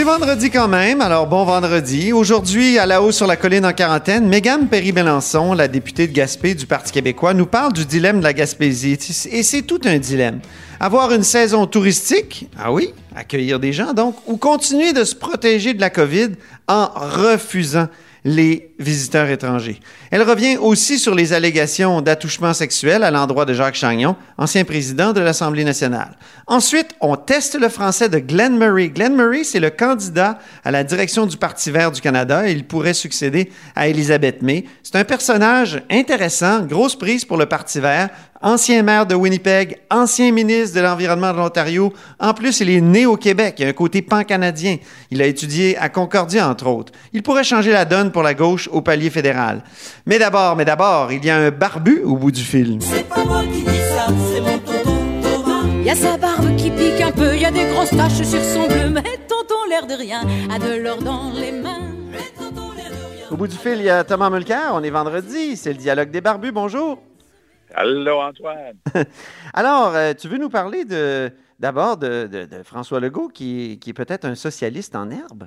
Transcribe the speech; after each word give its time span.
C'est 0.00 0.06
vendredi 0.06 0.50
quand 0.50 0.66
même, 0.66 1.02
alors 1.02 1.26
bon 1.26 1.44
vendredi. 1.44 2.14
Aujourd'hui, 2.14 2.78
à 2.78 2.86
la 2.86 3.02
haut 3.02 3.12
sur 3.12 3.26
la 3.26 3.36
colline 3.36 3.66
en 3.66 3.74
quarantaine, 3.74 4.26
Mégane 4.26 4.66
Perry-Bélançon, 4.66 5.52
la 5.52 5.68
députée 5.68 6.06
de 6.06 6.12
Gaspé 6.14 6.54
du 6.54 6.64
Parti 6.64 6.90
québécois, 6.90 7.34
nous 7.34 7.44
parle 7.44 7.74
du 7.74 7.84
dilemme 7.84 8.20
de 8.20 8.24
la 8.24 8.32
Gaspésie. 8.32 8.96
Et 9.30 9.42
c'est 9.42 9.60
tout 9.60 9.82
un 9.84 9.98
dilemme. 9.98 10.40
Avoir 10.80 11.12
une 11.12 11.22
saison 11.22 11.66
touristique, 11.66 12.48
ah 12.58 12.72
oui, 12.72 12.94
accueillir 13.14 13.60
des 13.60 13.74
gens 13.74 13.92
donc, 13.92 14.16
ou 14.26 14.38
continuer 14.38 14.94
de 14.94 15.04
se 15.04 15.14
protéger 15.14 15.74
de 15.74 15.82
la 15.82 15.90
COVID 15.90 16.30
en 16.66 16.86
refusant 16.94 17.88
les 18.24 18.69
visiteurs 18.80 19.28
étrangers. 19.28 19.78
Elle 20.10 20.22
revient 20.22 20.56
aussi 20.56 20.98
sur 20.98 21.14
les 21.14 21.32
allégations 21.32 22.00
d'attouchement 22.00 22.54
sexuel 22.54 23.04
à 23.04 23.10
l'endroit 23.10 23.44
de 23.44 23.54
Jacques 23.54 23.74
Chagnon, 23.76 24.16
ancien 24.38 24.64
président 24.64 25.12
de 25.12 25.20
l'Assemblée 25.20 25.64
nationale. 25.64 26.16
Ensuite, 26.46 26.96
on 27.00 27.16
teste 27.16 27.60
le 27.60 27.68
français 27.68 28.08
de 28.08 28.18
Glenn 28.18 28.56
Murray. 28.56 28.88
Glenn 28.88 29.14
Murray, 29.14 29.44
c'est 29.44 29.60
le 29.60 29.70
candidat 29.70 30.38
à 30.64 30.70
la 30.70 30.82
direction 30.82 31.26
du 31.26 31.36
Parti 31.36 31.70
vert 31.70 31.92
du 31.92 32.00
Canada 32.00 32.48
et 32.48 32.52
il 32.52 32.66
pourrait 32.66 32.94
succéder 32.94 33.50
à 33.76 33.86
Elisabeth 33.86 34.42
May. 34.42 34.64
C'est 34.82 34.96
un 34.96 35.04
personnage 35.04 35.82
intéressant, 35.90 36.62
grosse 36.62 36.96
prise 36.96 37.24
pour 37.24 37.36
le 37.36 37.46
Parti 37.46 37.80
vert, 37.80 38.08
ancien 38.42 38.82
maire 38.82 39.06
de 39.06 39.14
Winnipeg, 39.14 39.78
ancien 39.90 40.32
ministre 40.32 40.76
de 40.76 40.80
l'Environnement 40.80 41.32
de 41.32 41.38
l'Ontario. 41.38 41.92
En 42.18 42.32
plus, 42.34 42.60
il 42.60 42.70
est 42.70 42.80
né 42.80 43.06
au 43.06 43.16
Québec. 43.16 43.56
Il 43.58 43.66
a 43.66 43.68
un 43.68 43.72
côté 43.72 44.02
pan-canadien. 44.02 44.78
Il 45.10 45.20
a 45.20 45.26
étudié 45.26 45.76
à 45.76 45.88
Concordia, 45.88 46.48
entre 46.48 46.66
autres. 46.66 46.92
Il 47.12 47.22
pourrait 47.22 47.44
changer 47.44 47.72
la 47.72 47.84
donne 47.84 48.10
pour 48.10 48.22
la 48.22 48.34
gauche 48.34 48.68
au 48.72 48.80
palier 48.82 49.10
fédéral. 49.10 49.62
Mais 50.06 50.18
d'abord, 50.18 50.56
mais 50.56 50.64
d'abord, 50.64 51.12
il 51.12 51.24
y 51.24 51.30
a 51.30 51.36
un 51.36 51.50
barbu 51.50 52.02
au 52.04 52.16
bout 52.16 52.30
du 52.30 52.42
fil. 52.42 52.78
C'est 52.80 53.08
pas 53.08 53.24
moi 53.24 53.42
qui 53.42 53.62
dis 53.62 53.78
ça, 53.96 54.06
c'est 54.32 54.40
mon 54.40 54.58
tonton 54.58 54.96
Thomas. 55.22 55.82
Y 55.84 55.90
a 55.90 55.94
sa 55.94 56.16
barbe 56.16 56.56
qui 56.56 56.70
pique 56.70 57.00
un 57.00 57.12
peu, 57.12 57.36
y 57.36 57.44
a 57.44 57.50
des 57.50 57.66
grosses 57.72 57.90
taches 57.90 58.22
sur 58.22 58.40
son 58.42 58.66
bleu, 58.68 58.90
mais 58.90 59.02
tonton 59.28 59.54
l'air 59.68 59.86
de 59.86 59.94
rien, 59.94 60.20
a 60.50 60.58
de 60.58 60.74
l'or 60.82 60.98
dans 61.02 61.30
les 61.32 61.52
mains. 61.52 61.88
Au 63.30 63.36
bout 63.36 63.46
du 63.46 63.56
fil, 63.56 63.76
il 63.78 63.84
y 63.84 63.90
a 63.90 64.02
Thomas 64.02 64.28
Mulcair. 64.28 64.72
On 64.74 64.82
est 64.82 64.90
vendredi. 64.90 65.56
C'est 65.56 65.72
le 65.72 65.78
dialogue 65.78 66.10
des 66.10 66.20
barbus. 66.20 66.50
Bonjour. 66.50 67.00
Allô, 67.74 68.20
Antoine. 68.20 68.74
Alors, 69.54 69.92
euh, 69.94 70.12
tu 70.14 70.26
veux 70.26 70.36
nous 70.36 70.48
parler 70.48 70.84
de 70.84 71.30
d'abord 71.60 71.96
de, 71.96 72.26
de- 72.26 72.44
de 72.46 72.62
François 72.64 72.98
Legault, 72.98 73.28
qui, 73.28 73.78
qui 73.80 73.90
est 73.90 73.94
peut-être 73.94 74.24
un 74.24 74.34
socialiste 74.34 74.96
en 74.96 75.10
herbe? 75.10 75.44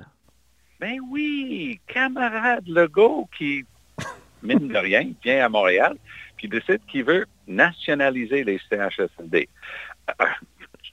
Ben 0.80 0.98
oui, 1.10 1.80
camarade 1.86 2.64
Legault 2.66 3.28
qui, 3.36 3.64
mine 4.42 4.68
de 4.68 4.76
rien, 4.76 5.10
vient 5.22 5.44
à 5.44 5.48
Montréal 5.48 5.96
puis 6.36 6.48
décide 6.48 6.80
qu'il 6.90 7.04
veut 7.04 7.26
nationaliser 7.46 8.44
les 8.44 8.58
CHSLD. 8.68 9.48
Euh, 10.20 10.24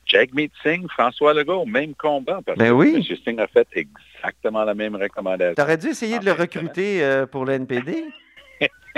Jagmeet 0.06 0.52
Singh, 0.62 0.88
François 0.92 1.34
Legault, 1.34 1.66
même 1.66 1.96
combat. 1.96 2.42
Parce 2.46 2.58
Ben 2.58 2.70
que 2.70 2.74
oui. 2.74 2.96
M. 2.96 3.18
Singh 3.24 3.40
a 3.40 3.48
fait 3.48 3.68
exactement 3.74 4.64
la 4.64 4.74
même 4.74 4.96
recommandation. 4.96 5.56
T'aurais 5.56 5.78
dû 5.78 5.88
essayer 5.88 6.20
de 6.20 6.26
le 6.26 6.34
recruter 6.34 7.04
euh, 7.04 7.26
pour 7.26 7.46
le 7.46 7.54
NPD? 7.54 8.06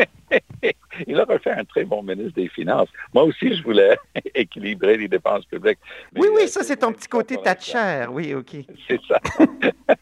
Il 1.07 1.19
aurait 1.19 1.39
fait 1.39 1.51
un 1.51 1.63
très 1.63 1.85
bon 1.85 2.03
ministre 2.03 2.33
des 2.33 2.49
Finances. 2.49 2.89
Moi 3.13 3.23
aussi, 3.23 3.55
je 3.55 3.63
voulais 3.63 3.95
équilibrer 4.35 4.97
les 4.97 5.07
dépenses 5.07 5.45
publiques. 5.45 5.79
Mais, 6.13 6.21
Oui, 6.21 6.27
oui, 6.33 6.43
euh, 6.43 6.47
ça, 6.47 6.63
c'est 6.63 6.77
ton 6.77 6.91
petit 6.91 7.07
côté 7.07 7.37
Thatcher. 7.37 8.05
Oui, 8.09 8.33
OK. 8.33 8.55
C'est 8.87 8.99
ça. 9.07 9.19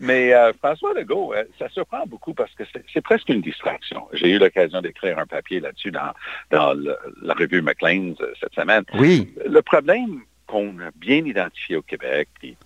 Mais 0.00 0.32
euh, 0.32 0.52
François 0.54 0.94
Legault, 0.94 1.34
euh, 1.34 1.44
ça 1.58 1.68
surprend 1.70 2.06
beaucoup 2.06 2.34
parce 2.34 2.52
que 2.54 2.62
c'est 2.92 3.00
presque 3.00 3.28
une 3.28 3.40
distraction. 3.40 4.06
J'ai 4.12 4.30
eu 4.30 4.38
l'occasion 4.38 4.80
d'écrire 4.80 5.18
un 5.18 5.26
papier 5.26 5.60
là-dessus 5.60 5.90
dans, 5.90 6.12
dans 6.50 6.72
le- 6.74 6.96
la 7.22 7.34
revue 7.34 7.62
Maclean's 7.62 8.20
euh, 8.20 8.32
cette 8.40 8.54
semaine. 8.54 8.84
Oui. 8.94 9.32
Le 9.46 9.60
problème 9.62 10.20
qu'on 10.46 10.78
a 10.78 10.90
bien 10.94 11.24
identifié 11.24 11.76
au 11.76 11.82
Québec, 11.82 12.28
puis 12.38 12.56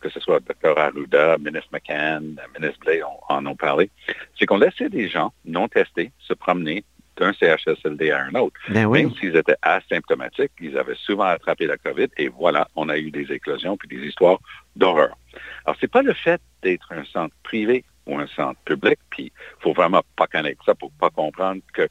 que 0.00 0.08
ce 0.10 0.20
soit 0.20 0.40
Dr. 0.40 0.78
Arruda, 0.78 1.36
ministre 1.38 1.68
McCann, 1.72 2.40
ministre 2.58 2.80
Blais 2.84 3.02
on- 3.02 3.34
en 3.34 3.44
ont 3.46 3.56
parlé, 3.56 3.90
c'est 4.38 4.46
qu'on 4.46 4.58
laissait 4.58 4.88
des 4.88 5.08
gens 5.08 5.32
non 5.44 5.66
testés 5.68 6.12
se 6.20 6.34
promener 6.34 6.84
d'un 7.16 7.32
CHSLD 7.32 8.10
à 8.10 8.24
un 8.24 8.34
autre. 8.34 8.54
Ben 8.68 8.86
Même 8.90 9.06
oui. 9.06 9.16
s'ils 9.18 9.34
étaient 9.36 9.56
asymptomatiques, 9.62 10.52
ils 10.60 10.76
avaient 10.76 10.94
souvent 10.96 11.24
attrapé 11.24 11.66
la 11.66 11.78
COVID 11.78 12.08
et 12.18 12.28
voilà, 12.28 12.68
on 12.76 12.90
a 12.90 12.98
eu 12.98 13.10
des 13.10 13.32
éclosions 13.32 13.76
puis 13.78 13.88
des 13.88 14.06
histoires 14.06 14.38
d'horreur. 14.76 15.16
Alors, 15.64 15.76
c'est 15.80 15.90
pas 15.90 16.02
le 16.02 16.12
fait 16.12 16.40
d'être 16.62 16.92
un 16.92 17.04
centre 17.04 17.34
privé 17.42 17.84
ou 18.06 18.18
un 18.18 18.26
centre 18.28 18.58
public, 18.64 18.98
puis 19.10 19.24
il 19.34 19.62
faut 19.62 19.72
vraiment 19.72 20.02
pas 20.16 20.26
connaître 20.26 20.64
ça 20.64 20.74
pour 20.74 20.90
pas 20.92 21.10
comprendre 21.10 21.60
que 21.72 21.88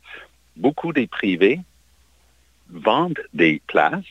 beaucoup 0.55 0.93
des 0.93 1.07
privés 1.07 1.59
vendent 2.69 3.21
des 3.33 3.61
places 3.67 4.03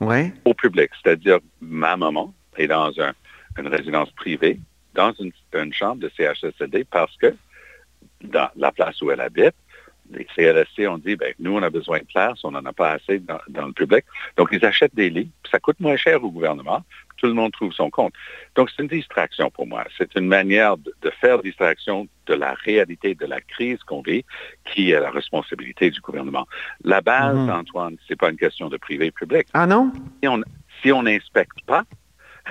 Ouais. 0.00 0.32
au 0.46 0.54
public. 0.54 0.90
C'est-à-dire, 1.02 1.38
ma 1.60 1.96
maman 1.96 2.32
est 2.56 2.68
dans 2.68 2.98
un- 3.00 3.12
une 3.58 3.66
résidence 3.68 4.10
privée, 4.12 4.58
dans 4.94 5.12
une, 5.20 5.30
une 5.54 5.72
chambre 5.74 6.00
de 6.00 6.10
CHSLD 6.16 6.84
parce 6.84 7.14
que 7.18 7.36
dans 8.22 8.48
la 8.56 8.72
place 8.72 9.00
où 9.02 9.10
elle 9.10 9.20
habite, 9.20 9.54
les 10.12 10.26
CLSC 10.34 10.86
ont 10.88 10.98
dit, 10.98 11.16
ben, 11.16 11.32
nous, 11.38 11.56
on 11.56 11.62
a 11.62 11.70
besoin 11.70 11.98
de 12.00 12.04
place, 12.04 12.40
on 12.44 12.50
n'en 12.52 12.64
a 12.64 12.72
pas 12.72 12.92
assez 12.92 13.18
dans, 13.20 13.38
dans 13.48 13.66
le 13.66 13.72
public. 13.72 14.04
Donc, 14.36 14.48
ils 14.52 14.64
achètent 14.64 14.94
des 14.94 15.10
lits, 15.10 15.30
puis 15.42 15.50
ça 15.50 15.58
coûte 15.58 15.78
moins 15.80 15.96
cher 15.96 16.22
au 16.24 16.30
gouvernement, 16.30 16.82
tout 17.16 17.26
le 17.26 17.34
monde 17.34 17.52
trouve 17.52 17.72
son 17.72 17.90
compte. 17.90 18.14
Donc, 18.54 18.70
c'est 18.70 18.82
une 18.82 18.88
distraction 18.88 19.50
pour 19.50 19.66
moi. 19.66 19.84
C'est 19.98 20.14
une 20.16 20.26
manière 20.26 20.76
de, 20.78 20.92
de 21.02 21.10
faire 21.20 21.42
distraction 21.42 22.08
de 22.26 22.34
la 22.34 22.54
réalité 22.54 23.14
de 23.14 23.26
la 23.26 23.40
crise 23.40 23.78
qu'on 23.84 24.00
vit, 24.00 24.24
qui 24.64 24.90
est 24.90 25.00
la 25.00 25.10
responsabilité 25.10 25.90
du 25.90 26.00
gouvernement. 26.00 26.46
La 26.84 27.00
base, 27.00 27.36
Mhm. 27.36 27.50
Antoine, 27.50 27.96
c'est 28.08 28.16
pas 28.18 28.30
une 28.30 28.36
question 28.38 28.68
de 28.68 28.76
privé-public 28.78 29.46
Ah 29.52 29.66
non? 29.66 29.92
si 30.22 30.28
on 30.28 30.42
si 30.82 30.92
on 30.92 31.02
n'inspecte 31.02 31.60
pas, 31.66 31.84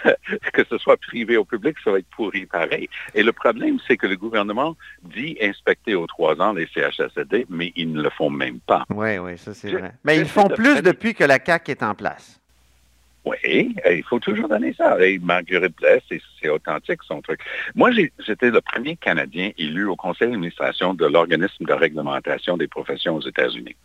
que 0.54 0.64
ce 0.70 0.78
soit 0.78 0.98
privé 0.98 1.38
ou 1.38 1.46
public, 1.46 1.78
ça 1.84 1.92
va 1.92 2.00
être 2.00 2.10
pourri 2.16 2.46
pareil. 2.46 2.90
Et 3.16 3.24
le 3.24 3.32
problème, 3.32 3.80
c'est 3.88 3.98
que 3.98 4.08
le 4.08 4.16
gouvernement 4.16 4.76
dit 5.04 5.38
inspecter 5.42 5.96
aux 5.96 6.08
trois 6.08 6.40
ans 6.42 6.54
les 6.54 6.68
CHSLD, 6.68 7.48
mais 7.50 7.72
ils 7.76 7.92
ne 7.92 8.02
le 8.02 8.10
font 8.10 8.30
même 8.30 8.60
pas. 8.60 8.86
Oui, 8.90 9.18
oui, 9.18 9.38
ça 9.38 9.54
c'est 9.54 9.72
vrai. 9.72 9.92
Mais 10.04 10.18
ils 10.18 10.28
font 10.28 10.48
de 10.48 10.56
plus 10.56 10.82
depuis 10.82 11.14
que 11.14 11.24
la 11.24 11.40
CAQ 11.44 11.72
est 11.72 11.84
en 11.84 11.96
place. 11.96 12.40
Oui, 13.26 13.76
il 13.90 14.04
faut 14.04 14.20
toujours 14.20 14.48
donner 14.48 14.74
ça. 14.74 14.98
Et 15.06 15.20
Marguerite 15.20 15.76
Blais, 15.76 16.02
c'est 16.08 16.22
c'est 16.42 16.50
authentique 16.50 17.04
son 17.04 17.22
truc. 17.22 17.42
Moi, 17.76 17.92
j'étais 17.92 18.50
le 18.50 18.62
premier 18.62 18.96
Canadien 18.96 19.52
élu 19.58 19.86
au 19.86 19.96
conseil 19.96 20.30
d'administration 20.30 20.94
de 20.94 21.06
l'organisme 21.06 21.66
de 21.66 21.74
réglementation 21.74 22.56
des 22.56 22.68
professions 22.68 23.16
aux 23.16 23.28
États-Unis. 23.28 23.76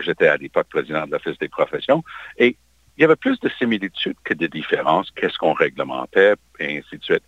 J'étais 0.00 0.28
à 0.28 0.36
l'époque 0.36 0.68
président 0.70 1.06
de 1.06 1.12
l'Office 1.12 1.38
des 1.38 1.48
professions 1.48 2.02
et 2.38 2.56
il 3.02 3.06
y 3.06 3.06
avait 3.06 3.16
plus 3.16 3.40
de 3.40 3.48
similitudes 3.58 4.14
que 4.22 4.32
de 4.32 4.46
différences. 4.46 5.10
Qu'est-ce 5.10 5.36
qu'on 5.36 5.54
réglementait 5.54 6.34
et 6.60 6.78
ainsi 6.78 6.98
de 6.98 7.02
suite. 7.02 7.24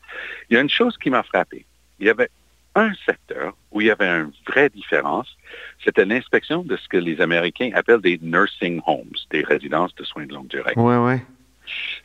Il 0.48 0.54
y 0.54 0.56
a 0.56 0.60
une 0.60 0.70
chose 0.70 0.96
qui 0.96 1.10
m'a 1.10 1.24
frappé. 1.24 1.66
Il 1.98 2.06
y 2.06 2.10
avait 2.10 2.28
un 2.76 2.92
secteur 3.04 3.56
où 3.72 3.80
il 3.80 3.88
y 3.88 3.90
avait 3.90 4.06
une 4.06 4.30
vraie 4.46 4.68
différence, 4.68 5.36
c'était 5.82 6.04
l'inspection 6.04 6.62
de 6.62 6.76
ce 6.76 6.86
que 6.86 6.96
les 6.96 7.20
Américains 7.20 7.70
appellent 7.74 8.00
des 8.00 8.20
nursing 8.22 8.80
homes, 8.86 9.10
des 9.32 9.42
résidences 9.42 9.92
de 9.96 10.04
soins 10.04 10.26
de 10.26 10.32
longue 10.32 10.46
durée. 10.46 10.74
Oui, 10.76 10.94
oui. 10.94 11.16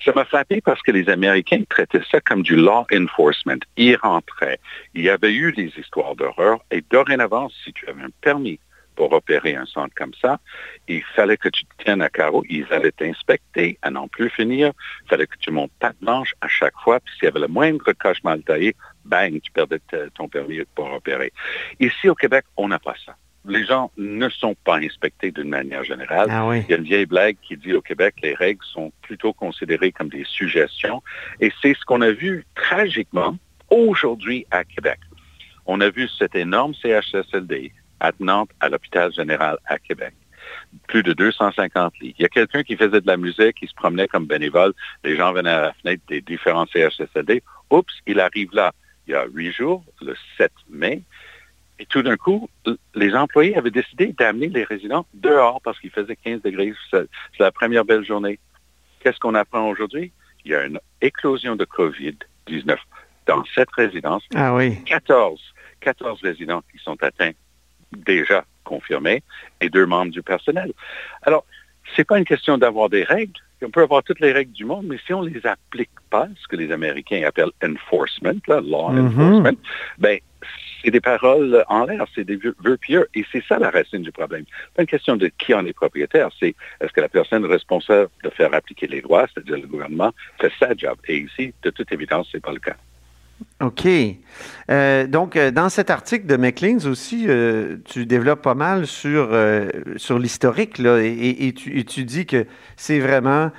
Ça 0.03 0.13
m'a 0.15 0.25
frappé 0.25 0.61
parce 0.61 0.81
que 0.81 0.91
les 0.91 1.07
Américains 1.07 1.61
traitaient 1.69 2.01
ça 2.09 2.21
comme 2.21 2.41
du 2.41 2.55
law 2.55 2.87
enforcement. 2.91 3.61
Ils 3.77 3.97
rentraient. 3.97 4.59
Il 4.95 5.03
y 5.03 5.09
avait 5.09 5.33
eu 5.33 5.51
des 5.51 5.71
histoires 5.77 6.15
d'horreur 6.15 6.59
et 6.71 6.83
dorénavant, 6.89 7.49
si 7.63 7.71
tu 7.73 7.87
avais 7.87 8.01
un 8.01 8.09
permis 8.21 8.59
pour 8.99 9.13
opérer 9.13 9.55
un 9.55 9.65
centre 9.65 9.95
comme 9.95 10.13
ça, 10.21 10.41
il 10.89 11.01
fallait 11.15 11.37
que 11.37 11.47
tu 11.47 11.63
te 11.63 11.83
tiennes 11.85 12.01
à 12.01 12.09
carreau. 12.09 12.43
Ils 12.49 12.65
allaient 12.69 12.91
t'inspecter 12.91 13.77
à 13.81 13.89
n'en 13.89 14.09
plus 14.09 14.29
finir. 14.29 14.73
Il 15.05 15.07
fallait 15.07 15.25
que 15.25 15.37
tu 15.39 15.51
montes 15.51 15.71
patte 15.79 15.95
blanche 16.01 16.35
à 16.41 16.49
chaque 16.49 16.77
fois. 16.83 16.99
Puis 16.99 17.13
s'il 17.15 17.23
y 17.23 17.27
avait 17.29 17.39
le 17.39 17.47
moindre 17.47 17.93
coche 17.93 18.21
mal 18.25 18.43
taillé, 18.43 18.75
bang, 19.05 19.39
tu 19.41 19.51
perdais 19.53 19.79
ton 20.15 20.27
permis 20.27 20.59
pour 20.75 20.91
opérer. 20.91 21.31
Ici 21.79 22.09
au 22.09 22.15
Québec, 22.15 22.43
on 22.57 22.67
n'a 22.67 22.77
pas 22.77 22.95
ça. 23.05 23.15
les 23.45 23.63
gens 23.65 23.89
ne 23.95 24.27
sont 24.27 24.53
pas 24.65 24.79
inspectés 24.79 25.31
d'une 25.31 25.47
manière 25.47 25.85
générale. 25.85 26.27
Ah 26.29 26.45
oui. 26.45 26.65
Il 26.67 26.71
y 26.71 26.73
a 26.73 26.77
une 26.77 26.83
vieille 26.83 27.05
blague 27.05 27.37
qui 27.41 27.55
dit 27.55 27.73
au 27.73 27.81
Québec, 27.81 28.15
les 28.21 28.33
règles 28.33 28.65
sont 28.65 28.91
plutôt 29.01 29.31
considérées 29.31 29.93
comme 29.93 30.09
des 30.09 30.25
suggestions. 30.25 31.01
Et 31.39 31.53
c'est 31.61 31.73
ce 31.73 31.85
qu'on 31.85 32.01
a 32.01 32.11
vu 32.11 32.45
tragiquement 32.53 33.37
aujourd'hui 33.69 34.45
à 34.51 34.65
Québec. 34.65 34.99
On 35.65 35.79
a 35.79 35.89
vu 35.89 36.09
cet 36.09 36.35
énorme 36.35 36.73
CHSLD 36.73 37.71
attenant 37.99 38.47
à 38.59 38.69
l'hôpital 38.69 39.13
général 39.13 39.57
à 39.65 39.77
Québec. 39.79 40.13
Plus 40.87 41.03
de 41.03 41.13
250 41.13 41.93
lits. 41.99 42.15
Il 42.17 42.23
y 42.23 42.25
a 42.25 42.29
quelqu'un 42.29 42.63
qui 42.63 42.75
faisait 42.75 43.01
de 43.01 43.07
la 43.07 43.17
musique, 43.17 43.55
qui 43.55 43.67
se 43.67 43.73
promenait 43.75 44.07
comme 44.07 44.25
bénévole. 44.25 44.73
Les 45.03 45.15
gens 45.15 45.31
venaient 45.33 45.49
à 45.49 45.61
la 45.61 45.73
fenêtre 45.73 46.03
des 46.07 46.21
différents 46.21 46.65
CHSLD. 46.65 47.43
Oups, 47.69 47.93
il 48.07 48.19
arrive 48.19 48.49
là. 48.53 48.71
Il 49.07 49.11
y 49.11 49.15
a 49.15 49.25
huit 49.25 49.51
jours, 49.51 49.83
le 50.01 50.15
7 50.37 50.51
mai. 50.69 51.01
Et 51.79 51.85
tout 51.85 52.01
d'un 52.01 52.17
coup, 52.17 52.49
les 52.93 53.15
employés 53.15 53.55
avaient 53.57 53.71
décidé 53.71 54.07
d'amener 54.07 54.49
les 54.49 54.63
résidents 54.65 55.05
dehors 55.13 55.61
parce 55.61 55.79
qu'il 55.79 55.91
faisait 55.91 56.15
15 56.15 56.41
degrés. 56.41 56.73
C'est 56.91 57.07
c'est 57.37 57.43
la 57.43 57.51
première 57.51 57.85
belle 57.85 58.05
journée. 58.05 58.37
Qu'est-ce 58.99 59.19
qu'on 59.19 59.35
apprend 59.35 59.69
aujourd'hui? 59.69 60.11
Il 60.43 60.51
y 60.51 60.55
a 60.55 60.65
une 60.65 60.79
éclosion 61.01 61.55
de 61.55 61.65
COVID-19 61.65 62.77
dans 63.27 63.43
cette 63.55 63.71
résidence. 63.71 64.23
Ah 64.35 64.53
oui. 64.53 64.83
14, 64.83 65.39
14 65.79 66.21
résidents 66.21 66.61
qui 66.71 66.83
sont 66.83 67.01
atteints 67.01 67.31
déjà 67.95 68.45
confirmés 68.63 69.23
et 69.61 69.69
deux 69.69 69.85
membres 69.85 70.11
du 70.11 70.21
personnel. 70.21 70.71
Alors, 71.23 71.45
c'est 71.95 72.03
pas 72.05 72.17
une 72.17 72.25
question 72.25 72.57
d'avoir 72.57 72.89
des 72.89 73.03
règles. 73.03 73.33
On 73.61 73.69
peut 73.71 73.81
avoir 73.81 74.03
toutes 74.03 74.19
les 74.21 74.31
règles 74.31 74.53
du 74.53 74.63
monde, 74.63 74.85
mais 74.87 74.97
si 75.05 75.13
on 75.13 75.21
les 75.21 75.45
applique 75.45 75.89
pas, 76.09 76.27
ce 76.41 76.47
que 76.47 76.55
les 76.55 76.71
Américains 76.71 77.23
appellent 77.25 77.51
enforcement, 77.63 78.39
là, 78.47 78.61
law 78.61 78.89
Mhm. 78.91 79.07
enforcement, 79.07 79.59
ben, 79.97 80.19
c'est 80.81 80.91
des 80.91 81.01
paroles 81.01 81.65
en 81.67 81.83
l'air, 81.85 82.05
c'est 82.15 82.23
des 82.23 82.37
vœux 82.37 82.77
pieux. 82.77 83.09
Et 83.15 83.25
c'est 83.31 83.43
ça 83.45 83.59
la 83.59 83.69
racine 83.69 84.01
du 84.03 84.13
problème. 84.13 84.45
Pas 84.75 84.83
une 84.83 84.87
question 84.87 85.17
de 85.17 85.27
qui 85.27 85.53
en 85.53 85.65
est 85.65 85.73
propriétaire, 85.73 86.29
c'est 86.39 86.55
est-ce 86.79 86.93
que 86.93 87.01
la 87.01 87.09
personne 87.09 87.45
responsable 87.45 88.09
de 88.23 88.29
faire 88.29 88.53
appliquer 88.53 88.87
les 88.87 89.01
lois, 89.01 89.27
c'est-à-dire 89.33 89.57
le 89.57 89.67
gouvernement, 89.67 90.13
fait 90.39 90.51
sa 90.57 90.73
job. 90.75 90.97
Et 91.09 91.17
ici, 91.17 91.53
de 91.63 91.69
toute 91.69 91.91
évidence, 91.91 92.29
c'est 92.31 92.41
pas 92.41 92.53
le 92.53 92.59
cas. 92.59 92.77
OK. 93.61 93.85
Euh, 94.71 95.05
donc, 95.07 95.35
euh, 95.35 95.51
dans 95.51 95.67
cet 95.69 95.89
article 95.89 96.25
de 96.25 96.37
McLean's 96.37 96.85
aussi, 96.85 97.25
euh, 97.27 97.77
tu 97.85 98.05
développes 98.05 98.41
pas 98.41 98.55
mal 98.55 98.85
sur, 98.87 99.29
euh, 99.31 99.69
sur 99.97 100.17
l'historique, 100.17 100.77
là, 100.77 100.99
et, 101.01 101.47
et- 101.47 101.53
tu, 101.53 101.77
et 101.77 101.83
tu 101.83 102.05
dis 102.05 102.25
que 102.25 102.45
c'est 102.77 102.99
vraiment. 102.99 103.51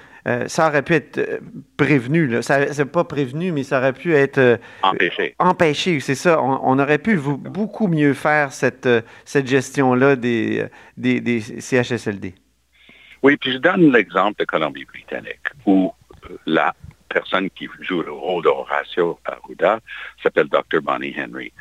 ça 0.47 0.69
aurait 0.69 0.83
pu 0.83 0.95
être 0.95 1.41
prévenu, 1.77 2.27
là. 2.29 2.41
Ça, 2.43 2.73
c'est 2.73 2.85
pas 2.85 3.05
prévenu, 3.05 3.53
mais 3.53 3.63
ça 3.65 3.79
aurait 3.79 3.93
pu 3.95 4.15
être 4.15 4.59
Empêché. 4.83 5.35
empêché, 5.39 5.99
c'est 6.01 6.15
ça. 6.15 6.41
On, 6.41 6.61
on 6.63 6.79
aurait 6.79 6.99
pu 6.99 7.17
vous- 7.17 7.37
beaucoup 7.39 7.89
mieux 7.89 8.15
faire 8.15 8.53
cette, 8.53 8.89
cette 9.25 9.47
gestion-là 9.49 10.17
des, 10.17 10.67
des, 10.97 11.21
des 11.21 11.41
CHSLD. 11.41 12.35
Oui, 13.23 13.37
puis 13.39 13.53
je 13.55 13.59
donne 13.59 13.91
l'exemple 13.93 14.39
de 14.39 14.45
Colombie-Britannique, 14.45 15.41
où 15.67 15.93
la 16.47 16.75
personne 17.11 17.51
qui 17.51 17.69
joue 17.81 18.03
le 18.03 18.13
rôle 18.13 18.45
d'Horatio 18.45 19.19
Arruda 19.25 19.81
s'appelle 20.23 20.49
Dr. 20.49 20.81
Bonnie 20.81 21.15
Henry. 21.19 21.53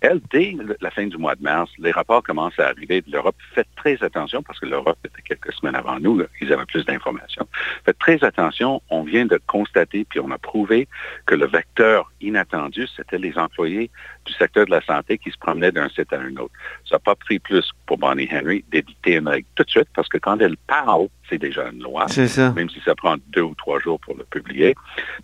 Elle, 0.00 0.20
dès 0.30 0.54
la 0.80 0.90
fin 0.90 1.06
du 1.06 1.16
mois 1.16 1.34
de 1.34 1.42
mars, 1.42 1.70
les 1.78 1.90
rapports 1.90 2.22
commencent 2.22 2.58
à 2.58 2.68
arriver 2.68 3.00
de 3.00 3.10
l'Europe. 3.10 3.36
Faites 3.54 3.68
très 3.76 4.02
attention, 4.02 4.42
parce 4.42 4.60
que 4.60 4.66
l'Europe 4.66 4.98
était 5.04 5.22
quelques 5.22 5.52
semaines 5.54 5.74
avant 5.74 5.98
nous, 5.98 6.18
là, 6.18 6.26
ils 6.40 6.52
avaient 6.52 6.66
plus 6.66 6.84
d'informations. 6.84 7.46
Faites 7.84 7.98
très 7.98 8.22
attention, 8.22 8.82
on 8.90 9.04
vient 9.04 9.26
de 9.26 9.40
constater, 9.46 10.04
puis 10.04 10.20
on 10.20 10.30
a 10.30 10.38
prouvé 10.38 10.86
que 11.24 11.34
le 11.34 11.46
vecteur 11.46 12.12
inattendu, 12.20 12.86
c'était 12.94 13.18
les 13.18 13.36
employés 13.38 13.90
du 14.26 14.32
secteur 14.34 14.66
de 14.66 14.70
la 14.70 14.82
santé 14.82 15.18
qui 15.18 15.30
se 15.30 15.38
promenaient 15.38 15.72
d'un 15.72 15.88
site 15.88 16.12
à 16.12 16.20
un 16.20 16.36
autre. 16.36 16.52
Ça 16.88 16.96
n'a 16.96 16.98
pas 17.00 17.14
pris 17.14 17.38
plus 17.38 17.70
pour 17.86 17.96
Bonnie 17.98 18.28
Henry 18.30 18.64
d'éditer 18.70 19.14
une 19.16 19.28
règle 19.28 19.46
tout 19.54 19.64
de 19.64 19.70
suite, 19.70 19.88
parce 19.94 20.08
que 20.08 20.18
quand 20.18 20.38
elle 20.40 20.56
parle, 20.66 21.08
c'est 21.28 21.38
déjà 21.38 21.70
une 21.70 21.82
loi 21.82 22.06
ça. 22.08 22.52
même 22.52 22.68
si 22.68 22.80
ça 22.84 22.94
prend 22.94 23.16
deux 23.28 23.42
ou 23.42 23.54
trois 23.54 23.80
jours 23.80 23.98
pour 24.00 24.16
le 24.16 24.24
publier. 24.24 24.74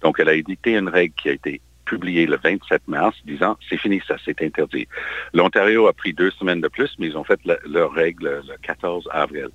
Donc, 0.01 0.19
elle 0.19 0.29
a 0.29 0.35
édicté 0.35 0.77
une 0.77 0.89
règle 0.89 1.15
qui 1.15 1.29
a 1.29 1.33
été 1.33 1.61
publiée 1.85 2.27
le 2.27 2.39
27 2.43 2.83
mars, 2.89 3.17
disant 3.25 3.57
c'est 3.69 3.77
fini, 3.77 4.01
ça 4.07 4.17
c'est 4.25 4.41
interdit. 4.43 4.87
L'Ontario 5.35 5.87
a 5.87 5.93
pris 5.93 6.13
deux 6.13 6.31
semaines 6.33 6.61
de 6.61 6.69
plus, 6.69 6.95
mais 6.99 7.09
ils 7.09 7.17
ont 7.17 7.25
fait 7.25 7.41
le- 7.45 7.59
leur 7.69 7.93
règle 7.93 8.43
le 8.49 8.55
14 8.63 9.09
avril. 9.13 9.49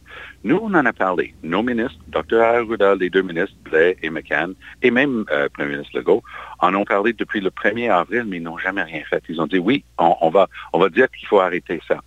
Nous, 0.44 0.58
on 0.62 0.74
en 0.74 0.86
a 0.86 0.94
parlé. 0.94 1.34
Nos 1.44 1.64
ministres, 1.64 2.00
Dr. 2.08 2.42
Arruda, 2.42 2.96
les 2.96 3.10
deux 3.10 3.22
ministres, 3.22 3.56
Blais 3.64 3.98
et 4.04 4.10
McCann, 4.10 4.54
et 4.82 4.92
même 4.92 5.26
euh, 5.32 5.48
Premier 5.54 5.70
ministre 5.70 5.98
Legault, 5.98 6.24
en 6.60 6.74
ont 6.76 6.86
parlé 6.86 7.14
depuis 7.14 7.40
le 7.42 7.50
1er 7.50 7.90
avril, 7.92 8.24
mais 8.28 8.38
ils 8.38 8.44
n'ont 8.44 8.58
jamais 8.58 8.84
rien 8.84 9.04
fait. 9.10 9.24
Ils 9.30 9.40
ont 9.42 9.48
dit 9.48 9.60
oui, 9.60 9.84
on, 9.98 10.16
on 10.22 10.30
va, 10.30 10.48
on 10.74 10.80
va 10.80 10.90
dire 10.90 11.10
qu'il 11.12 11.28
faut 11.28 11.40
arrêter 11.40 11.82
ça. 11.88 12.00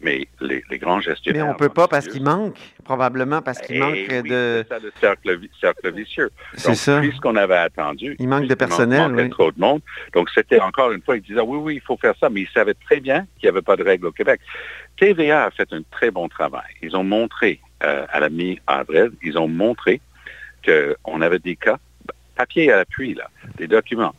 Mais 0.00 0.26
les, 0.40 0.64
les 0.68 0.78
grands 0.78 0.96
Mais 0.96 1.02
gestionnaires... 1.02 1.46
on 1.48 1.54
peut 1.54 1.66
sont 1.66 1.72
pas 1.74 1.86
parce 1.86 2.08
qu'il 2.08 2.24
manque, 2.24 2.58
probablement 2.82 3.40
parce 3.42 3.60
qu'il 3.60 3.76
Eh 3.76 3.78
manque 3.80 3.92
oui, 3.94 4.22
de. 4.28 4.64
C'est 4.68 4.74
ça 4.74 4.78
le 4.78 4.92
cercle, 5.00 5.36
vi- 5.38 5.50
cercle 5.60 5.92
vicieux. 5.92 6.30
C'est 6.54 6.74
ça. 6.74 7.00
puisqu'on 7.00 7.36
avait 7.36 7.56
attendu. 7.56 8.16
Il 8.18 8.28
manque 8.28 8.46
de 8.46 8.54
personnel, 8.54 9.10
manquait 9.10 9.22
oui. 9.24 9.30
trop 9.30 9.50
de 9.52 9.60
monde. 9.60 9.80
Donc, 10.12 10.28
c'était 10.34 10.60
encore 10.60 10.92
une 10.92 11.02
fois, 11.02 11.16
ils 11.16 11.22
disaient, 11.22 11.40
oui, 11.40 11.58
oui, 11.58 11.74
il 11.76 11.80
faut 11.80 11.96
faire 11.96 12.14
ça, 12.20 12.28
mais 12.28 12.42
ils 12.42 12.48
savaient 12.48 12.74
très 12.74 13.00
bien 13.00 13.26
qu'il 13.38 13.46
n'y 13.46 13.48
avait 13.50 13.62
pas 13.62 13.76
de 13.76 13.82
règles 13.82 14.06
au 14.06 14.12
Québec. 14.12 14.40
TVA 14.98 15.44
a 15.46 15.50
fait 15.50 15.72
un 15.72 15.82
très 15.90 16.10
bon 16.10 16.28
travail. 16.28 16.62
Ils 16.82 16.94
ont 16.96 17.04
montré, 17.04 17.60
euh, 17.82 18.04
à 18.10 18.20
la 18.20 18.28
mi-avril, 18.28 19.10
ils 19.22 19.38
ont 19.38 19.48
montré 19.48 20.00
qu'on 20.64 21.20
avait 21.22 21.38
des 21.38 21.56
cas, 21.56 21.78
papier 22.36 22.70
à 22.72 22.76
l'appui, 22.76 23.14
là, 23.14 23.28
des 23.56 23.66
documents, 23.66 24.14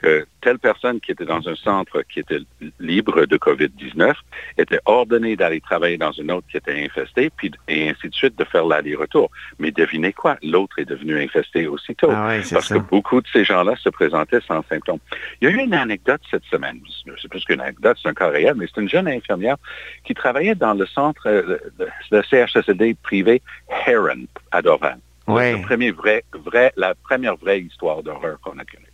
que 0.00 0.26
telle 0.40 0.58
personne 0.58 1.00
qui 1.00 1.12
était 1.12 1.24
dans 1.24 1.48
un 1.48 1.56
centre 1.56 2.02
qui 2.02 2.20
était 2.20 2.38
libre 2.78 3.26
de 3.26 3.36
COVID-19 3.36 4.14
était 4.56 4.78
ordonnée 4.84 5.36
d'aller 5.36 5.60
travailler 5.60 5.98
dans 5.98 6.12
un 6.20 6.28
autre 6.28 6.46
qui 6.50 6.56
était 6.56 6.84
infesté, 6.84 7.30
puis 7.36 7.50
et 7.66 7.90
ainsi 7.90 8.08
de 8.08 8.14
suite 8.14 8.38
de 8.38 8.44
faire 8.44 8.64
l'aller-retour. 8.64 9.30
Mais 9.58 9.70
devinez 9.70 10.12
quoi, 10.12 10.38
l'autre 10.42 10.78
est 10.78 10.84
devenu 10.84 11.20
infesté 11.20 11.66
aussitôt. 11.66 12.10
Ah 12.10 12.36
parce 12.52 12.68
ça. 12.68 12.74
que 12.76 12.80
beaucoup 12.80 13.20
de 13.20 13.26
ces 13.32 13.44
gens-là 13.44 13.74
se 13.76 13.88
présentaient 13.88 14.40
sans 14.46 14.62
symptômes. 14.68 15.00
Il 15.40 15.48
y 15.48 15.52
a 15.52 15.54
eu 15.54 15.58
une 15.58 15.74
anecdote 15.74 16.20
cette 16.30 16.44
semaine, 16.44 16.80
c'est 17.20 17.28
plus 17.28 17.44
qu'une 17.44 17.60
anecdote, 17.60 17.98
c'est 18.00 18.08
un 18.08 18.14
cas 18.14 18.28
réel, 18.28 18.54
mais 18.56 18.66
c'est 18.72 18.80
une 18.80 18.88
jeune 18.88 19.08
infirmière 19.08 19.56
qui 20.04 20.14
travaillait 20.14 20.54
dans 20.54 20.74
le 20.74 20.86
centre, 20.86 21.26
euh, 21.26 21.58
le, 21.78 21.88
le 22.10 22.22
CHSLD 22.22 22.96
privé 23.02 23.42
Heron 23.86 24.26
à 24.52 24.62
Dorval. 24.62 24.98
Ouais. 25.26 25.52
Le 25.52 25.62
premier 25.62 25.90
vrai, 25.90 26.24
vrai, 26.32 26.72
la 26.76 26.94
première 26.94 27.36
vraie 27.36 27.60
histoire 27.60 28.02
d'horreur 28.02 28.40
qu'on 28.40 28.58
a 28.58 28.64
connue. 28.64 28.87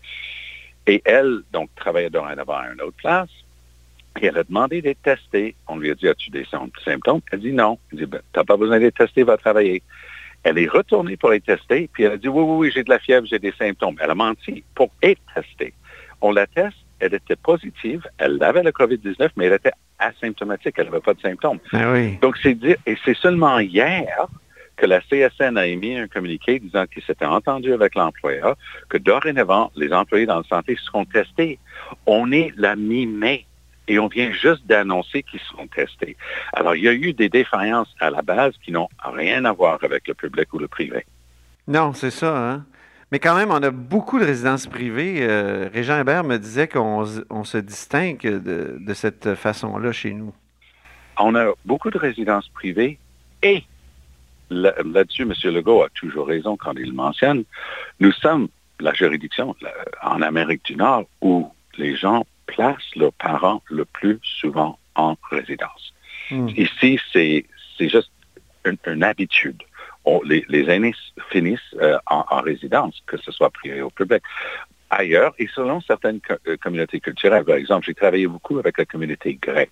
Et 0.86 1.02
elle, 1.04 1.40
donc, 1.52 1.70
travaillait 1.76 2.10
dorénavant 2.10 2.56
à 2.58 2.72
une 2.72 2.80
autre 2.80 2.96
place. 2.96 3.30
Et 4.20 4.26
elle 4.26 4.38
a 4.38 4.44
demandé 4.44 4.80
d'être 4.82 5.02
testée. 5.02 5.54
On 5.66 5.76
lui 5.76 5.90
a 5.90 5.94
dit, 5.94 6.08
as-tu 6.08 6.30
des 6.30 6.44
sym- 6.44 6.70
symptômes? 6.84 7.20
Elle 7.32 7.40
dit 7.40 7.52
non. 7.52 7.78
Elle 7.90 7.98
dit, 7.98 8.06
ben, 8.06 8.20
t'as 8.32 8.44
pas 8.44 8.56
besoin 8.56 8.78
d'être 8.78 8.96
testée, 8.96 9.24
va 9.24 9.36
travailler. 9.36 9.82
Elle 10.44 10.58
est 10.58 10.68
retournée 10.68 11.16
pour 11.16 11.32
être 11.32 11.44
testée, 11.44 11.88
puis 11.92 12.04
elle 12.04 12.12
a 12.12 12.16
dit, 12.18 12.28
oui, 12.28 12.42
oui, 12.42 12.56
oui, 12.66 12.70
j'ai 12.72 12.84
de 12.84 12.90
la 12.90 12.98
fièvre, 12.98 13.26
j'ai 13.26 13.38
des 13.38 13.52
symptômes. 13.58 13.96
Elle 14.00 14.10
a 14.10 14.14
menti 14.14 14.62
pour 14.74 14.90
être 15.02 15.20
testée. 15.34 15.72
On 16.20 16.32
la 16.32 16.46
teste, 16.46 16.76
elle 17.00 17.14
était 17.14 17.36
positive, 17.36 18.06
elle 18.18 18.42
avait 18.42 18.62
le 18.62 18.70
COVID-19, 18.70 19.30
mais 19.36 19.46
elle 19.46 19.54
était 19.54 19.72
asymptomatique, 19.98 20.74
elle 20.76 20.86
n'avait 20.86 21.00
pas 21.00 21.14
de 21.14 21.20
symptômes. 21.20 21.58
Ah 21.72 21.92
oui. 21.92 22.18
Donc, 22.18 22.36
c'est 22.42 22.54
dire, 22.54 22.76
et 22.86 22.96
c'est 23.04 23.16
seulement 23.16 23.58
hier 23.58 24.26
que 24.76 24.86
la 24.86 25.00
CSN 25.00 25.56
a 25.56 25.66
émis 25.66 25.96
un 25.96 26.08
communiqué 26.08 26.58
disant 26.58 26.86
qu'il 26.86 27.02
s'était 27.02 27.24
entendu 27.24 27.72
avec 27.72 27.94
l'employeur, 27.94 28.56
que 28.88 28.98
dorénavant, 28.98 29.70
les 29.76 29.92
employés 29.92 30.26
dans 30.26 30.38
la 30.38 30.44
santé 30.44 30.76
seront 30.84 31.04
testés. 31.04 31.58
On 32.06 32.32
est 32.32 32.52
la 32.56 32.76
mi-mai 32.76 33.46
et 33.86 33.98
on 33.98 34.08
vient 34.08 34.32
juste 34.32 34.66
d'annoncer 34.66 35.22
qu'ils 35.22 35.40
seront 35.40 35.66
testés. 35.66 36.16
Alors, 36.52 36.74
il 36.74 36.84
y 36.84 36.88
a 36.88 36.92
eu 36.92 37.12
des 37.12 37.28
défaillances 37.28 37.94
à 38.00 38.10
la 38.10 38.22
base 38.22 38.54
qui 38.64 38.72
n'ont 38.72 38.88
rien 39.02 39.44
à 39.44 39.52
voir 39.52 39.78
avec 39.82 40.08
le 40.08 40.14
public 40.14 40.52
ou 40.52 40.58
le 40.58 40.68
privé. 40.68 41.04
Non, 41.68 41.92
c'est 41.92 42.10
ça. 42.10 42.36
Hein? 42.36 42.64
Mais 43.12 43.18
quand 43.18 43.36
même, 43.36 43.50
on 43.50 43.62
a 43.62 43.70
beaucoup 43.70 44.18
de 44.18 44.24
résidences 44.24 44.66
privées. 44.66 45.18
Euh, 45.20 45.68
Régent 45.72 46.00
Hébert 46.00 46.24
me 46.24 46.38
disait 46.38 46.66
qu'on 46.66 47.04
on 47.30 47.44
se 47.44 47.58
distingue 47.58 48.22
de, 48.22 48.76
de 48.78 48.94
cette 48.94 49.34
façon-là 49.34 49.92
chez 49.92 50.12
nous. 50.12 50.34
On 51.18 51.34
a 51.34 51.52
beaucoup 51.64 51.90
de 51.90 51.98
résidences 51.98 52.48
privées 52.48 52.98
et 53.42 53.62
là-dessus, 54.50 55.22
M. 55.22 55.32
Legault 55.52 55.82
a 55.82 55.88
toujours 55.90 56.26
raison 56.28 56.56
quand 56.56 56.74
il 56.76 56.92
mentionne. 56.92 57.44
Nous 58.00 58.12
sommes 58.12 58.48
la 58.80 58.92
juridiction 58.92 59.54
en 60.02 60.22
Amérique 60.22 60.64
du 60.64 60.76
Nord 60.76 61.04
où 61.20 61.50
les 61.78 61.96
gens 61.96 62.26
placent 62.46 62.94
leurs 62.96 63.12
parents 63.14 63.62
le 63.70 63.84
plus 63.84 64.18
souvent 64.22 64.78
en 64.94 65.16
résidence. 65.30 65.92
Hmm. 66.30 66.48
Ici, 66.56 67.00
c'est 67.12 67.44
c'est 67.76 67.88
juste 67.88 68.10
une, 68.64 68.76
une 68.86 69.02
habitude. 69.02 69.62
On- 70.04 70.20
les, 70.22 70.44
les 70.48 70.68
aînés 70.70 70.94
finissent 71.30 71.74
euh, 71.80 71.98
en, 72.06 72.24
en 72.30 72.40
résidence, 72.40 73.02
que 73.06 73.16
ce 73.16 73.32
soit 73.32 73.50
privé 73.50 73.82
ou 73.82 73.90
public. 73.90 74.22
Ailleurs, 74.90 75.34
et 75.38 75.48
selon 75.54 75.80
certaines 75.80 76.20
co- 76.20 76.34
euh, 76.46 76.56
communautés 76.56 77.00
culturelles, 77.00 77.44
par 77.44 77.56
exemple, 77.56 77.86
j'ai 77.86 77.94
travaillé 77.94 78.26
beaucoup 78.26 78.58
avec 78.58 78.78
la 78.78 78.84
communauté 78.84 79.34
grecque 79.34 79.70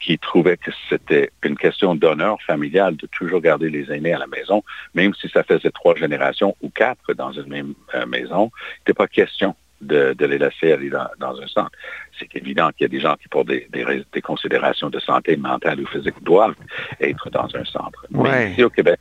qui 0.00 0.18
trouvait 0.18 0.56
que 0.56 0.70
c'était 0.88 1.30
une 1.42 1.56
question 1.56 1.94
d'honneur 1.94 2.40
familial 2.42 2.96
de 2.96 3.06
toujours 3.06 3.40
garder 3.40 3.68
les 3.70 3.90
aînés 3.92 4.14
à 4.14 4.18
la 4.18 4.26
maison, 4.26 4.62
même 4.94 5.12
si 5.14 5.28
ça 5.28 5.42
faisait 5.42 5.70
trois 5.70 5.94
générations 5.96 6.56
ou 6.62 6.70
quatre 6.70 7.12
dans 7.14 7.32
une 7.32 7.48
même 7.48 7.74
euh, 7.94 8.06
maison. 8.06 8.50
Il 8.54 8.80
n'était 8.80 8.94
pas 8.94 9.08
question 9.08 9.54
de, 9.82 10.14
de 10.14 10.24
les 10.26 10.38
laisser 10.38 10.72
aller 10.72 10.88
dans, 10.88 11.08
dans 11.18 11.38
un 11.40 11.46
centre. 11.48 11.72
C'est 12.18 12.34
évident 12.36 12.70
qu'il 12.70 12.84
y 12.84 12.86
a 12.86 12.88
des 12.88 13.00
gens 13.00 13.14
qui, 13.20 13.28
pour 13.28 13.44
des, 13.44 13.66
des, 13.70 13.84
rais- 13.84 14.04
des 14.12 14.22
considérations 14.22 14.88
de 14.88 15.00
santé 15.00 15.36
mentale 15.36 15.80
ou 15.80 15.86
physique, 15.86 16.22
doivent 16.22 16.54
être 17.00 17.28
dans 17.30 17.48
un 17.54 17.64
centre. 17.64 18.06
Ouais. 18.10 18.28
Mais 18.46 18.52
ici 18.52 18.64
au 18.64 18.70
Québec, 18.70 18.98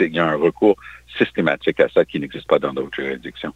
il 0.00 0.14
y 0.14 0.18
a 0.18 0.26
un 0.26 0.36
recours 0.36 0.76
systématique 1.18 1.78
à 1.80 1.88
ça 1.90 2.04
qui 2.04 2.18
n'existe 2.18 2.48
pas 2.48 2.58
dans 2.58 2.72
d'autres 2.72 2.96
juridictions. 2.96 3.52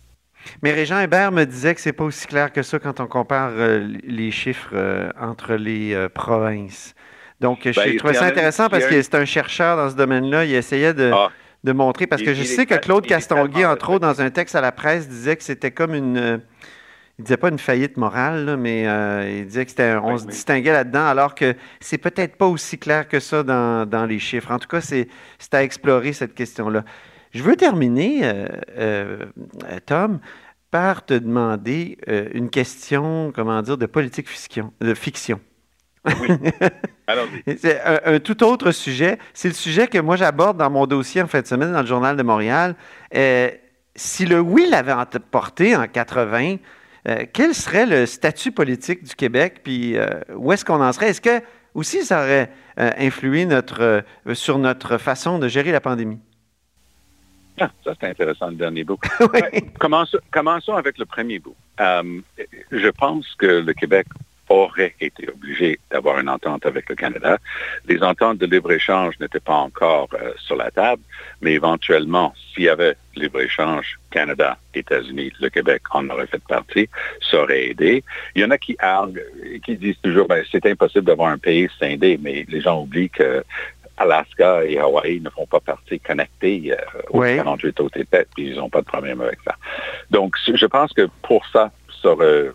Mais 0.62 0.72
Régent 0.72 1.00
Hébert 1.00 1.32
me 1.32 1.44
disait 1.44 1.74
que 1.74 1.80
c'est 1.80 1.92
pas 1.92 2.04
aussi 2.04 2.26
clair 2.26 2.52
que 2.52 2.62
ça 2.62 2.78
quand 2.78 3.00
on 3.00 3.06
compare 3.06 3.50
euh, 3.54 3.86
les 4.04 4.30
chiffres 4.30 4.70
euh, 4.74 5.10
entre 5.20 5.54
les 5.54 5.94
euh, 5.94 6.08
provinces. 6.08 6.94
Donc, 7.40 7.64
Ben, 7.64 7.72
je 7.72 7.96
trouvais 7.98 8.14
ça 8.14 8.26
intéressant 8.26 8.68
parce 8.68 8.86
que 8.86 8.94
un- 8.94 9.02
c'est 9.02 9.14
un 9.16 9.24
chercheur 9.24 9.76
dans 9.76 9.90
ce 9.90 9.96
domaine-là. 9.96 10.44
Il 10.44 10.54
essayait 10.54 10.94
de, 10.94 11.10
Ah, 11.12 11.30
de 11.64 11.72
montrer, 11.72 12.06
parce 12.06 12.22
que 12.22 12.32
je 12.34 12.42
sais 12.44 12.64
que 12.66 12.74
Claude 12.74 13.06
Castonguay, 13.06 13.64
entre 13.66 13.90
autres, 13.90 14.06
dans 14.06 14.20
un 14.20 14.30
texte 14.30 14.54
à 14.54 14.60
la 14.60 14.72
presse, 14.72 15.08
disait 15.08 15.36
que 15.36 15.42
c'était 15.42 15.70
comme 15.72 15.94
une... 15.94 16.40
il 17.18 17.24
disait 17.24 17.36
pas 17.36 17.48
une 17.48 17.58
faillite 17.58 17.96
morale, 17.96 18.44
là, 18.44 18.56
mais 18.56 18.84
il 19.38 19.46
disait 19.46 19.64
que 19.64 19.70
c'était 19.70 19.94
on 20.02 20.12
Oui, 20.12 20.18
se 20.20 20.24
oui. 20.24 20.30
distinguait 20.30 20.72
là-dedans, 20.72 21.06
alors 21.06 21.34
que 21.34 21.54
c'est 21.80 21.98
peut-être 21.98 22.36
pas 22.36 22.46
aussi 22.46 22.78
clair 22.78 23.08
que 23.08 23.18
ça 23.20 23.42
dans, 23.42 23.84
dans 23.88 24.06
les 24.06 24.18
chiffres. 24.18 24.50
En 24.52 24.58
tout 24.58 24.68
cas, 24.68 24.80
c'est 24.80 25.08
c'est 25.38 25.54
à 25.54 25.62
explorer 25.62 26.12
cette 26.12 26.34
question-là. 26.34 26.84
Je 27.34 27.42
veux 27.42 27.56
terminer, 27.56 28.20
euh, 28.22 28.46
euh, 28.78 29.18
Tom, 29.86 30.20
par 30.70 31.04
te 31.04 31.14
demander 31.14 31.98
euh, 32.08 32.28
une 32.32 32.48
question, 32.48 33.32
comment 33.34 33.60
dire, 33.60 33.76
de 33.76 33.86
politique 33.86 34.28
fiction. 34.28 34.72
De 34.80 34.94
fiction. 34.94 35.40
allons-y. 36.04 37.58
C'est 37.58 37.82
un, 37.82 38.14
un 38.14 38.18
tout 38.20 38.44
autre 38.44 38.70
sujet. 38.70 39.18
C'est 39.32 39.48
le 39.48 39.54
sujet 39.54 39.88
que 39.88 39.98
moi 39.98 40.14
j'aborde 40.14 40.58
dans 40.58 40.70
mon 40.70 40.86
dossier 40.86 41.22
en 41.22 41.26
fin 41.26 41.40
de 41.40 41.46
semaine 41.46 41.72
dans 41.72 41.80
le 41.80 41.86
Journal 41.86 42.16
de 42.16 42.22
Montréal. 42.22 42.76
Si 43.96 44.26
le 44.26 44.38
oui 44.38 44.68
l'avait 44.70 44.92
emporté 44.92 45.74
en 45.74 45.88
80, 45.88 46.56
euh, 47.08 47.24
quel 47.32 47.54
serait 47.54 47.86
le 47.86 48.06
statut 48.06 48.52
politique 48.52 49.02
du 49.02 49.14
Québec? 49.16 49.62
Puis 49.64 49.96
où 50.36 50.52
est-ce 50.52 50.64
qu'on 50.64 50.80
en 50.80 50.92
serait? 50.92 51.08
Est-ce 51.08 51.20
que 51.20 51.42
aussi 51.74 52.04
ça 52.04 52.22
aurait 52.22 52.52
influé 52.76 53.44
notre, 53.46 54.04
sur 54.34 54.58
notre 54.58 54.98
façon 54.98 55.40
de 55.40 55.48
gérer 55.48 55.72
la 55.72 55.80
pandémie? 55.80 56.20
Ah, 57.60 57.70
ça, 57.84 57.94
c'est 58.00 58.08
intéressant, 58.08 58.48
le 58.48 58.56
dernier 58.56 58.84
bout. 58.84 58.98
Oui. 59.32 59.40
Commençons, 59.78 60.18
commençons 60.30 60.74
avec 60.74 60.98
le 60.98 61.04
premier 61.04 61.38
bout. 61.38 61.56
Euh, 61.80 62.20
je 62.70 62.88
pense 62.88 63.26
que 63.36 63.46
le 63.46 63.72
Québec 63.72 64.06
aurait 64.48 64.94
été 65.00 65.28
obligé 65.28 65.78
d'avoir 65.90 66.18
une 66.18 66.28
entente 66.28 66.66
avec 66.66 66.88
le 66.88 66.94
Canada. 66.94 67.38
Les 67.88 68.02
ententes 68.02 68.38
de 68.38 68.46
libre-échange 68.46 69.18
n'étaient 69.20 69.40
pas 69.40 69.54
encore 69.54 70.08
euh, 70.14 70.32
sur 70.38 70.56
la 70.56 70.70
table, 70.70 71.02
mais 71.40 71.52
éventuellement, 71.52 72.34
s'il 72.52 72.64
y 72.64 72.68
avait 72.68 72.96
libre-échange 73.16 73.98
Canada, 74.10 74.58
États-Unis, 74.74 75.32
le 75.40 75.48
Québec 75.48 75.82
en 75.90 76.08
aurait 76.10 76.26
fait 76.26 76.42
partie, 76.46 76.88
ça 77.30 77.42
aurait 77.42 77.70
aidé. 77.70 78.04
Il 78.34 78.42
y 78.42 78.44
en 78.44 78.50
a 78.50 78.58
qui 78.58 78.76
arguent, 78.78 79.20
qui 79.64 79.76
disent 79.76 79.98
toujours, 80.02 80.26
ben, 80.26 80.44
c'est 80.50 80.66
impossible 80.66 81.06
d'avoir 81.06 81.30
un 81.30 81.38
pays 81.38 81.68
scindé, 81.78 82.18
mais 82.20 82.44
les 82.48 82.60
gens 82.60 82.82
oublient 82.82 83.10
que 83.10 83.42
Alaska 83.96 84.64
et 84.64 84.78
Hawaï 84.78 85.20
ne 85.20 85.30
font 85.30 85.46
pas 85.46 85.60
partie 85.60 86.00
connectée 86.00 86.72
euh, 86.72 86.76
aux 87.10 87.20
Oui. 87.20 87.36
48 87.36 87.80
autres 87.80 88.00
États, 88.00 88.24
puis 88.34 88.48
ils 88.48 88.56
n'ont 88.56 88.68
pas 88.70 88.80
de 88.80 88.86
problème 88.86 89.20
avec 89.20 89.38
ça. 89.44 89.54
Donc, 90.10 90.34
je 90.52 90.66
pense 90.66 90.92
que 90.92 91.08
pour 91.22 91.46
ça, 91.46 91.70
ça 92.02 92.10
aurait, 92.10 92.50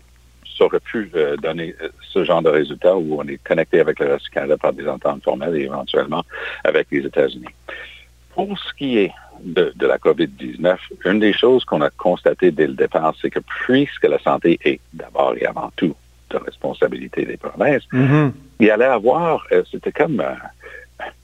ça 0.58 0.64
aurait 0.64 0.80
pu 0.80 1.10
euh, 1.14 1.36
donner 1.36 1.74
euh, 1.82 1.88
ce 2.12 2.24
genre 2.24 2.42
de 2.42 2.50
résultat 2.50 2.94
où 2.96 3.18
on 3.20 3.26
est 3.26 3.42
connecté 3.42 3.80
avec 3.80 3.98
le 4.00 4.06
reste 4.12 4.24
du 4.24 4.30
Canada 4.30 4.56
par 4.58 4.72
des 4.72 4.86
ententes 4.86 5.22
formelles 5.24 5.56
et 5.56 5.62
éventuellement 5.64 6.24
avec 6.64 6.88
les 6.90 7.04
États-Unis. 7.06 7.46
Pour 8.34 8.58
ce 8.58 8.72
qui 8.74 8.98
est 8.98 9.12
de, 9.42 9.72
de 9.74 9.86
la 9.86 9.96
COVID-19, 9.96 10.76
une 11.06 11.18
des 11.20 11.32
choses 11.32 11.64
qu'on 11.64 11.80
a 11.80 11.90
constatées 11.90 12.50
dès 12.50 12.66
le 12.66 12.74
départ, 12.74 13.14
c'est 13.20 13.30
que 13.30 13.40
puisque 13.64 14.04
la 14.04 14.18
santé 14.18 14.58
est 14.64 14.80
d'abord 14.92 15.34
et 15.38 15.46
avant 15.46 15.72
tout 15.76 15.94
de 16.30 16.36
responsabilité 16.36 17.24
des 17.24 17.36
provinces, 17.38 17.82
Mhm. 17.92 18.32
il 18.60 18.70
allait 18.70 18.84
avoir, 18.84 19.46
euh, 19.50 19.62
c'était 19.70 19.90
comme 19.92 20.22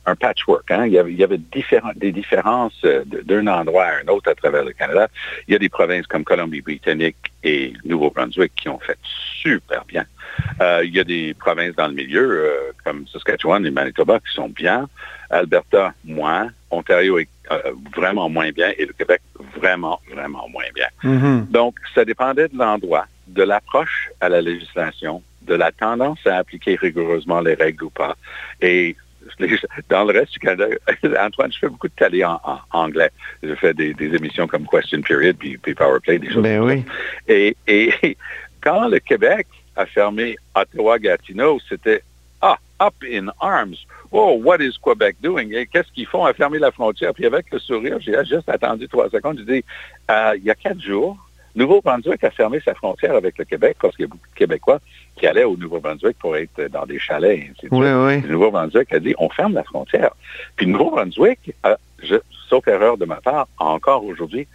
un 0.06 0.14
patchwork. 0.14 0.70
Hein? 0.70 0.86
Il, 0.86 0.92
y 0.92 0.98
avait, 0.98 1.12
il 1.12 1.18
y 1.18 1.24
avait 1.24 1.38
différents- 1.38 1.92
des 1.96 2.12
différences 2.12 2.80
euh, 2.84 3.04
d'un 3.04 3.46
endroit 3.46 3.84
à 3.84 4.02
un 4.02 4.08
autre 4.08 4.30
à 4.30 4.34
travers 4.34 4.64
le 4.64 4.72
Canada. 4.72 5.08
Il 5.48 5.52
y 5.52 5.56
a 5.56 5.58
des 5.58 5.68
provinces 5.68 6.06
comme 6.06 6.24
Colombie-Britannique 6.24 7.16
et 7.42 7.72
Nouveau-Brunswick 7.84 8.52
qui 8.54 8.68
ont 8.68 8.78
fait 8.78 8.98
super 9.02 9.84
bien. 9.86 10.04
Euh, 10.60 10.82
il 10.84 10.94
y 10.94 11.00
a 11.00 11.04
des 11.04 11.34
provinces 11.34 11.74
dans 11.74 11.88
le 11.88 11.94
milieu 11.94 12.44
euh, 12.44 12.72
comme 12.84 13.06
Saskatchewan 13.08 13.64
et 13.66 13.70
Manitoba 13.70 14.18
qui 14.20 14.32
sont 14.34 14.48
bien. 14.48 14.88
Alberta, 15.30 15.94
moins. 16.04 16.50
Ontario 16.70 17.18
est 17.18 17.28
euh, 17.50 17.72
vraiment 17.94 18.28
moins 18.28 18.50
bien 18.50 18.72
et 18.76 18.86
le 18.86 18.92
Québec, 18.92 19.20
vraiment, 19.56 20.00
vraiment 20.12 20.48
moins 20.48 20.70
bien. 20.74 20.88
Mhm. 21.02 21.46
Donc, 21.50 21.76
ça 21.94 22.04
dépendait 22.04 22.48
de 22.48 22.58
l'endroit, 22.58 23.06
de 23.28 23.42
l'approche 23.42 24.10
à 24.20 24.28
la 24.28 24.40
législation, 24.40 25.22
de 25.42 25.54
la 25.54 25.72
tendance 25.72 26.18
à 26.26 26.36
appliquer 26.36 26.76
rigoureusement 26.76 27.40
les 27.40 27.54
règles 27.54 27.84
ou 27.84 27.90
pas. 27.90 28.16
Et 28.60 28.96
dans 29.88 30.04
le 30.04 30.18
reste 30.18 30.32
du 30.32 30.38
Canada, 30.38 30.66
Antoine, 31.20 31.52
je 31.52 31.58
fais 31.58 31.68
beaucoup 31.68 31.88
de 31.88 31.92
télé 31.94 32.24
en, 32.24 32.40
en 32.44 32.58
anglais. 32.72 33.10
Je 33.42 33.54
fais 33.54 33.74
des, 33.74 33.94
des 33.94 34.14
émissions 34.14 34.46
comme 34.46 34.66
Question 34.66 35.00
Period, 35.02 35.36
puis, 35.38 35.56
puis 35.58 35.74
Power 35.74 35.98
Play, 36.00 36.18
des 36.18 36.30
choses 36.30 36.42
Ben 36.42 36.58
comme 36.60 36.68
ça. 36.70 36.74
oui. 36.76 36.84
Et, 37.28 37.56
et 37.66 38.16
quand 38.60 38.88
le 38.88 38.98
Québec 38.98 39.46
a 39.76 39.86
fermé 39.86 40.36
Ottawa-Gatineau, 40.54 41.58
c'était 41.68 42.02
Ah, 42.40 42.58
up 42.80 42.94
in 43.04 43.28
arms. 43.40 43.76
Oh, 44.12 44.38
what 44.42 44.58
is 44.60 44.78
Quebec 44.80 45.16
doing? 45.20 45.50
Et 45.52 45.66
Qu'est-ce 45.66 45.90
qu'ils 45.92 46.06
font 46.06 46.24
à 46.24 46.32
fermer 46.32 46.58
la 46.58 46.70
frontière? 46.70 47.12
Puis 47.12 47.26
avec 47.26 47.50
le 47.50 47.58
sourire, 47.58 47.98
j'ai 48.00 48.14
juste 48.24 48.48
attendu 48.48 48.88
trois 48.88 49.10
secondes. 49.10 49.38
Je 49.40 49.44
dis, 49.52 49.64
euh, 50.10 50.32
il 50.36 50.44
y 50.44 50.50
a 50.50 50.54
quatre 50.54 50.80
jours, 50.80 51.18
Nouveau-Brunswick 51.56 52.22
a 52.22 52.30
fermé 52.30 52.60
sa 52.64 52.74
frontière 52.74 53.14
avec 53.16 53.36
le 53.38 53.44
Québec 53.44 53.76
parce 53.80 53.96
qu'il 53.96 54.04
y 54.04 54.08
a 54.08 54.08
beaucoup 54.08 54.28
de 54.32 54.38
Québécois 54.38 54.78
qui 55.16 55.26
allaient 55.26 55.44
au 55.44 55.56
Nouveau-Brunswick 55.56 56.18
pour 56.18 56.36
être 56.36 56.68
dans 56.70 56.86
des 56.86 56.98
chalets. 56.98 57.38
Et 57.38 57.50
ainsi 57.50 57.66
de 57.66 57.74
Oui, 57.74 57.88
oui. 57.88 58.20
Le 58.22 58.28
Nouveau-Brunswick 58.34 58.92
a 58.92 58.98
dit, 59.00 59.14
on 59.18 59.28
ferme 59.30 59.54
la 59.54 59.64
frontière. 59.64 60.10
Puis 60.56 60.66
le 60.66 60.72
Nouveau-Brunswick, 60.72 61.54
a, 61.62 61.76
je- 62.02 62.16
sauf 62.48 62.68
erreur 62.68 62.96
de 62.98 63.06
ma 63.06 63.16
part, 63.16 63.48
a 63.58 63.64
encore 63.64 64.04
aujourd'hui 64.04 64.46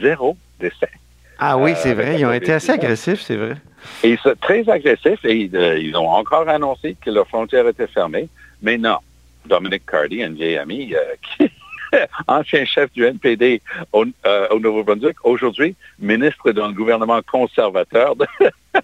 zéro 0.00 0.36
décès. 0.60 0.90
Ah 1.38 1.56
oui, 1.56 1.70
Euh, 1.72 1.74
c'est 1.76 1.90
avec 1.92 2.06
vrai. 2.06 2.20
Ils 2.20 2.26
ont 2.26 2.32
été 2.32 2.52
assez 2.52 2.72
COVID-19. 2.72 2.74
agressifs, 2.74 3.20
c'est 3.22 3.36
vrai. 3.36 3.56
Et 4.04 4.18
c'est 4.22 4.38
très 4.40 4.68
agressif 4.68 5.24
et 5.24 5.50
euh, 5.54 5.78
ils 5.78 5.96
ont 5.96 6.08
encore 6.10 6.46
annoncé 6.48 6.96
que 7.02 7.10
leur 7.10 7.26
frontière 7.26 7.66
était 7.66 7.86
fermée. 7.86 8.28
Mais 8.60 8.76
non, 8.76 8.98
Dominic 9.46 9.86
Cardy, 9.86 10.22
un 10.22 10.28
vieil 10.32 10.58
ami, 10.58 10.92
euh, 10.94 10.98
qui 11.38 11.50
ancien 12.26 12.64
chef 12.64 12.92
du 12.92 13.04
NPD 13.04 13.60
au, 13.92 14.04
euh, 14.26 14.48
au 14.50 14.60
Nouveau-Brunswick, 14.60 15.16
aujourd'hui 15.24 15.74
ministre 15.98 16.52
dans 16.52 16.68
le 16.68 16.74
gouvernement 16.74 17.20
conservateur. 17.22 18.16
De... 18.16 18.26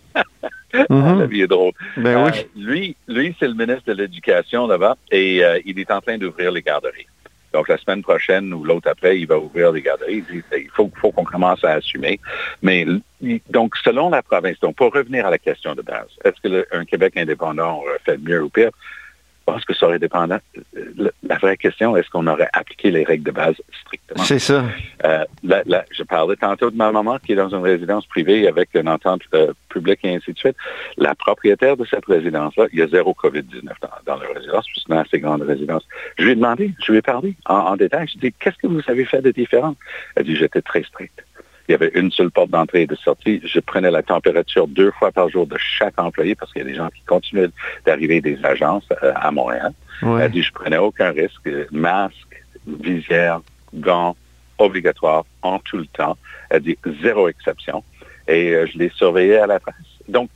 Mhm. 0.91 1.21
La 1.21 1.27
vie 1.27 1.41
est 1.43 1.47
drôle. 1.47 1.73
Ben 1.97 2.27
Euh, 2.27 2.31
lui, 2.55 2.97
lui 3.09 3.35
c'est 3.39 3.47
le 3.49 3.55
ministre 3.55 3.85
de 3.87 3.95
l'Éducation 3.95 4.67
là-bas 4.67 4.97
et 5.11 5.43
euh, 5.43 5.59
il 5.65 5.79
est 5.79 5.91
en 5.91 6.03
train 6.03 6.19
d'ouvrir 6.19 6.53
les 6.53 6.61
garderies. 6.61 7.07
Donc, 7.55 7.69
la 7.69 7.79
semaine 7.79 8.03
prochaine 8.03 8.53
ou 8.53 8.63
l'autre 8.65 8.91
après, 8.91 9.19
il 9.19 9.27
va 9.27 9.39
ouvrir 9.39 9.73
les 9.73 9.81
garderies. 9.81 10.17
Il 10.17 10.25
dit 10.25 10.43
il 10.55 10.69
faut, 10.69 10.91
faut 11.01 11.13
qu'on 11.13 11.25
commence 11.25 11.65
à 11.65 11.71
assumer. 11.75 12.21
Mais 12.61 12.85
donc, 13.49 13.75
selon 13.83 14.11
la 14.11 14.23
province, 14.23 14.61
donc 14.61 14.77
pour 14.77 14.93
revenir 14.93 15.25
à 15.25 15.31
la 15.31 15.39
question 15.39 15.75
de 15.75 15.81
base, 15.81 16.09
est-ce 16.25 16.39
que 16.43 16.49
le- 16.49 16.67
un 16.73 16.85
Québec 16.85 17.15
indépendant 17.17 17.79
aurait 17.79 18.01
fait 18.05 18.19
mieux 18.19 18.43
ou 18.43 18.51
pire? 18.51 18.71
Je 19.47 19.53
pense 19.53 19.65
que 19.65 19.75
ça 19.75 19.87
aurait 19.87 19.99
dépendant. 20.00 20.38
Le- 20.75 21.12
La 21.23 21.38
vraie 21.38 21.57
question, 21.57 21.97
est-ce 21.97 22.09
qu'on 22.11 22.26
aurait 22.26 22.49
appliqué 22.53 22.91
les 22.91 23.05
règles 23.05 23.23
de 23.25 23.31
base 23.31 23.55
strictement? 23.85 24.25
C'est 24.25 24.38
ça. 24.41 24.65
Euh, 25.05 25.25
la- 25.45 25.85
je 25.93 26.03
parlais 26.03 26.35
tantôt 26.37 26.71
de 26.71 26.76
ma 26.76 26.91
maman 26.91 27.19
qui 27.19 27.33
est 27.33 27.37
dans 27.37 27.49
une 27.50 27.62
résidence 27.62 28.07
privée 28.07 28.49
avec 28.49 28.71
une 28.75 28.88
entente 28.88 29.23
euh, 29.35 29.53
publique 29.69 30.00
et 30.05 30.15
ainsi 30.17 30.33
de 30.33 30.38
suite. 30.38 30.57
La 30.97 31.15
propriétaire 31.15 31.76
de 31.76 31.85
cette 31.85 32.07
résidence-là, 32.07 32.67
il 32.73 32.79
y 32.81 32.83
a 32.83 32.88
zéro 32.88 33.15
COVID-19 33.15 33.71
dans, 33.83 33.88
dans 34.15 34.17
la 34.21 34.29
résidence, 34.35 34.67
puis 34.67 34.83
c'est 34.85 34.93
une 34.93 34.99
assez 34.99 35.21
grande 35.21 35.43
résidence. 35.43 35.87
Je 36.19 36.25
lui 36.25 36.33
ai 36.33 36.35
demandé, 36.35 36.73
je 36.85 36.91
lui 36.93 36.99
ai 36.99 37.03
parlé 37.03 37.37
en, 37.47 37.55
en 37.55 37.76
détail. 37.76 38.09
Je 38.09 38.19
lui 38.19 38.26
ai 38.26 38.31
dit, 38.31 38.37
qu'est-ce 38.41 38.57
que 38.59 38.67
vous 38.67 38.81
avez 38.88 39.05
fait 39.05 39.23
de 39.23 39.31
différent? 39.31 39.76
Elle 40.17 40.25
dit, 40.25 40.35
j'étais 40.37 40.62
très 40.62 40.83
stricte. 40.83 41.25
Il 41.68 41.73
y 41.73 41.75
avait 41.75 41.90
une 41.94 42.11
seule 42.11 42.30
porte 42.30 42.50
d'entrée 42.50 42.82
et 42.82 42.87
de 42.87 42.94
sortie. 42.94 43.40
Je 43.44 43.61
prenais 43.61 43.90
la 43.90 44.02
température 44.02 44.68
deux 44.68 44.90
fois 44.92 45.11
par 45.11 45.28
jour 45.28 45.46
de 45.46 45.56
chaque 45.58 45.99
employé 46.00 46.35
parce 46.35 46.52
qu'il 46.52 46.62
y 46.62 46.64
a 46.64 46.68
des 46.68 46.75
gens 46.76 46.88
qui 46.88 47.02
continuaient 47.02 47.50
d'arriver 47.85 48.20
des 48.20 48.38
agences 48.44 48.88
euh, 49.02 49.12
à 49.14 49.30
Montréal. 49.30 49.73
Ouais. 50.02 50.23
Elle 50.23 50.30
dit, 50.30 50.42
je 50.42 50.52
prenais 50.52 50.78
aucun 50.78 51.11
risque. 51.11 51.49
Masque, 51.73 52.44
visière, 52.66 53.40
gants, 53.75 54.16
obligatoire 54.58 55.25
en 55.42 55.58
tout 55.58 55.78
le 55.78 55.87
temps. 55.87 56.16
Elle 56.50 56.62
dit, 56.62 56.78
zéro 57.02 57.28
exception. 57.28 57.82
Et 58.28 58.52
euh, 58.52 58.66
je 58.73 58.78
les 58.78 58.90
surveillais 58.90 59.38
à 59.38 59.46
la 59.46 59.58
trace. 59.58 59.75
Donc, 60.08 60.30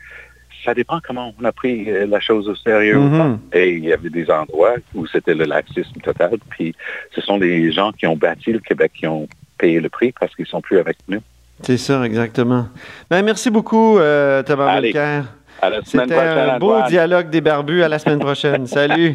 ça 0.64 0.74
dépend 0.74 1.00
comment 1.06 1.32
on 1.40 1.44
a 1.44 1.52
pris 1.52 1.88
euh, 1.90 2.06
la 2.06 2.20
chose 2.20 2.48
au 2.48 2.54
sérieux 2.54 2.98
Mhm. 2.98 3.38
Et 3.52 3.72
il 3.74 3.84
y 3.84 3.92
avait 3.92 4.10
des 4.10 4.30
endroits 4.30 4.74
où 4.94 5.06
c'était 5.06 5.34
le 5.34 5.44
laxisme 5.44 6.00
total. 6.02 6.38
Puis, 6.50 6.74
ce 7.14 7.20
sont 7.20 7.38
les 7.38 7.70
gens 7.72 7.92
qui 7.92 8.06
ont 8.06 8.16
bâti 8.16 8.52
le 8.52 8.58
Québec 8.60 8.92
qui 8.94 9.06
ont 9.06 9.28
payé 9.58 9.80
le 9.80 9.88
prix 9.88 10.12
parce 10.18 10.34
qu'ils 10.34 10.46
sont 10.46 10.60
plus 10.60 10.78
avec 10.78 10.96
nous. 11.08 11.20
C'est 11.62 11.76
ça, 11.76 12.02
exactement. 12.04 12.68
Ben, 13.10 13.22
merci 13.22 13.50
beaucoup, 13.50 13.98
euh, 13.98 14.42
Thomas 14.42 14.68
Allez. 14.70 14.88
Mulcair. 14.88 15.24
À 15.62 15.68
la 15.68 15.82
semaine 15.84 16.08
C'était 16.08 16.14
prochaine, 16.20 16.50
un 16.50 16.58
beau 16.58 16.72
Antoine. 16.72 16.88
dialogue 16.88 17.28
des 17.30 17.40
barbus. 17.42 17.82
À 17.82 17.88
la 17.88 17.98
semaine 17.98 18.18
prochaine. 18.18 18.66
Salut. 18.78 19.12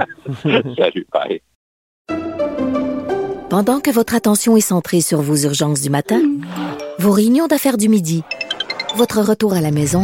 Salut, 0.78 1.08
bye. 1.12 1.42
Pendant 3.50 3.80
que 3.80 3.90
votre 3.90 4.14
attention 4.16 4.56
est 4.58 4.62
centrée 4.62 5.02
sur 5.02 5.22
vos 5.22 5.36
urgences 5.38 5.82
du 5.82 5.90
matin, 5.90 6.22
vos 7.00 7.12
réunions 7.12 7.48
d'affaires 7.48 7.78
du 7.78 7.90
midi, 7.90 8.24
votre 8.96 9.22
retour 9.22 9.54
à 9.54 9.62
la 9.62 9.72
maison 9.72 10.04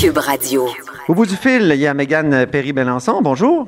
Cube 0.00 0.18
Radio. 0.18 0.68
Au 1.08 1.14
bout 1.14 1.26
du 1.26 1.34
fil, 1.34 1.70
il 1.74 1.80
y 1.80 1.86
a 1.88 1.92
Mégane 1.94 2.46
Perry-Belançon. 2.46 3.20
Bonjour. 3.22 3.66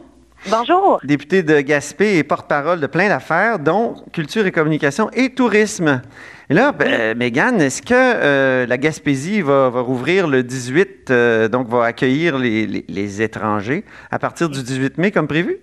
Bonjour. 0.48 1.00
Députée 1.02 1.42
de 1.42 1.60
Gaspé 1.60 2.18
et 2.18 2.22
porte-parole 2.22 2.78
de 2.80 2.86
plein 2.86 3.08
d'affaires, 3.08 3.58
dont 3.58 3.96
culture 4.12 4.46
et 4.46 4.52
communication 4.52 5.10
et 5.12 5.30
tourisme. 5.34 6.00
Et 6.48 6.54
là, 6.54 6.70
ben, 6.70 7.18
Mégane, 7.18 7.60
est-ce 7.60 7.82
que 7.82 7.92
euh, 7.94 8.66
la 8.66 8.78
Gaspésie 8.78 9.40
va, 9.40 9.68
va 9.68 9.80
rouvrir 9.80 10.28
le 10.28 10.44
18, 10.44 11.10
euh, 11.10 11.48
donc 11.48 11.68
va 11.68 11.84
accueillir 11.86 12.38
les, 12.38 12.66
les- 12.68 12.84
les 12.88 13.22
étrangers 13.22 13.84
à 14.12 14.20
partir 14.20 14.48
du 14.48 14.62
18 14.62 14.96
mai 14.98 15.10
comme 15.10 15.26
prévu? 15.26 15.56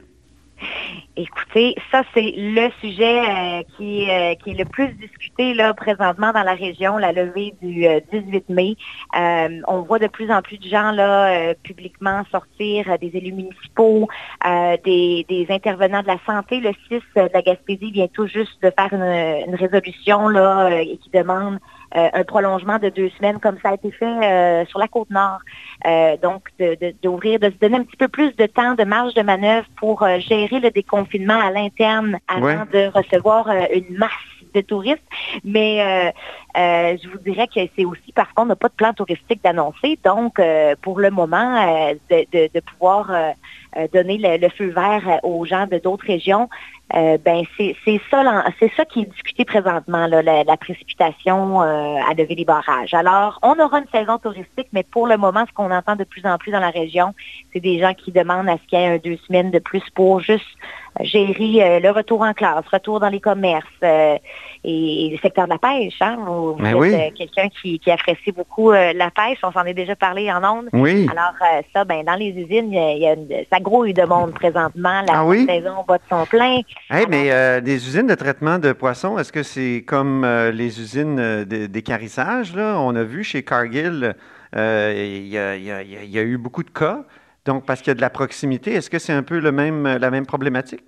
Écoutez, 1.20 1.76
ça 1.92 2.04
c'est 2.14 2.32
le 2.38 2.70
sujet 2.80 3.22
euh, 3.22 3.64
qui, 3.76 4.08
euh, 4.08 4.36
qui 4.36 4.52
est 4.52 4.54
le 4.54 4.66
plus 4.66 4.90
discuté 4.94 5.56
là 5.56 5.74
présentement 5.74 6.32
dans 6.32 6.44
la 6.44 6.54
région, 6.54 7.00
la 7.00 7.12
levée 7.12 7.56
du 7.60 7.88
euh, 7.88 8.00
18 8.14 8.48
mai. 8.50 8.76
Euh, 9.20 9.60
on 9.68 9.82
voit 9.82 9.98
de 9.98 10.06
plus 10.06 10.30
en 10.30 10.44
plus 10.44 10.60
de 10.60 10.68
gens 10.68 10.92
là 10.92 11.56
publiquement 11.64 12.24
sortir, 12.32 13.00
des 13.00 13.12
élus 13.16 13.34
municipaux, 13.34 14.08
des, 14.46 15.48
intervenants 15.50 16.04
de 16.04 16.08
la 16.08 16.20
santé. 16.24 16.60
Le 16.60 16.72
6 16.88 17.02
de 17.16 17.30
la 17.34 17.42
Gaspésie 17.42 17.90
vient 17.92 18.08
tout 18.08 18.28
juste 18.28 18.62
de 18.62 18.72
faire 18.78 18.94
une, 18.94 19.48
une 19.48 19.56
résolution 19.56 20.30
là 20.30 20.70
euh, 20.70 20.84
qui 21.02 21.10
demande 21.12 21.58
euh, 21.96 22.10
un 22.14 22.24
prolongement 22.24 22.80
de 22.80 22.90
deux 22.90 23.10
semaines 23.12 23.40
comme 23.40 23.58
ça 23.64 23.70
a 23.70 23.74
été 23.76 23.92
fait 23.92 24.06
euh, 24.06 24.66
sur 24.66 24.80
la 24.80 24.88
côte 24.88 25.10
nord. 25.10 25.40
Euh, 25.86 26.18
donc, 26.18 26.50
de- 26.60 26.76
de- 26.82 26.94
d'ouvrir, 27.02 27.40
de, 27.40 27.50
se 27.50 27.56
donner 27.58 27.78
un 27.78 27.84
petit 27.84 27.98
peu 27.98 28.08
plus 28.08 28.36
de 28.36 28.46
temps, 28.46 28.74
de 28.76 28.84
marge 28.84 29.14
de 29.14 29.22
manœuvre 29.22 29.68
pour 29.78 30.06
gérer 30.20 30.60
le 30.60 30.70
déconfinement 30.72 31.40
à 31.40 31.52
l'interne 31.52 32.18
avant 32.28 32.46
Ouais. 32.46 32.56
de 32.74 32.88
recevoir 32.94 33.48
une 33.74 33.98
masse 33.98 34.12
de 34.54 34.62
touristes. 34.62 35.02
Mais 35.44 36.14
je 36.56 37.08
vous 37.10 37.20
dirais 37.20 37.48
que 37.48 37.60
c'est 37.76 37.86
aussi 37.86 38.12
parce 38.14 38.32
qu'on 38.34 38.46
n'a 38.46 38.56
pas 38.56 38.70
de 38.70 38.74
plan 38.74 38.94
touristique 38.94 39.44
d'annoncer. 39.44 40.00
Donc, 40.04 40.42
pour 40.82 41.00
le 41.00 41.10
moment, 41.10 41.66
de, 42.10 42.60
pouvoir 42.62 43.12
donner 43.94 44.18
le, 44.18 44.38
le 44.38 44.50
feu 44.50 44.68
vert 44.70 45.20
aux 45.24 45.46
gens 45.46 45.68
de 45.68 45.78
d'autres 45.78 46.06
régions, 46.08 46.50
euh, 46.96 47.18
ben 47.18 47.44
c'est 47.58 47.76
ça, 48.10 48.46
c'est 48.60 48.72
ça 48.76 48.86
qui 48.86 49.02
est 49.02 49.12
discuté 49.12 49.44
présentement, 49.44 50.08
là, 50.08 50.22
la, 50.22 50.44
la 50.46 50.58
précipitation 50.58 51.62
euh, 51.62 51.98
à 52.10 52.14
lever 52.14 52.36
les 52.36 52.46
barrages. 52.46 52.94
Alors, 52.94 53.40
on 53.44 53.60
aura 53.60 53.80
une 53.80 53.90
saison 53.90 54.18
touristique, 54.18 54.68
mais 54.72 54.84
pour 54.84 55.06
le 55.06 55.18
moment, 55.18 55.44
ce 55.46 55.54
qu'on 55.54 55.72
entend 55.72 55.98
de 55.98 56.06
plus 56.06 56.26
en 56.26 56.38
plus 56.38 56.52
dans 56.52 56.62
la 56.62 56.70
région, 56.70 57.14
c'est 57.52 57.60
des 57.60 57.80
gens 57.80 57.94
qui 57.94 58.12
demandent 58.14 58.48
à 58.48 58.58
ce 58.58 58.68
qu'il 58.68 58.80
y 58.80 58.82
ait 58.84 58.88
un 58.88 58.98
deux 58.98 59.18
semaines 59.28 59.52
de 59.52 59.60
plus 59.60 59.84
pour 59.96 60.22
juste 60.22 60.48
gérer 61.02 61.64
euh, 61.64 61.80
le 61.80 61.90
retour 61.92 62.22
en 62.22 62.34
classe, 62.34 62.66
retour 62.72 63.00
dans 63.00 63.10
les 63.10 63.20
commerces 63.20 63.66
euh, 63.84 64.18
et, 64.64 65.06
et 65.08 65.10
le 65.12 65.18
secteur 65.18 65.46
de 65.46 65.52
la 65.52 65.58
pêche. 65.58 65.96
Hein, 66.02 66.18
vous 66.26 66.54
vous 66.54 66.62
Ben 66.62 66.68
êtes 66.70 66.76
oui. 66.76 66.94
euh, 66.94 67.10
quelqu'un 67.18 67.50
qui, 67.50 67.80
qui 67.80 67.92
apprécie 67.92 68.32
beaucoup 68.32 68.72
la 68.72 69.12
pêche. 69.12 69.40
On 69.44 69.52
s'en 69.52 69.64
est 69.66 69.74
déjà 69.74 69.96
parlé 69.96 70.32
en 70.32 70.44
ondes. 70.44 70.70
Oui. 70.74 71.08
Alors 71.12 71.34
ça, 71.74 71.86
ben 71.86 72.04
dans 72.04 72.16
les 72.16 72.30
usines, 72.30 72.72
il 72.74 72.98
y 73.00 73.08
a, 73.08 73.14
une- 73.14 73.46
ça 73.52 73.60
grouille 73.60 73.94
de 73.94 74.04
monde 74.04 74.34
présentement. 74.34 75.02
La 75.08 75.20
Ah 75.20 75.26
oui? 75.26 75.46
saison 75.46 75.84
bat 75.88 75.98
de 75.98 76.04
son 76.10 76.26
plein. 76.26 76.62
Hey, 76.90 77.06
mais 77.10 77.62
des 77.62 77.76
usines 77.88 78.08
de 78.08 78.16
traitement 78.16 78.60
de 78.60 78.72
poissons, 78.74 79.18
est-ce 79.18 79.32
que 79.32 79.44
c'est 79.44 79.84
comme 79.88 80.26
les 80.54 80.80
usines 80.82 81.44
d'écarissage? 81.46 82.56
Là? 82.56 82.76
On 82.80 82.96
a 82.96 83.04
vu 83.04 83.24
chez 83.24 83.44
Cargill, 83.44 84.16
euh, 84.56 84.94
y, 84.96 85.30
y 85.30 85.36
y 85.36 85.98
il 86.04 86.10
y 86.10 86.20
a 86.20 86.24
eu 86.24 86.38
beaucoup 86.38 86.64
de 86.64 86.70
cas. 86.70 87.04
Donc, 87.48 87.66
parce 87.66 87.82
qu'il 87.82 87.92
y 87.92 87.92
a 87.92 87.96
de 87.96 88.02
la 88.02 88.10
proximité, 88.10 88.74
est-ce 88.74 88.90
que 88.90 89.00
c'est 89.00 89.14
un 89.14 89.24
peu 89.24 89.40
le 89.40 89.54
même, 89.54 89.88
la 89.88 90.12
même 90.12 90.26
problématique? 90.26 90.84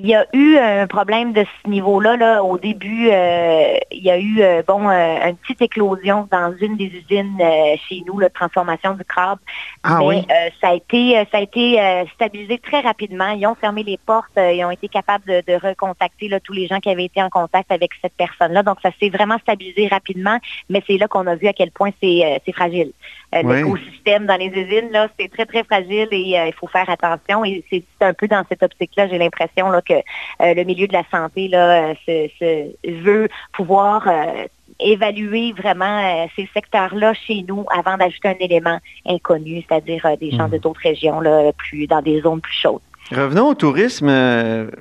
Il 0.00 0.06
y 0.06 0.14
a 0.14 0.24
eu 0.32 0.56
un 0.58 0.86
problème 0.86 1.32
de 1.32 1.44
ce 1.44 1.68
niveau-là. 1.68 2.16
Là. 2.16 2.44
Au 2.44 2.56
début, 2.56 3.08
euh, 3.10 3.74
il 3.90 4.04
y 4.04 4.10
a 4.12 4.16
eu 4.16 4.40
euh, 4.40 4.62
bon 4.64 4.88
euh, 4.88 5.28
une 5.28 5.36
petite 5.38 5.60
éclosion 5.60 6.28
dans 6.30 6.54
une 6.60 6.76
des 6.76 6.84
usines 6.86 7.36
euh, 7.40 7.74
chez 7.88 8.04
nous, 8.06 8.20
la 8.20 8.30
transformation 8.30 8.94
du 8.94 9.04
crabe. 9.04 9.40
Ah 9.82 9.96
Mais 9.98 10.06
oui? 10.06 10.16
euh, 10.30 10.50
ça 10.60 10.68
a 10.68 10.74
été, 10.74 11.18
euh, 11.18 11.24
ça 11.32 11.38
a 11.38 11.40
été 11.40 11.80
euh, 11.82 12.04
stabilisé 12.14 12.58
très 12.58 12.78
rapidement. 12.80 13.30
Ils 13.30 13.44
ont 13.48 13.56
fermé 13.56 13.82
les 13.82 13.98
portes. 13.98 14.38
euh, 14.38 14.52
ils 14.52 14.64
ont 14.64 14.70
été 14.70 14.86
capables 14.86 15.24
de, 15.26 15.42
de 15.44 15.58
recontacter 15.60 16.28
là, 16.28 16.38
tous 16.38 16.52
les 16.52 16.68
gens 16.68 16.78
qui 16.78 16.90
avaient 16.90 17.06
été 17.06 17.20
en 17.20 17.28
contact 17.28 17.72
avec 17.72 17.90
cette 18.00 18.14
personne-là. 18.16 18.62
Donc, 18.62 18.78
ça 18.80 18.90
s'est 19.00 19.10
vraiment 19.10 19.38
stabilisé 19.38 19.88
rapidement. 19.88 20.38
Mais 20.70 20.80
c'est 20.86 20.96
là 20.96 21.08
qu'on 21.08 21.26
a 21.26 21.34
vu 21.34 21.48
à 21.48 21.52
quel 21.52 21.72
point 21.72 21.90
c'est 22.00 22.24
euh, 22.24 22.52
fragile. 22.52 22.92
Euh, 23.34 23.42
Oui. 23.42 23.56
L'écosystème 23.56 24.26
dans 24.26 24.36
les 24.36 24.46
usines, 24.46 24.90
là, 24.92 25.08
c'est 25.18 25.28
très, 25.30 25.44
très 25.44 25.64
fragile 25.64 26.08
et 26.12 26.38
euh, 26.38 26.46
il 26.46 26.54
faut 26.54 26.68
faire 26.68 26.88
attention. 26.88 27.44
Et 27.44 27.64
c'est 27.68 27.82
c'est 28.00 28.06
un 28.06 28.14
peu 28.14 28.28
dans 28.28 28.44
cette 28.48 28.62
optique-là, 28.62 29.08
j'ai 29.08 29.18
l'impression 29.18 29.70
là, 29.70 29.82
que 29.88 29.94
euh, 29.94 30.54
le 30.54 30.64
milieu 30.64 30.86
de 30.86 30.92
la 30.92 31.04
santé 31.10 31.48
là, 31.48 31.90
euh, 31.90 31.94
se, 32.06 32.28
se- 32.38 33.02
veut 33.02 33.28
pouvoir 33.52 34.06
euh, 34.06 34.44
évaluer 34.80 35.52
vraiment 35.56 36.28
ces 36.36 36.48
secteurs-là 36.54 37.14
chez 37.14 37.44
nous 37.48 37.64
avant 37.76 37.96
d'ajouter 37.96 38.28
un 38.28 38.36
élément 38.40 38.78
inconnu, 39.06 39.64
c'est-à-dire 39.68 40.06
des 40.20 40.30
gens 40.30 40.48
de 40.48 40.58
d'autres 40.58 40.80
régions 40.82 41.20
là, 41.20 41.52
plus 41.56 41.86
dans 41.86 42.02
des 42.02 42.20
zones 42.20 42.40
plus 42.40 42.52
chaudes. 42.54 42.80
Revenons 43.10 43.48
au 43.48 43.54
tourisme. 43.54 44.10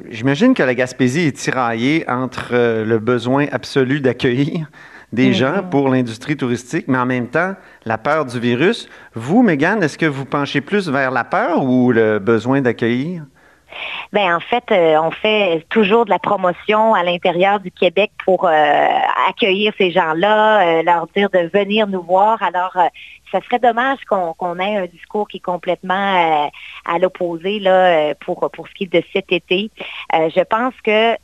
J'imagine 0.09 0.53
que 0.53 0.61
la 0.61 0.75
Gaspésie 0.75 1.27
est 1.27 1.31
tiraillée 1.37 2.03
entre 2.09 2.53
le 2.83 2.99
besoin 2.99 3.45
absolu 3.51 4.01
d'accueillir 4.01 4.67
des 5.13 5.31
gens 5.33 5.63
pour 5.71 5.87
l'industrie 5.87 6.35
touristique, 6.35 6.85
mais 6.89 6.97
en 6.97 7.05
même 7.05 7.27
temps, 7.27 7.53
la 7.85 7.97
peur 7.97 8.25
du 8.25 8.39
virus. 8.39 8.89
Vous, 9.15 9.41
Mégane, 9.41 9.81
est-ce 9.81 9.97
que 9.97 10.05
vous 10.05 10.25
penchez 10.25 10.59
plus 10.59 10.89
vers 10.89 11.11
la 11.11 11.23
peur 11.23 11.63
ou 11.63 11.93
le 11.93 12.19
besoin 12.19 12.59
d'accueillir? 12.59 13.23
Ben 14.13 14.35
en 14.35 14.39
fait, 14.39 14.63
euh, 14.71 14.99
on 15.01 15.11
fait 15.11 15.65
toujours 15.69 16.05
de 16.05 16.09
la 16.09 16.19
promotion 16.19 16.93
à 16.93 17.03
l'intérieur 17.03 17.59
du 17.59 17.71
Québec 17.71 18.11
pour 18.23 18.45
euh, 18.45 18.87
accueillir 19.29 19.73
ces 19.77 19.91
gens-là, 19.91 20.79
euh, 20.79 20.83
leur 20.83 21.07
dire 21.07 21.29
de 21.29 21.49
venir 21.53 21.87
nous 21.87 22.01
voir. 22.01 22.41
Alors, 22.41 22.77
ça 23.31 23.41
serait 23.41 23.59
dommage 23.59 23.99
qu'on 24.05 24.59
ait 24.59 24.77
un 24.77 24.85
discours 24.85 25.27
qui 25.27 25.37
est 25.37 25.41
complètement 25.41 26.49
à 26.85 26.99
l'opposé 26.99 27.59
là 27.59 28.15
pour 28.15 28.49
pour 28.51 28.69
ce 28.69 28.73
qui 28.73 28.85
est 28.85 28.93
de 28.93 29.03
cet 29.11 29.33
été. 29.33 29.69
Je 30.13 30.43
pense 30.43 30.73
que 30.81 31.15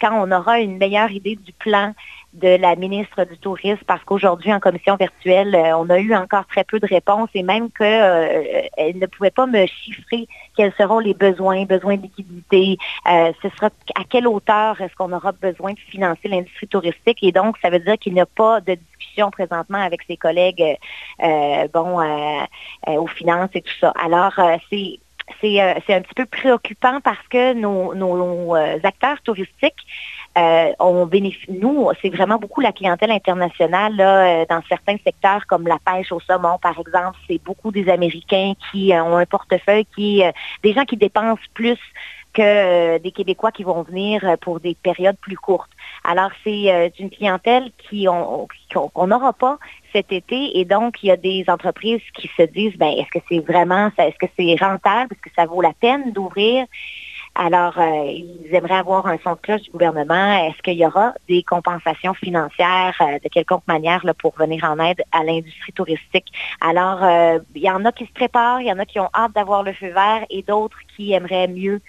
quand 0.00 0.12
on 0.12 0.30
aura 0.30 0.60
une 0.60 0.78
meilleure 0.78 1.10
idée 1.10 1.34
du 1.34 1.52
plan 1.52 1.92
de 2.32 2.56
la 2.56 2.76
ministre 2.76 3.24
du 3.24 3.36
Tourisme 3.38 3.82
parce 3.86 4.02
qu'aujourd'hui, 4.04 4.52
en 4.52 4.60
commission 4.60 4.96
virtuelle, 4.96 5.54
euh, 5.54 5.76
on 5.76 5.90
a 5.90 5.98
eu 5.98 6.14
encore 6.14 6.46
très 6.46 6.64
peu 6.64 6.78
de 6.78 6.86
réponses 6.86 7.28
et 7.34 7.42
même 7.42 7.70
qu'elle 7.70 8.70
ne 8.98 9.06
pouvait 9.06 9.30
pas 9.32 9.46
me 9.46 9.66
chiffrer 9.66 10.28
quels 10.56 10.72
seront 10.74 11.00
les 11.00 11.14
besoins, 11.14 11.64
besoins 11.64 11.96
de 11.96 12.02
liquidité, 12.02 12.78
euh, 13.10 13.32
ce 13.42 13.48
sera 13.50 13.66
à 13.96 14.04
quelle 14.08 14.28
hauteur 14.28 14.80
est-ce 14.80 14.94
qu'on 14.94 15.12
aura 15.12 15.32
besoin 15.32 15.72
de 15.72 15.78
financer 15.78 16.28
l'industrie 16.28 16.68
touristique 16.68 17.18
et 17.22 17.32
donc 17.32 17.56
ça 17.62 17.70
veut 17.70 17.80
dire 17.80 17.98
qu'il 17.98 18.14
n'y 18.14 18.20
a 18.20 18.26
pas 18.26 18.60
de 18.60 18.74
discussion 18.74 19.30
présentement 19.30 19.78
avec 19.78 20.02
ses 20.02 20.16
collègues 20.16 20.62
euh, 20.62 21.26
euh, 21.26 21.68
bon 21.72 22.00
euh, 22.00 22.44
euh, 22.88 22.92
aux 22.92 23.06
finances 23.06 23.50
et 23.54 23.62
tout 23.62 23.74
ça. 23.80 23.92
Alors 23.96 24.38
euh, 24.38 24.56
c'est 24.70 25.00
c'est 25.40 25.60
euh, 25.60 25.74
un 25.88 26.00
petit 26.00 26.14
peu 26.14 26.26
préoccupant 26.26 27.00
parce 27.00 27.26
que 27.28 27.54
nos, 27.54 28.56
euh, 28.56 28.78
acteurs 28.82 29.20
touristiques 29.22 29.74
euh, 30.38 30.72
on 30.78 31.06
bénéficie, 31.06 31.50
nous, 31.50 31.90
c'est 32.00 32.08
vraiment 32.08 32.38
beaucoup 32.38 32.60
la 32.60 32.70
clientèle 32.70 33.10
internationale 33.10 33.96
là, 33.96 34.42
euh, 34.42 34.44
dans 34.48 34.62
certains 34.68 34.96
secteurs 35.04 35.44
comme 35.46 35.66
la 35.66 35.78
pêche 35.84 36.12
au 36.12 36.20
saumon, 36.20 36.56
par 36.62 36.78
exemple. 36.78 37.18
C'est 37.28 37.42
beaucoup 37.42 37.72
des 37.72 37.88
Américains 37.88 38.52
qui 38.70 38.92
euh, 38.92 39.02
ont 39.02 39.16
un 39.16 39.26
portefeuille, 39.26 39.86
qui 39.96 40.22
euh, 40.22 40.30
des 40.62 40.72
gens 40.72 40.84
qui 40.84 40.96
dépensent 40.96 41.42
plus 41.52 41.78
que 42.32 42.98
des 42.98 43.10
Québécois 43.10 43.50
qui 43.50 43.64
vont 43.64 43.82
venir 43.82 44.36
pour 44.40 44.60
des 44.60 44.76
périodes 44.80 45.16
plus 45.20 45.36
courtes. 45.36 45.70
Alors, 46.04 46.30
c'est 46.44 46.92
une 47.00 47.10
clientèle 47.10 47.72
qui 47.76 48.06
on 48.08 48.46
qu'on 48.72 49.06
n'aura 49.08 49.32
pas 49.32 49.58
cet 49.92 50.12
été 50.12 50.56
et 50.60 50.64
donc 50.64 51.02
il 51.02 51.08
y 51.08 51.10
a 51.10 51.16
des 51.16 51.44
entreprises 51.48 52.00
qui 52.14 52.30
se 52.36 52.42
disent 52.42 52.76
ben 52.76 52.90
est-ce 52.90 53.10
que 53.10 53.18
c'est 53.28 53.40
vraiment 53.40 53.90
est-ce 53.98 54.16
que 54.16 54.30
c'est 54.38 54.54
rentable, 54.64 55.12
est-ce 55.12 55.28
que 55.28 55.34
ça 55.34 55.46
vaut 55.46 55.60
la 55.60 55.72
peine 55.72 56.12
d'ouvrir? 56.12 56.66
Alors, 57.36 57.78
euh, 57.78 58.04
ils 58.06 58.48
aimeraient 58.52 58.74
avoir 58.78 59.06
un 59.06 59.16
son 59.24 59.32
de 59.32 59.38
cloche 59.40 59.62
du 59.62 59.70
gouvernement. 59.70 60.46
Est-ce 60.48 60.60
qu'il 60.62 60.74
y 60.74 60.84
aura 60.84 61.14
des 61.28 61.42
compensations 61.42 62.12
financières 62.14 62.94
euh, 63.00 63.18
de 63.22 63.28
quelconque 63.28 63.66
manière 63.66 64.04
là, 64.04 64.12
pour 64.14 64.34
venir 64.36 64.64
en 64.64 64.78
aide 64.84 65.00
à 65.12 65.22
l'industrie 65.24 65.72
touristique? 65.72 66.26
Alors, 66.60 67.02
euh, 67.02 67.38
il 67.54 67.62
y 67.62 67.70
en 67.70 67.84
a 67.84 67.92
qui 67.92 68.04
se 68.06 68.12
préparent, 68.12 68.60
il 68.60 68.66
y 68.66 68.72
en 68.72 68.78
a 68.78 68.84
qui 68.84 68.98
ont 69.00 69.08
hâte 69.14 69.32
d'avoir 69.34 69.62
le 69.62 69.72
feu 69.72 69.88
vert 69.88 70.24
et 70.28 70.42
d'autres 70.42 70.76
qui 70.96 71.12
aimeraient 71.12 71.48
mieux 71.48 71.80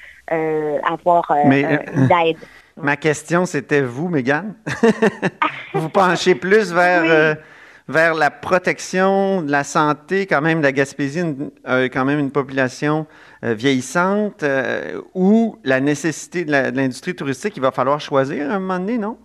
avoir 0.83 1.31
Mais, 1.45 1.65
un- 1.65 1.71
euh, 1.73 1.77
une 1.95 2.27
aide. 2.27 2.37
Ma 2.77 2.95
question, 2.95 3.45
c'était 3.45 3.81
vous, 3.81 4.07
Mégane. 4.07 4.55
vous 5.73 5.89
penchez 5.89 6.35
plus 6.35 6.71
vers, 6.71 7.01
Oui. 7.35 7.41
Vers 7.87 8.13
la 8.13 8.29
protection 8.31 9.41
de 9.41 9.51
la 9.51 9.63
santé, 9.63 10.25
quand 10.25 10.41
même, 10.41 10.61
la 10.61 10.71
Gaspésie, 10.71 11.21
une- 11.21 11.51
euh, 11.67 11.89
quand 11.91 12.05
même 12.05 12.19
une 12.19 12.31
population 12.31 13.07
euh, 13.43 13.53
vieillissante, 13.53 14.43
euh, 14.43 15.01
ou 15.15 15.57
la 15.63 15.79
nécessité 15.79 16.45
de 16.45 16.51
l'industrie 16.51 17.15
touristique, 17.15 17.53
il 17.57 17.61
va 17.61 17.71
falloir 17.71 17.99
choisir 17.99 18.49
à 18.51 18.55
un 18.55 18.59
moment 18.59 18.79
donné, 18.79 18.97
non? 18.97 19.17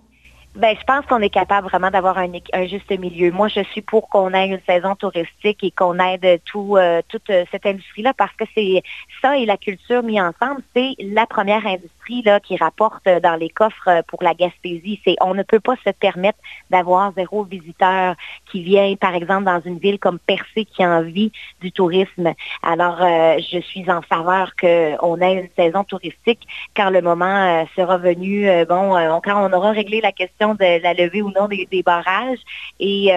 Ben, 0.55 0.75
je 0.75 0.85
pense 0.85 1.05
qu'on 1.05 1.21
est 1.21 1.29
capable 1.29 1.69
vraiment 1.69 1.91
d'avoir 1.91 2.17
un, 2.17 2.31
juste 2.67 2.91
milieu. 2.99 3.31
Moi, 3.31 3.49
je 3.49 3.63
suis 3.65 3.83
pour 3.83 4.09
qu'on 4.09 4.33
ait 4.33 4.49
une 4.49 4.61
saison 4.67 4.95
touristique 4.95 5.63
et 5.63 5.71
qu'on 5.71 5.99
aide 5.99 6.25
euh, 6.25 7.03
toute 7.09 7.31
cette 7.51 7.67
industrie-là 7.67 8.15
parce 8.15 8.33
que 8.37 8.45
c'est 8.55 8.83
ça 9.21 9.37
et 9.37 9.45
la 9.45 9.59
culture 9.59 10.03
mis 10.03 10.19
ensemble, 10.19 10.63
c'est 10.75 10.95
la 10.99 11.27
première 11.27 11.67
industrie 11.67 11.91
là, 12.09 12.41
qui 12.41 12.57
rapporte 12.57 13.07
euh, 13.07 13.21
dans 13.21 13.37
les 13.37 13.49
coffres 13.49 13.89
euh, 13.89 14.03
pour 14.07 14.23
la 14.23 14.35
Gaspésie. 14.35 15.01
C'est 15.05 15.17
on 15.21 15.35
ne 15.35 15.43
peut 15.43 15.61
pas 15.61 15.75
se 15.85 15.91
permettre 15.91 16.39
d'avoir 16.71 17.13
zéro 17.15 17.45
visiteur 17.45 18.15
qui 18.51 18.63
vient, 18.63 18.95
par 18.97 19.15
exemple, 19.15 19.45
dans 19.45 19.61
une 19.65 19.79
ville 19.79 19.99
comme 19.99 20.19
Percé 20.19 20.65
qui 20.65 20.83
a 20.83 20.91
envie 20.91 21.33
du 21.61 21.73
tourisme. 21.73 22.33
Alors, 22.63 22.99
euh, 23.03 23.39
je 23.51 23.59
suis 23.61 23.91
en 23.91 24.03
faveur 24.03 24.55
qu'on 24.57 25.21
ait 25.21 25.35
une 25.35 25.49
saison 25.57 25.85
touristique 25.85 26.47
quand 26.77 26.91
le 26.91 27.03
moment 27.03 27.67
sera 27.77 27.99
venu, 27.99 28.49
bon, 28.69 28.97
on- 28.97 29.21
quand 29.21 29.49
on 29.49 29.53
aura 29.53 29.71
réglé 29.73 30.01
la 30.01 30.13
question 30.13 30.55
de 30.55 30.83
la 30.83 30.95
levée 30.95 31.23
ou 31.23 31.31
non 31.31 31.49
des, 31.49 31.67
des 31.71 31.83
barrages. 31.83 32.39
Et 32.81 33.11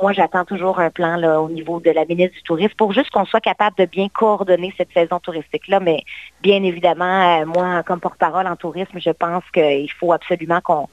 moi, 0.00 0.12
j'attends 0.12 0.44
toujours 0.44 0.78
un 0.80 0.90
plan 0.90 1.16
là, 1.16 1.40
au 1.40 1.48
niveau 1.48 1.80
de 1.80 1.90
la 1.90 2.04
ministre 2.04 2.34
du 2.36 2.42
Tourisme 2.42 2.74
pour 2.76 2.92
juste 2.92 3.10
qu'on 3.10 3.24
soit 3.24 3.40
capable 3.40 3.76
de 3.76 3.84
bien 3.86 4.08
coordonner 4.08 4.72
cette 4.76 4.92
saison 4.92 5.18
touristique-là. 5.20 5.80
Mais 5.80 6.02
bien 6.42 6.62
évidemment, 6.62 7.44
moi, 7.46 7.82
comme 7.92 8.00
porte-parole 8.00 8.46
en 8.46 8.56
tourisme, 8.56 8.98
je 8.98 9.10
pense 9.10 9.44
qu'il 9.52 9.90
faut 10.00 10.14
absolument 10.14 10.62
qu'on 10.62 10.88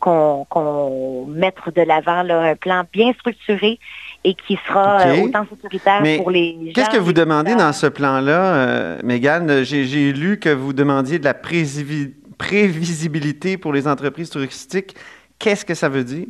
qu'on 0.00 1.26
mette 1.26 1.54
de 1.74 1.80
l'avant 1.80 2.28
un 2.28 2.56
plan 2.56 2.82
bien 2.92 3.14
structuré 3.14 3.78
et 4.22 4.34
qui 4.34 4.58
sera 4.68 5.00
euh, 5.00 5.22
autant 5.22 5.46
sécuritaire 5.48 6.02
Mais 6.02 6.18
pour 6.18 6.30
les 6.30 6.58
gens. 6.66 6.72
Qu'est-ce 6.74 6.90
que 6.90 6.98
vous 6.98 7.14
demandez 7.14 7.54
dans 7.54 7.72
ce 7.72 7.86
plan-là, 7.86 8.54
euh, 8.54 8.98
Mégane? 9.02 9.62
J'ai 9.62 10.12
lu 10.12 10.38
que 10.38 10.50
vous 10.50 10.74
demandiez 10.74 11.18
de 11.18 11.24
la 11.24 11.32
prévisibilité 11.32 13.56
pour 13.56 13.72
les 13.72 13.88
entreprises 13.88 14.28
touristiques. 14.28 14.94
Qu'est-ce 15.38 15.64
que 15.64 15.74
ça 15.74 15.88
veut 15.88 16.04
dire? 16.04 16.26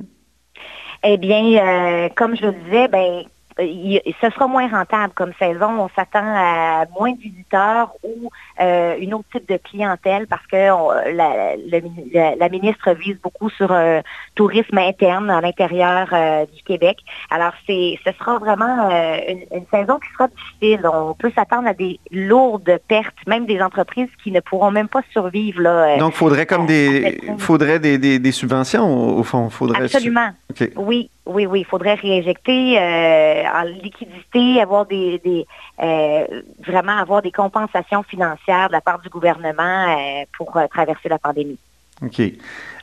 Eh 1.02 1.18
bien, 1.18 1.44
euh, 1.44 2.08
comme 2.14 2.36
je 2.36 2.46
le 2.46 2.52
disais, 2.52 2.86
ben, 2.86 3.24
ce 3.58 4.30
sera 4.30 4.46
moins 4.46 4.68
rentable 4.68 5.12
comme 5.14 5.32
saison. 5.38 5.68
On 5.78 5.88
s'attend 5.96 6.24
à 6.24 6.84
moins 6.98 7.12
de 7.12 7.18
visiteurs 7.20 7.92
ou 8.02 8.30
euh, 8.60 8.96
une 8.98 9.14
autre 9.14 9.26
type 9.32 9.48
de 9.48 9.56
clientèle 9.58 10.26
parce 10.26 10.46
que 10.46 10.70
on- 10.72 10.90
la, 11.14 12.48
ministre 12.48 12.92
vise 12.92 13.16
beaucoup 13.22 13.50
sur 13.50 13.72
un 13.72 14.00
tourisme 14.34 14.78
interne 14.78 15.30
à 15.30 15.40
l'intérieur 15.40 16.08
euh, 16.12 16.46
du 16.54 16.62
Québec. 16.62 16.98
Alors, 17.30 17.52
c'est, 17.66 17.98
ce 18.04 18.12
sera 18.18 18.38
vraiment 18.38 18.90
euh, 18.90 19.16
une, 19.28 19.58
une 19.58 19.66
saison 19.72 19.98
qui 19.98 20.10
sera 20.12 20.28
difficile. 20.28 20.86
On 20.92 21.14
peut 21.14 21.32
s'attendre 21.34 21.68
à 21.68 21.74
des 21.74 21.98
lourdes 22.10 22.78
pertes, 22.88 23.14
même 23.26 23.46
des 23.46 23.60
entreprises 23.60 24.08
qui 24.22 24.30
ne 24.30 24.40
pourront 24.40 24.70
même 24.70 24.88
pas 24.88 25.02
survivre. 25.12 25.60
Là, 25.62 25.70
euh, 25.94 25.98
Donc, 25.98 26.12
faudrait 26.14 26.46
comme 26.46 26.66
des, 26.66 27.20
faudrait 27.38 27.78
des, 27.78 27.98
des- 27.98 28.18
des 28.18 28.32
subventions, 28.32 29.16
au 29.18 29.22
fond. 29.22 29.48
Faudrait 29.50 29.84
Absolument. 29.84 30.30
Oui, 30.76 31.10
oui, 31.26 31.46
oui. 31.46 31.60
Il 31.60 31.64
faudrait 31.66 31.94
réinjecter 31.94 32.78
euh, 32.78 33.43
en 33.46 33.62
liquidité, 33.62 34.60
avoir 34.60 34.86
des, 34.86 35.18
des 35.18 35.46
euh, 35.82 36.42
vraiment 36.66 36.96
avoir 36.98 37.22
des 37.22 37.32
compensations 37.32 38.02
financières 38.02 38.68
de 38.68 38.72
la 38.72 38.80
part 38.80 39.00
du 39.00 39.08
gouvernement 39.08 39.86
euh, 39.88 40.24
pour 40.36 40.56
euh, 40.56 40.66
traverser 40.68 41.08
la 41.08 41.18
pandémie. 41.18 41.58
OK. 42.02 42.20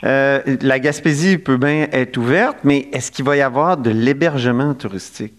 Euh, 0.03 0.41
la 0.61 0.79
Gaspésie 0.79 1.37
peut 1.37 1.57
bien 1.57 1.87
être 1.91 2.17
ouverte, 2.17 2.57
mais 2.63 2.87
est-ce 2.93 3.11
qu'il 3.11 3.25
va 3.25 3.35
y 3.35 3.41
avoir 3.41 3.77
de 3.77 3.91
l'hébergement 3.91 4.73
touristique? 4.73 5.33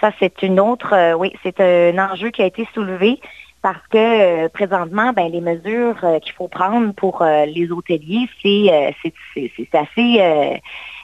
Ça, 0.00 0.10
c'est 0.18 0.42
une 0.42 0.58
autre, 0.58 0.94
euh, 0.94 1.14
oui, 1.14 1.32
c'est 1.42 1.60
un 1.60 1.98
enjeu 1.98 2.30
qui 2.30 2.42
a 2.42 2.46
été 2.46 2.66
soulevé 2.74 3.20
parce 3.62 3.86
que 3.90 3.98
euh, 4.44 4.48
présentement, 4.48 5.12
ben, 5.12 5.30
les 5.30 5.42
mesures 5.42 6.02
euh, 6.02 6.18
qu'il 6.18 6.32
faut 6.32 6.48
prendre 6.48 6.92
pour 6.94 7.20
euh, 7.20 7.44
les 7.44 7.70
hôteliers, 7.70 8.28
c'est 8.42 8.72
euh, 8.72 8.90
assez, 9.74 10.20
euh, 10.20 10.22
euh, 10.22 10.56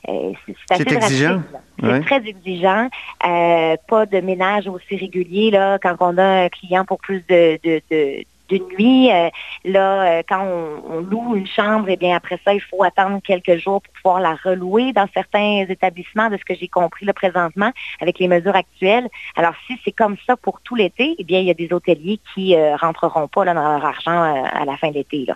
c'est 0.06 0.54
c'est 0.68 0.74
assez 0.74 0.94
exigeant. 0.96 1.42
C'est 1.80 1.86
Ouais. 1.86 2.00
très 2.00 2.26
exigeant. 2.26 2.88
Euh, 3.26 3.76
pas 3.88 4.06
de 4.06 4.20
ménage 4.20 4.66
aussi 4.66 4.96
régulier 4.96 5.50
là 5.50 5.78
quand 5.78 5.96
on 6.00 6.16
a 6.16 6.44
un 6.44 6.48
client 6.48 6.84
pour 6.86 6.98
plus 6.98 7.22
de, 7.28 7.58
de, 7.62 8.24
de 8.48 8.58
nuit, 8.76 9.10
euh, 9.10 9.28
là, 9.64 10.02
euh, 10.18 10.22
quand 10.28 10.42
on, 10.42 10.96
on 10.96 11.00
loue 11.00 11.34
une 11.36 11.46
chambre, 11.48 11.86
eh 11.88 11.96
bien 11.96 12.16
après 12.16 12.38
ça, 12.44 12.54
il 12.54 12.60
faut 12.60 12.82
attendre 12.84 13.20
quelques 13.22 13.56
jours 13.58 13.82
pour 13.82 13.92
pouvoir 13.94 14.20
la 14.20 14.34
relouer 14.36 14.92
dans 14.92 15.06
certains 15.12 15.66
établissements, 15.68 16.30
de 16.30 16.36
ce 16.36 16.44
que 16.44 16.54
j'ai 16.54 16.68
compris 16.68 17.04
là 17.04 17.12
présentement, 17.12 17.72
avec 18.00 18.18
les 18.20 18.28
mesures 18.28 18.54
actuelles. 18.54 19.08
Alors, 19.34 19.54
si 19.66 19.76
c'est 19.84 19.92
comme 19.92 20.16
ça 20.26 20.36
pour 20.36 20.60
tout 20.60 20.76
l'été, 20.76 21.16
eh 21.18 21.24
bien, 21.24 21.40
il 21.40 21.46
y 21.46 21.50
a 21.50 21.54
des 21.54 21.72
hôteliers 21.72 22.20
qui 22.34 22.54
euh, 22.54 22.76
rentreront 22.76 23.26
pas 23.28 23.44
là, 23.44 23.52
dans 23.54 23.62
leur 23.62 23.84
argent 23.84 24.22
euh, 24.22 24.42
à 24.52 24.64
la 24.64 24.76
fin 24.76 24.90
de 24.90 24.94
l'été. 24.94 25.26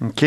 OK. 0.00 0.24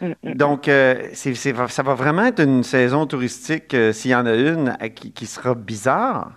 Mm, 0.00 0.06
mm. 0.22 0.34
Donc, 0.34 0.68
euh, 0.68 1.08
ça 1.14 1.82
va 1.82 1.94
vraiment 1.94 2.24
être 2.24 2.40
une 2.40 2.62
saison 2.62 3.06
touristique, 3.06 3.74
euh, 3.74 3.92
s'il 3.92 4.10
y 4.10 4.14
en 4.14 4.26
a 4.26 4.34
une, 4.34 4.76
à- 4.80 4.88
qui, 4.88 5.12
qui 5.12 5.26
sera 5.26 5.54
bizarre. 5.54 6.32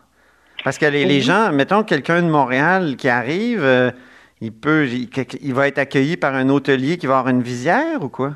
Parce 0.63 0.77
que 0.77 0.85
les, 0.85 1.21
gens, 1.21 1.51
mettons 1.51 1.83
quelqu'un 1.83 2.21
de 2.21 2.29
Montréal 2.29 2.95
qui 2.95 3.09
arrive, 3.09 3.63
euh, 3.63 3.91
il 4.41 4.53
peut, 4.53 4.87
il, 4.87 5.09
il 5.41 5.53
va 5.53 5.67
être 5.67 5.77
accueilli 5.77 6.15
par 6.17 6.35
un 6.35 6.49
hôtelier 6.49 6.97
qui 6.97 7.05
va 7.07 7.19
avoir 7.19 7.33
une 7.33 7.43
visière 7.43 8.01
ou 8.01 8.09
quoi? 8.09 8.35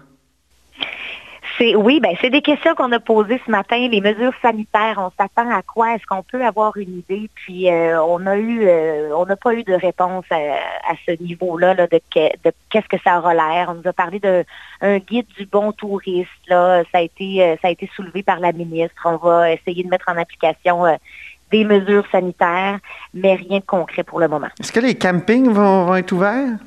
C'est 1.57 1.75
oui, 1.75 1.99
ben 1.99 2.11
c'est 2.21 2.29
des 2.29 2.41
questions 2.43 2.75
qu'on 2.75 2.91
a 2.91 2.99
posées 2.99 3.41
ce 3.43 3.49
matin. 3.49 3.77
Les 3.89 3.99
mesures 4.01 4.33
sanitaires, 4.43 4.97
on 4.99 5.09
s'attend 5.19 5.49
à 5.49 5.61
quoi? 5.63 5.95
Est-ce 5.95 6.05
qu'on 6.05 6.21
peut 6.21 6.45
avoir 6.45 6.77
une 6.77 6.99
idée? 6.99 7.29
Puis 7.33 7.67
euh, 7.71 7.99
on 8.03 8.25
a 8.27 8.37
eu, 8.37 8.67
euh, 8.67 9.09
on 9.15 9.25
n'a 9.25 9.35
pas 9.35 9.53
eu 9.55 9.63
de 9.63 9.73
réponse 9.73 10.25
à, 10.29 10.35
à 10.35 10.93
ce 11.07 11.19
niveau-là 11.23 11.73
là, 11.73 11.87
de, 11.87 11.99
que- 12.13 12.37
de 12.43 12.51
qu'est-ce 12.69 12.87
que 12.87 13.01
ça 13.03 13.17
aura 13.17 13.33
l'air. 13.33 13.69
On 13.69 13.73
nous 13.75 13.87
a 13.87 13.93
parlé 13.93 14.19
d'un 14.19 14.43
un 14.81 14.99
guide 14.99 15.25
du 15.37 15.45
bon 15.47 15.71
touriste. 15.71 16.29
Là, 16.47 16.83
ça 16.91 16.99
a 16.99 17.01
été, 17.01 17.41
euh, 17.43 17.55
ça 17.61 17.69
a 17.69 17.71
été 17.71 17.89
soulevé 17.95 18.21
par 18.21 18.39
la 18.39 18.51
ministre. 18.51 19.01
On 19.05 19.17
va 19.17 19.51
essayer 19.51 19.83
de 19.83 19.89
mettre 19.89 20.09
en 20.09 20.17
application 20.17 20.85
euh, 20.85 20.95
des 21.51 21.63
mesures 21.63 22.05
sanitaires, 22.11 22.77
mais 23.15 23.33
rien 23.33 23.59
de 23.59 23.65
concret 23.65 24.03
pour 24.03 24.19
le 24.19 24.27
moment. 24.27 24.47
Est-ce 24.59 24.71
que 24.71 24.79
les 24.79 24.95
campings 24.95 25.49
vont 25.49 25.95
être 25.95 26.11
ouverts? 26.11 26.57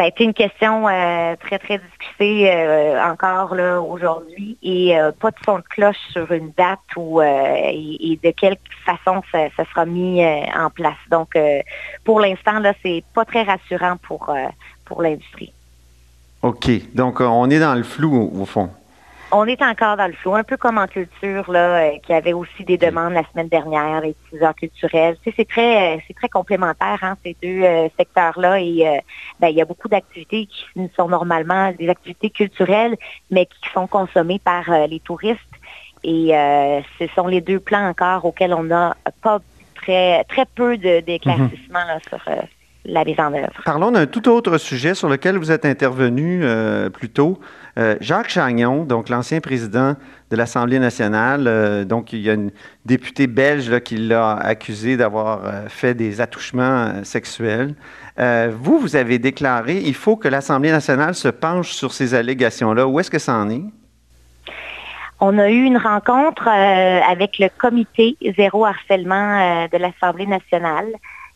Ça 0.00 0.04
a 0.04 0.08
été 0.08 0.24
une 0.24 0.32
question 0.32 0.88
euh, 0.88 1.36
très, 1.36 1.58
très 1.58 1.76
discutée 1.76 2.50
euh, 2.50 3.04
encore 3.04 3.54
aujourd'hui 3.86 4.56
et 4.62 4.98
euh, 4.98 5.12
pas 5.12 5.30
de 5.30 5.36
son 5.44 5.58
de 5.58 5.64
cloche 5.68 5.98
sur 6.10 6.32
une 6.32 6.52
date 6.56 6.78
ou 6.96 7.20
et, 7.20 8.18
de 8.24 8.30
quelle 8.30 8.56
façon 8.86 9.20
ça, 9.30 9.48
ça 9.58 9.64
sera 9.66 9.84
mis 9.84 10.24
en 10.24 10.70
place. 10.70 10.96
Donc, 11.10 11.36
pour 12.02 12.18
l'instant, 12.18 12.60
là, 12.60 12.72
c'est 12.82 13.04
pas 13.12 13.26
très 13.26 13.42
rassurant 13.42 13.98
pour, 13.98 14.34
pour 14.86 15.02
l'industrie. 15.02 15.52
OK. 16.40 16.70
Donc, 16.94 17.20
on 17.20 17.50
est 17.50 17.60
dans 17.60 17.74
le 17.74 17.82
flou, 17.82 18.30
au 18.34 18.46
fond. 18.46 18.70
On 19.32 19.46
est 19.46 19.62
encore 19.62 19.96
dans 19.96 20.08
le 20.08 20.12
flou, 20.12 20.34
un 20.34 20.42
peu 20.42 20.56
comme 20.56 20.76
en 20.76 20.88
culture, 20.88 21.52
là, 21.52 21.76
euh, 21.76 21.98
qui 22.04 22.12
avait 22.12 22.32
aussi 22.32 22.64
des 22.64 22.76
demandes 22.76 23.12
la 23.12 23.22
semaine 23.30 23.48
dernière, 23.48 24.00
les 24.00 24.16
diffuseurs 24.24 24.56
culturels. 24.56 25.16
Tu 25.22 25.30
sais, 25.30 25.34
c'est 25.36 25.48
très, 25.48 25.96
euh, 25.96 26.00
c'est 26.08 26.14
très 26.14 26.28
complémentaire, 26.28 26.98
hein, 27.02 27.16
ces 27.24 27.36
deux 27.40 27.62
euh, 27.62 27.88
secteurs-là. 27.96 28.60
Et 28.60 28.88
euh, 28.88 28.98
ben, 29.38 29.48
il 29.48 29.54
y 29.54 29.62
a 29.62 29.64
beaucoup 29.64 29.88
d'activités 29.88 30.46
qui 30.46 30.90
sont 30.96 31.08
normalement 31.08 31.72
des 31.78 31.88
activités 31.88 32.30
culturelles, 32.30 32.96
mais 33.30 33.46
qui 33.46 33.70
sont 33.72 33.86
consommées 33.86 34.40
par 34.40 34.68
euh, 34.68 34.88
les 34.88 34.98
touristes. 34.98 35.38
Et 36.02 36.32
ce 36.98 37.06
sont 37.14 37.26
les 37.26 37.42
deux 37.42 37.60
plans 37.60 37.86
encore 37.86 38.24
auxquels 38.24 38.54
on 38.54 38.62
n'a 38.62 38.96
pas 39.20 39.38
très, 39.74 40.24
très 40.24 40.46
peu 40.46 40.78
d'éclaircissements 40.78 41.84
là, 41.86 41.98
sur 42.08 42.18
la 42.86 43.04
mise 43.04 43.20
en 43.20 43.34
œuvre. 43.34 43.60
Parlons 43.66 43.90
d'un 43.90 44.06
tout 44.06 44.26
autre 44.30 44.56
sujet 44.56 44.94
sur 44.94 45.10
lequel 45.10 45.36
vous 45.36 45.52
êtes 45.52 45.66
intervenu 45.66 46.42
plus 46.94 47.10
tôt. 47.10 47.38
Euh, 47.78 47.96
Jacques 48.00 48.30
Chagnon, 48.30 48.84
donc 48.84 49.08
l'ancien 49.08 49.40
président 49.40 49.94
de 50.30 50.36
l'Assemblée 50.36 50.78
nationale, 50.78 51.46
euh, 51.46 51.84
donc 51.84 52.12
il 52.12 52.20
y 52.20 52.30
a 52.30 52.34
une 52.34 52.50
députée 52.84 53.26
belge 53.26 53.80
qui 53.80 53.96
l'a 53.96 54.32
accusé 54.34 54.96
d'avoir 54.96 55.44
euh, 55.44 55.68
fait 55.68 55.94
des 55.94 56.20
attouchements 56.20 57.04
sexuels. 57.04 57.74
Vous, 58.50 58.78
vous 58.78 58.96
avez 58.96 59.18
déclaré 59.18 59.78
il 59.78 59.94
faut 59.94 60.14
que 60.14 60.28
l'Assemblée 60.28 60.70
nationale 60.70 61.14
se 61.14 61.28
penche 61.28 61.70
sur 61.72 61.94
ces 61.94 62.12
allégations-là. 62.12 62.86
Où 62.86 63.00
est-ce 63.00 63.10
que 63.10 63.18
ça 63.18 63.34
en 63.34 63.48
est? 63.48 63.62
On 65.20 65.38
a 65.38 65.48
eu 65.48 65.62
une 65.62 65.78
rencontre 65.78 66.48
avec 66.48 67.38
le 67.38 67.48
comité 67.56 68.18
zéro 68.36 68.66
harcèlement 68.66 69.66
de 69.72 69.78
l'Assemblée 69.78 70.26
nationale. 70.26 70.88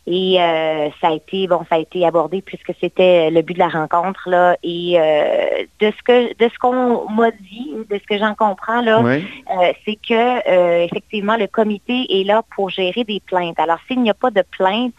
Et 0.06 0.38
euh, 0.38 0.90
ça 1.00 1.08
a 1.08 1.12
été 1.12 1.46
bon, 1.46 1.60
ça 1.70 1.76
a 1.76 1.78
été 1.78 2.04
abordé 2.06 2.42
puisque 2.42 2.72
c'était 2.78 3.30
le 3.30 3.40
but 3.40 3.54
de 3.54 3.58
la 3.58 3.68
rencontre 3.68 4.28
là. 4.28 4.56
Et 4.62 5.00
euh, 5.00 5.64
de 5.80 5.90
ce 5.96 6.02
que 6.02 6.34
de 6.34 6.50
ce 6.52 6.58
qu'on 6.58 7.08
m'a 7.10 7.30
dit, 7.30 7.72
de 7.88 7.98
ce 7.98 8.06
que 8.06 8.18
j'en 8.18 8.34
comprends 8.34 8.82
là, 8.82 9.00
Oui. 9.02 9.24
euh, 9.50 9.72
c'est 9.84 9.96
que 9.96 10.84
effectivement 10.84 11.36
le 11.36 11.46
comité 11.46 12.20
est 12.20 12.24
là 12.24 12.42
pour 12.54 12.68
gérer 12.68 13.04
des 13.04 13.20
plaintes. 13.20 13.58
Alors 13.58 13.78
s'il 13.86 14.02
n'y 14.02 14.10
a 14.10 14.14
pas 14.14 14.30
de 14.30 14.42
plainte, 14.42 14.92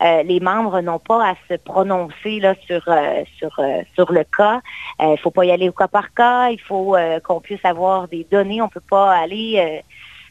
euh, 0.00 0.22
les 0.22 0.38
membres 0.38 0.80
n'ont 0.80 1.00
pas 1.00 1.30
à 1.30 1.34
se 1.48 1.54
prononcer 1.56 2.38
là 2.38 2.54
sur 2.66 2.82
euh, 2.86 3.24
sur 3.36 3.58
euh, 3.58 3.82
sur 3.94 4.12
le 4.12 4.24
cas. 4.24 4.60
Il 5.00 5.18
faut 5.18 5.30
pas 5.32 5.44
y 5.44 5.50
aller 5.50 5.68
au 5.68 5.72
cas 5.72 5.88
par 5.88 6.14
cas. 6.14 6.50
Il 6.50 6.60
faut 6.60 6.96
qu'on 7.24 7.40
puisse 7.40 7.64
avoir 7.64 8.08
des 8.08 8.26
données. 8.30 8.62
On 8.62 8.68
peut 8.68 8.80
pas 8.80 9.12
aller 9.12 9.82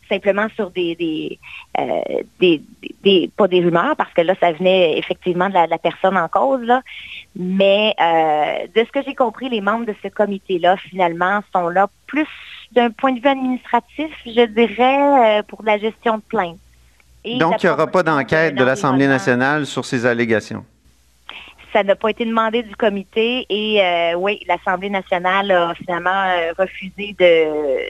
simplement 0.10 0.48
sur 0.56 0.70
des, 0.72 0.96
des, 0.96 1.40
euh, 1.80 2.02
des, 2.40 2.62
des- 3.04 3.30
pas 3.36 3.48
des 3.48 3.62
rumeurs, 3.62 3.96
parce 3.96 4.14
que 4.14 4.22
là, 4.22 4.34
ça 4.40 4.52
venait 4.52 4.98
effectivement 4.98 5.50
de 5.50 5.54
la, 5.54 5.66
de 5.66 5.72
la 5.72 5.78
personne 5.78 6.18
en 6.18 6.28
cause, 6.28 6.62
là. 6.62 6.82
Mais 7.36 7.94
euh, 8.02 8.68
de 8.76 8.86
ce 8.86 8.92
que 8.92 9.04
j'ai 9.06 9.16
compris, 9.16 9.50
les 9.50 9.62
membres 9.62 9.86
de 9.86 9.96
ce 10.04 10.08
comité-là, 10.08 10.78
finalement, 10.78 11.42
sont 11.54 11.70
là 11.70 11.88
plus 12.08 12.28
d'un 12.72 12.90
point 12.90 13.14
de 13.14 13.20
vue 13.20 13.28
administratif, 13.30 14.10
je 14.26 14.46
dirais, 14.46 15.40
euh, 15.40 15.44
pour 15.44 15.64
la 15.64 15.78
gestion 15.78 16.18
de 16.18 16.24
plaintes. 16.24 16.58
Et 17.24 17.38
Donc, 17.38 17.62
il 17.62 17.66
n'y 17.66 17.72
aura 17.72 17.88
pas 17.88 18.04
d'enquête 18.04 18.56
de 18.56 18.64
l'Assemblée 18.64 19.08
nationale 19.08 19.66
sur 19.66 19.84
ces 19.86 20.06
allégations? 20.06 20.64
Ça 21.74 21.84
n'a 21.84 21.96
pas 21.96 22.10
été 22.10 22.26
demandé 22.26 22.64
du 22.64 22.76
comité 22.76 23.46
et 23.50 23.84
euh, 23.84 24.14
oui, 24.16 24.40
l'Assemblée 24.48 24.90
nationale 24.90 25.52
a 25.52 25.74
finalement 25.76 26.10
euh, 26.10 26.54
refusé 26.58 27.16
de 27.20 27.90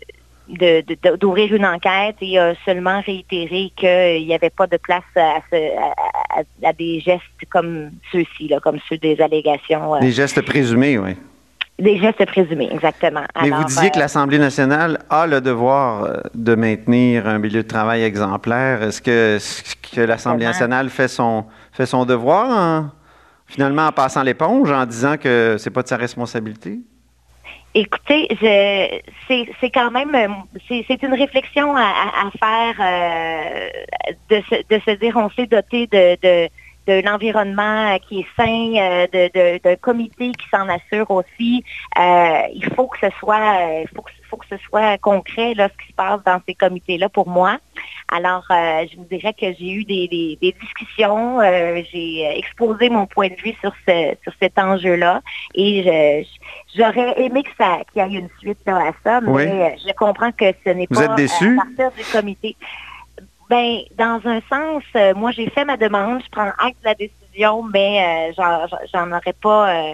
de- 0.50 0.82
de- 0.82 1.16
d'ouvrir 1.18 1.54
une 1.54 1.66
enquête 1.66 2.16
et 2.22 2.40
a 2.40 2.54
seulement 2.66 3.02
réitéré 3.06 3.72
qu'il 3.76 4.26
n'y 4.26 4.34
avait 4.34 4.50
pas 4.50 4.68
de 4.68 4.78
place 4.78 5.04
à, 5.16 5.40
ce- 5.52 5.78
à- 5.78 6.40
à- 6.40 6.68
à 6.70 6.74
des 6.74 7.00
gestes 7.02 7.22
comme 7.50 7.92
ceux-ci, 8.12 8.48
là, 8.48 8.60
comme 8.60 8.80
ceux 8.88 8.98
des 8.98 9.20
allégations, 9.22 9.96
euh, 9.96 10.00
Des 10.00 10.12
gestes 10.12 10.42
présumés, 10.42 10.98
oui. 10.98 11.16
des 11.80 11.98
gestes 12.00 12.26
présumés, 12.26 12.70
exactement. 12.72 13.24
Mais 13.42 13.48
Alors, 13.50 13.60
vous 13.60 13.66
disiez 13.66 13.90
que 13.92 13.98
euh, 13.98 14.02
l'Assemblée 14.02 14.40
nationale 14.40 15.00
a 15.10 15.28
le 15.28 15.42
devoir 15.42 16.04
euh, 16.04 16.18
de 16.34 16.56
maintenir 16.56 17.28
un 17.28 17.40
milieu 17.40 17.64
de 17.64 17.68
travail 17.68 18.04
exemplaire. 18.04 18.84
Est-ce 18.84 19.02
que, 19.02 19.38
l'Assemblée 20.06 20.46
nationale 20.46 20.90
fait 20.90 21.08
son, 21.08 21.46
fait 21.72 21.86
son 21.86 22.06
devoir 22.06 22.50
en- 22.50 22.90
finalement 23.46 23.88
en 23.88 23.92
passant 23.92 24.24
l'éponge, 24.24 24.72
en 24.72 24.86
disant 24.86 25.18
que 25.18 25.56
c'est 25.60 25.70
pas 25.72 25.84
de 25.84 25.88
sa 25.88 25.98
responsabilité? 25.98 26.80
Écoutez, 27.74 28.28
c'est, 29.28 29.70
quand 29.72 29.92
même, 29.92 30.16
euh, 30.16 30.28
une 31.04 31.14
réflexion 31.14 31.76
à, 31.76 32.32
faire 32.40 32.76
euh, 32.80 33.70
de, 34.30 34.80
se, 34.80 34.92
dire 34.96 35.16
on 35.16 35.30
s'est 35.30 35.46
doté 35.46 35.86
de, 35.88 36.50
d'un 36.88 37.14
environnement 37.14 37.98
qui 38.08 38.22
est 38.22 38.28
sain, 38.38 38.74
euh, 38.78 39.08
de, 39.12 39.30
de- 39.34 39.58
d'un 39.64 39.76
comité 39.76 40.32
qui 40.32 40.48
s'en 40.50 40.68
assure 40.70 41.12
aussi. 41.12 41.64
Euh, 42.00 42.42
il 42.54 42.66
faut 42.76 42.88
que 42.88 42.98
ce 43.02 43.10
soit, 43.20 43.36
euh, 43.62 43.84
faut 43.96 44.02
que, 44.02 44.12
faut 44.30 44.38
que 44.38 44.46
ce 44.50 44.58
soit 44.70 44.98
concret 44.98 45.54
là, 45.54 45.70
ce 45.70 45.78
qui 45.86 45.90
se 45.92 45.96
passe 45.96 46.22
dans 46.26 46.42
ces 46.48 46.56
comités-là 46.56 47.10
pour 47.10 47.28
moi. 47.28 47.58
Alors, 48.12 48.46
euh, 48.52 48.86
je 48.90 48.96
vous 48.98 49.04
dirais 49.06 49.34
que 49.34 49.48
j'ai 49.60 49.70
eu 49.72 49.84
des, 49.84 50.08
des- 50.08 50.38
des 50.42 50.56
discussions, 50.62 51.40
euh, 51.42 51.82
j'ai 51.92 52.26
euh, 52.28 52.32
exposé 52.38 52.90
mon 52.90 53.06
point 53.06 53.28
de 53.28 53.36
vue 53.36 53.54
sur, 53.62 53.74
ce, 53.88 54.16
sur 54.24 54.34
cet 54.42 54.58
enjeu-là 54.58 55.22
et 55.56 56.26
j'aurais 56.76 57.22
aimé 57.22 57.44
que 57.44 57.50
ça, 57.58 57.80
qu'il 57.92 58.02
y 58.02 58.16
ait 58.16 58.20
une 58.20 58.30
suite 58.40 58.60
là, 58.66 58.78
à 58.78 58.92
ça, 59.04 59.22
mais 59.22 59.32
Oui. 59.32 59.44
euh, 59.48 59.70
je 59.86 59.92
comprends 59.94 60.32
que 60.32 60.46
ce 60.66 60.70
n'est 60.72 60.88
Vous 60.90 60.96
pas 61.00 61.06
êtes 61.06 61.16
déçu? 61.16 61.58
à 61.60 61.64
partir 61.64 61.92
du 61.98 62.12
comité. 62.12 62.56
Ben, 63.50 63.78
dans 63.98 64.20
un 64.26 64.40
sens, 64.50 64.84
euh, 64.96 65.14
moi 65.16 65.32
j'ai 65.32 65.50
fait 65.50 65.64
ma 65.66 65.78
demande, 65.78 66.22
je 66.24 66.30
prends 66.32 66.48
acte 66.60 66.78
de 66.84 66.86
la 66.86 66.96
décision, 66.96 67.64
mais 67.64 68.32
euh, 68.36 68.68
j'en- 68.94 69.08
aurais 69.12 69.34
pas, 69.42 69.70
euh, 69.74 69.92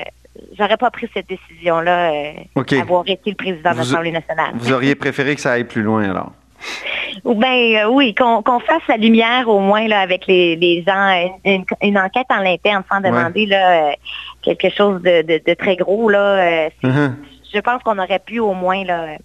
j'aurais 0.58 0.78
pas 0.78 0.90
pris 0.90 1.08
cette 1.14 1.30
décision-là, 1.30 2.12
euh, 2.12 2.32
OK. 2.56 2.74
avoir 2.74 3.04
été 3.08 3.30
le 3.30 3.36
président 3.36 3.72
de 3.74 3.78
l'Assemblée 3.78 4.12
nationale. 4.12 4.52
Vous 4.56 4.72
auriez 4.74 4.96
préféré 4.96 5.36
que 5.36 5.42
ça 5.42 5.52
aille 5.54 5.66
plus 5.66 5.84
loin, 5.84 6.10
alors? 6.10 6.32
Ben 7.26 7.86
oui, 7.92 8.16
qu'on 8.16 8.42
fasse 8.60 8.82
la 8.90 8.98
lumière 8.98 9.48
au 9.48 9.60
moins 9.60 9.88
là 9.88 10.00
avec 10.00 10.26
les, 10.26 10.56
les 10.56 10.84
gens, 10.86 11.30
une, 11.46 11.98
enquête 12.00 12.26
en 12.32 12.40
l'interne 12.40 12.84
sans 12.92 13.02
demander 13.02 13.46
là 13.46 13.94
quelque 14.42 14.70
chose 14.72 15.00
de, 15.04 15.22
de- 15.22 15.42
de 15.46 15.54
très 15.54 15.76
gros 15.76 16.10
là. 16.10 16.70
Mhm. 16.82 17.16
Je 17.54 17.60
pense 17.60 17.84
qu'on 17.84 18.00
aurait 18.00 18.18
pu 18.18 18.40
au 18.40 18.54
moins 18.56 18.84
là 18.84 19.18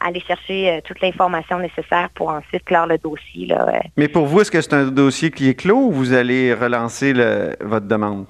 aller 0.00 0.20
chercher 0.20 0.70
euh, 0.70 0.80
toute 0.84 1.00
l'information 1.00 1.58
nécessaire 1.58 2.08
pour 2.14 2.28
ensuite 2.30 2.64
clore 2.64 2.86
le 2.86 2.98
dossier 2.98 3.46
là. 3.46 3.66
euh. 3.68 3.78
Mais 3.96 4.08
pour 4.08 4.26
vous, 4.26 4.40
est-ce 4.40 4.50
que 4.50 4.60
c'est 4.60 4.74
un 4.74 4.86
dossier 4.86 5.30
qui 5.30 5.48
est 5.48 5.54
clos 5.54 5.76
ou 5.88 5.92
vous 5.92 6.12
allez 6.12 6.54
relancer 6.54 7.12
le- 7.12 7.56
votre 7.60 7.86
demande? 7.86 8.26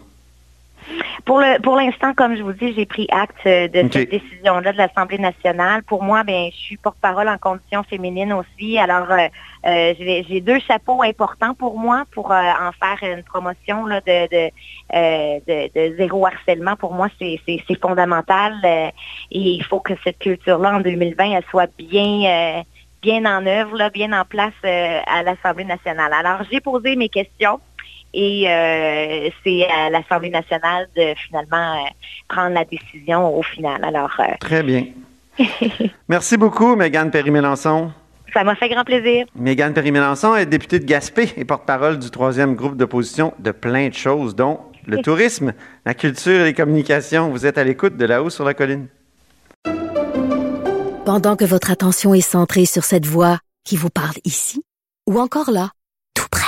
Pour 1.25 1.41
le 1.41 1.61
pour 1.61 1.77
l'instant, 1.77 2.15
comme 2.15 2.37
je 2.37 2.43
vous 2.43 2.53
dis, 2.53 2.73
j'ai 2.75 2.87
pris 2.87 3.07
acte 3.11 3.47
euh, 3.47 3.69
de 3.69 3.89
cette 3.93 4.11
décision-là 4.11 4.73
de 4.73 4.79
l'Assemblée 4.79 5.19
nationale. 5.19 5.83
Pour 5.83 6.03
moi, 6.03 6.25
ben, 6.25 6.51
je 6.53 6.57
suis 6.57 6.77
porte-parole 6.77 7.29
en 7.29 7.39
condition 7.39 7.83
féminine 7.83 8.33
aussi. 8.33 8.79
Alors, 8.79 9.11
euh, 9.11 9.29
euh, 9.67 9.95
j'ai 9.99 10.41
deux 10.41 10.59
chapeaux 10.61 11.03
importants 11.03 11.55
pour 11.55 11.79
moi 11.79 12.05
pour 12.13 12.33
euh, 12.33 12.37
en 12.37 12.73
faire 12.73 12.99
une 13.03 13.23
promotion 13.23 13.87
là, 13.87 14.01
de, 14.01 14.29
de, 14.29 14.51
de, 15.47 15.91
de 15.91 15.97
zéro 15.97 16.27
harcèlement. 16.27 16.77
Pour 16.77 16.95
moi, 16.95 17.09
c'est 17.19 17.41
fondamental. 17.81 18.55
et 18.65 18.93
il 19.31 19.65
faut 19.65 19.81
que 19.81 19.95
cette 20.05 20.19
culture-là, 20.19 20.77
en 20.77 20.81
2020, 20.81 21.33
elle 21.37 21.45
soit 21.51 21.71
bien... 21.77 22.63
bien 23.03 23.25
en 23.27 23.47
œuvre, 23.47 23.77
là, 23.77 23.91
bien 23.91 24.13
en 24.13 24.25
place 24.25 24.53
euh, 24.65 25.01
à 25.07 25.23
l'Assemblée 25.23 25.65
nationale. 25.65 26.13
Alors, 26.13 26.41
j'ai 26.51 26.61
posé 26.61 26.97
mes 26.97 27.09
questions 27.09 27.61
et 28.15 28.49
euh, 28.49 29.31
c'est 29.45 29.67
à 29.67 29.91
l'Assemblée 29.91 30.31
nationale 30.31 30.89
de 30.97 31.15
finalement 31.27 31.75
euh, 31.75 31.89
prendre 32.29 32.55
la 32.55 32.65
décision 32.65 33.37
au 33.37 33.43
final. 33.43 33.85
Alors, 33.85 34.13
euh, 34.21 34.35
Très 34.41 34.63
bien. 34.63 34.87
Merci 36.09 36.37
beaucoup, 36.37 36.75
Mégane 36.75 37.11
Perry-Mélenchon. 37.11 37.93
ça 38.33 38.45
m'a 38.45 38.55
fait 38.55 38.69
grand 38.69 38.85
plaisir. 38.85 39.27
Mégane 39.35 39.75
Perry-Mélenchon 39.75 40.35
est 40.37 40.47
députée 40.47 40.81
de 40.81 40.85
Gaspé 40.85 41.29
et 41.37 41.45
porte-parole 41.45 41.99
du 41.99 42.11
troisième 42.11 42.55
groupe 42.55 42.77
d'opposition 42.77 43.35
de 43.39 43.53
plein 43.53 43.89
de 43.89 43.95
choses, 43.95 44.35
dont 44.35 44.61
le 44.87 44.99
tourisme, 45.03 45.53
la 45.85 45.95
culture 45.95 46.41
et 46.41 46.45
les 46.45 46.55
communications. 46.55 47.29
Vous 47.31 47.47
êtes 47.47 47.59
à 47.59 47.65
l'écoute 47.65 47.97
de 47.97 48.07
là-haut 48.07 48.31
sur 48.31 48.45
la 48.45 48.55
colline. 48.55 48.89
Pendant 51.05 51.37
que 51.37 51.45
votre 51.45 51.71
attention 51.71 52.15
est 52.15 52.21
centrée 52.21 52.67
sur 52.67 52.85
cette 52.85 53.07
voix 53.07 53.39
qui 53.65 53.77
vous 53.77 53.91
parle 53.91 54.17
ici, 54.25 54.63
ou 55.07 55.19
encore 55.21 55.51
là, 55.51 55.71
tout 56.15 56.27
près 56.31 56.48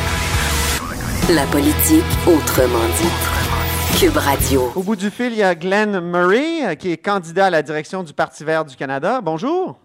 La 1.35 1.45
politique 1.45 2.03
autrement 2.25 2.85
dit. 2.99 3.99
Cube 3.99 4.17
Radio. 4.17 4.71
Au 4.75 4.83
bout 4.83 4.97
du 4.97 5.09
fil, 5.09 5.31
il 5.31 5.37
y 5.37 5.43
a 5.43 5.55
Glenn 5.55 5.99
Murray, 6.01 6.65
euh, 6.65 6.75
qui 6.75 6.91
est 6.91 6.97
candidat 6.97 7.45
à 7.45 7.49
la 7.49 7.61
direction 7.61 8.03
du 8.03 8.11
Parti 8.11 8.43
vert 8.43 8.65
du 8.65 8.75
Canada. 8.75 9.21
Bonjour. 9.21 9.77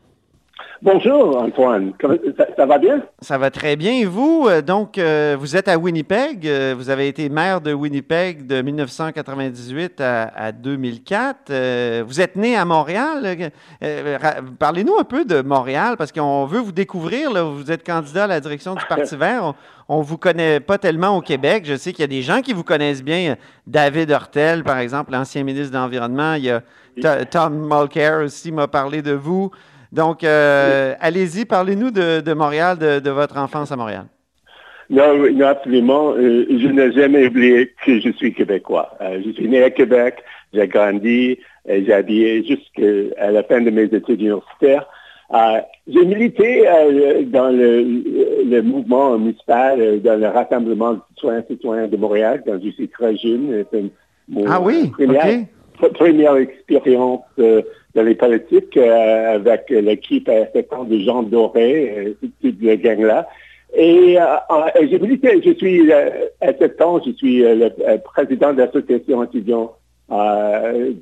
Bonjour 0.82 1.36
Antoine, 1.42 1.92
ça, 2.36 2.46
ça 2.56 2.66
va 2.66 2.78
bien? 2.78 3.02
Ça 3.20 3.38
va 3.38 3.50
très 3.50 3.76
bien. 3.76 3.92
Et 3.92 4.04
vous, 4.04 4.46
euh, 4.48 4.62
donc, 4.62 4.98
euh, 4.98 5.36
vous 5.38 5.56
êtes 5.56 5.68
à 5.68 5.78
Winnipeg. 5.78 6.46
euh, 6.46 6.74
vous 6.76 6.90
avez 6.90 7.08
été 7.08 7.28
maire 7.28 7.60
de 7.60 7.72
Winnipeg 7.72 8.46
de 8.46 8.60
1998 8.62 10.00
à, 10.00 10.24
à 10.34 10.52
2004. 10.52 11.50
euh, 11.50 12.04
vous 12.06 12.20
êtes 12.20 12.36
né 12.36 12.56
à 12.56 12.64
Montréal. 12.64 13.36
euh, 13.82 14.18
Parlez-nous 14.58 14.96
un 14.98 15.04
peu 15.04 15.24
de 15.24 15.40
Montréal 15.42 15.96
parce 15.96 16.12
qu'on 16.12 16.44
veut 16.46 16.60
vous 16.60 16.72
découvrir. 16.72 17.32
là. 17.32 17.42
vous 17.42 17.70
êtes 17.70 17.84
candidat 17.84 18.24
à 18.24 18.28
la 18.28 18.40
direction 18.40 18.74
du 18.74 18.84
Parti 18.86 19.16
vert. 19.16 19.54
On 19.88 20.00
ne 20.00 20.04
vous 20.04 20.18
connaît 20.18 20.60
pas 20.60 20.78
tellement 20.78 21.16
au 21.16 21.20
Québec. 21.20 21.64
Je 21.66 21.76
sais 21.76 21.92
qu'il 21.92 22.00
y 22.02 22.04
a 22.04 22.08
des 22.08 22.22
gens 22.22 22.40
qui 22.42 22.52
vous 22.52 22.64
connaissent 22.64 23.04
bien. 23.04 23.36
David 23.66 24.10
Hortel, 24.10 24.62
par 24.64 24.78
exemple, 24.78 25.12
l'ancien 25.12 25.42
ministre 25.44 25.72
de 25.72 25.76
l'Environnement. 25.78 26.34
Il 26.34 26.44
y 26.44 26.50
a 26.50 26.60
To- 27.00 27.24
Tom 27.30 27.68
Mulcair 27.70 28.20
aussi 28.24 28.50
m'a 28.52 28.66
parlé 28.68 29.02
de 29.02 29.12
vous. 29.12 29.50
Donc, 29.96 30.24
euh, 30.24 30.94
allez-y, 31.00 31.46
parlez-nous 31.46 31.90
de, 31.90 32.20
de 32.20 32.32
Montréal, 32.34 32.76
de, 32.76 33.00
de 33.00 33.10
votre 33.10 33.38
enfance 33.38 33.72
à 33.72 33.76
Montréal. 33.76 34.04
Non, 34.90 35.16
non, 35.32 35.46
absolument. 35.46 36.12
Euh, 36.12 36.44
je 36.50 36.68
n'ai 36.68 36.92
jamais 36.92 37.26
oublié 37.26 37.72
que 37.82 37.98
je 37.98 38.10
suis 38.10 38.34
québécois. 38.34 38.90
Euh, 39.00 39.22
je 39.24 39.30
suis 39.32 39.48
né 39.48 39.62
à 39.62 39.70
Québec, 39.70 40.16
j'ai 40.52 40.68
grandi, 40.68 41.38
j'ai 41.66 41.92
habillé 41.94 42.44
jusqu'à 42.46 43.30
la 43.30 43.42
fin 43.44 43.62
de 43.62 43.70
mes 43.70 43.84
études 43.84 44.20
universitaires. 44.20 44.86
J'ai 45.88 46.04
milité 46.04 46.64
dans 47.28 47.48
le, 47.48 47.82
le 48.44 48.60
mouvement 48.60 49.18
municipal, 49.18 50.00
dans 50.02 50.20
le 50.20 50.28
rassemblement 50.28 50.92
de 50.92 51.00
citoyens 51.14 51.44
citoyens 51.48 51.88
de 51.88 51.96
Montréal 51.96 52.42
quand 52.46 52.58
je 52.62 52.70
suis 52.70 52.88
très 52.88 53.16
jeune. 53.16 53.64
Mon 54.28 54.44
Ah 54.46 54.60
oui, 54.60 54.90
première. 54.90 55.46
Pr- 55.80 55.92
première 55.92 56.36
expérience 56.36 57.22
euh, 57.38 57.62
dans 57.94 58.02
les 58.02 58.14
politiques 58.14 58.76
euh, 58.76 59.34
avec 59.36 59.70
l'équipe 59.70 60.28
à 60.28 60.46
7 60.52 60.72
ans 60.72 60.84
de 60.84 60.98
Jean 60.98 61.22
Doré, 61.22 62.14
toute 62.42 62.62
la 62.62 62.76
gang-là. 62.76 63.28
Et 63.74 64.18
euh, 64.18 64.24
euh, 64.50 64.86
j'ai 64.88 64.98
milité, 64.98 65.40
je 65.44 65.52
suis, 65.54 65.92
euh, 65.92 66.10
à 66.40 66.52
7 66.54 66.80
ans, 66.82 67.00
je 67.04 67.12
suis 67.12 67.44
euh, 67.44 67.54
le 67.54 67.70
euh, 67.86 67.98
président 67.98 68.52
de 68.52 68.58
l'association 68.58 69.22
étudiante 69.24 69.72
euh, 70.12 70.92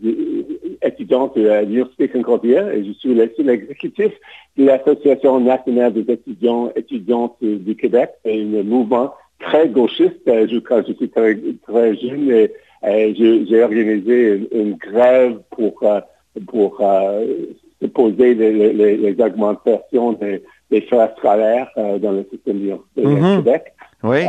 étudiante 0.82 1.36
à 1.36 1.60
l'Université 1.60 2.08
Concordia 2.08 2.72
et 2.72 2.84
je 2.84 2.92
suis 2.92 3.14
l'exécutif 3.14 4.12
de 4.56 4.64
l'Association 4.64 5.40
nationale 5.40 5.92
des 5.92 6.10
étudiants 6.10 6.72
étudiantes 6.74 7.36
du 7.42 7.76
Québec. 7.76 8.10
Un 8.24 8.62
mouvement 8.62 9.12
très 9.40 9.68
gauchiste. 9.68 10.22
Je, 10.26 10.58
quand 10.58 10.82
je 10.88 10.94
suis 10.94 11.10
très, 11.10 11.36
très 11.66 11.96
jeune, 11.96 12.30
et, 12.30 12.50
j'ai 12.84 13.62
organisé 13.62 14.48
une, 14.52 14.74
grève 14.74 15.38
pour, 15.50 15.84
pour 16.46 16.78
se 17.80 17.86
poser 17.86 18.34
les, 18.34 18.72
les, 18.72 18.96
les 18.96 19.24
augmentations 19.24 20.12
des, 20.12 20.42
des 20.70 20.80
frais 20.82 21.12
scolaires 21.18 21.70
dans 21.76 22.12
le 22.12 22.26
système 22.30 22.58
du 22.58 22.72
Québec. 23.36 23.72
Oui. 24.02 24.20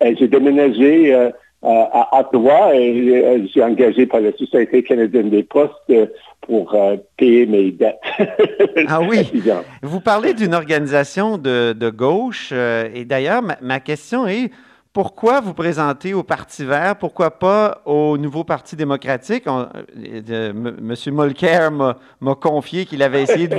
j'ai 0.00 0.28
déménagé 0.28 1.30
à 1.62 2.20
Ottawa 2.20 2.74
et 2.74 3.24
euh, 3.24 3.42
je 3.42 3.46
suis 3.48 3.62
engagé 3.62 4.06
par 4.06 4.20
la 4.20 4.32
Société 4.32 4.82
canadienne 4.82 5.30
des 5.30 5.42
postes 5.42 5.72
euh, 5.90 6.06
pour 6.40 6.74
euh, 6.74 6.96
payer 7.16 7.46
mes 7.46 7.72
dettes. 7.72 7.98
ah 8.86 9.00
oui. 9.08 9.28
Vous 9.82 10.00
parlez 10.00 10.34
d'une 10.34 10.54
organisation 10.54 11.36
de, 11.36 11.72
de 11.72 11.90
gauche 11.90 12.52
et 12.52 13.04
d'ailleurs, 13.04 13.42
ma, 13.42 13.56
ma, 13.60 13.80
question 13.80 14.26
est 14.26 14.50
pourquoi 14.92 15.40
vous 15.40 15.54
présenter 15.54 16.14
au 16.14 16.22
Parti 16.22 16.64
vert? 16.64 16.96
Pourquoi 16.96 17.30
pas 17.30 17.82
au 17.84 18.16
nouveau 18.16 18.42
Parti 18.42 18.74
démocratique? 18.74 19.44
M. 19.46 20.96
Molker 21.12 21.68
m'a 21.70 22.34
confié 22.34 22.86
qu'il 22.86 23.02
avait 23.02 23.22
essayé 23.22 23.48
de 23.48 23.56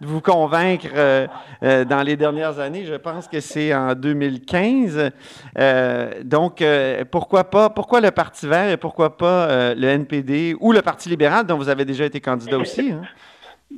vous, 0.00 0.20
convaincre 0.20 0.86
euh, 0.94 1.26
euh, 1.62 1.84
dans 1.84 2.02
les 2.02 2.16
dernières 2.16 2.58
années. 2.58 2.84
Je 2.84 2.94
pense 2.94 3.28
que 3.28 3.40
c'est 3.40 3.74
en 3.74 3.94
2015. 3.94 5.10
Euh, 5.58 6.10
donc, 6.24 6.64
pourquoi 7.10 7.44
pas? 7.44 7.68
Pourquoi 7.68 8.00
le 8.00 8.10
Parti 8.10 8.46
vert 8.46 8.70
et 8.70 8.76
pourquoi 8.76 9.16
pas 9.16 9.74
le 9.74 9.86
NPD 9.86 10.56
ou 10.58 10.72
le 10.72 10.82
Parti 10.82 11.08
libéral 11.08 11.46
dont 11.46 11.58
vous 11.58 11.68
avez 11.68 11.84
déjà 11.84 12.06
été 12.06 12.20
candidat 12.20 12.58
aussi? 12.58 12.92
Hein? 12.92 13.02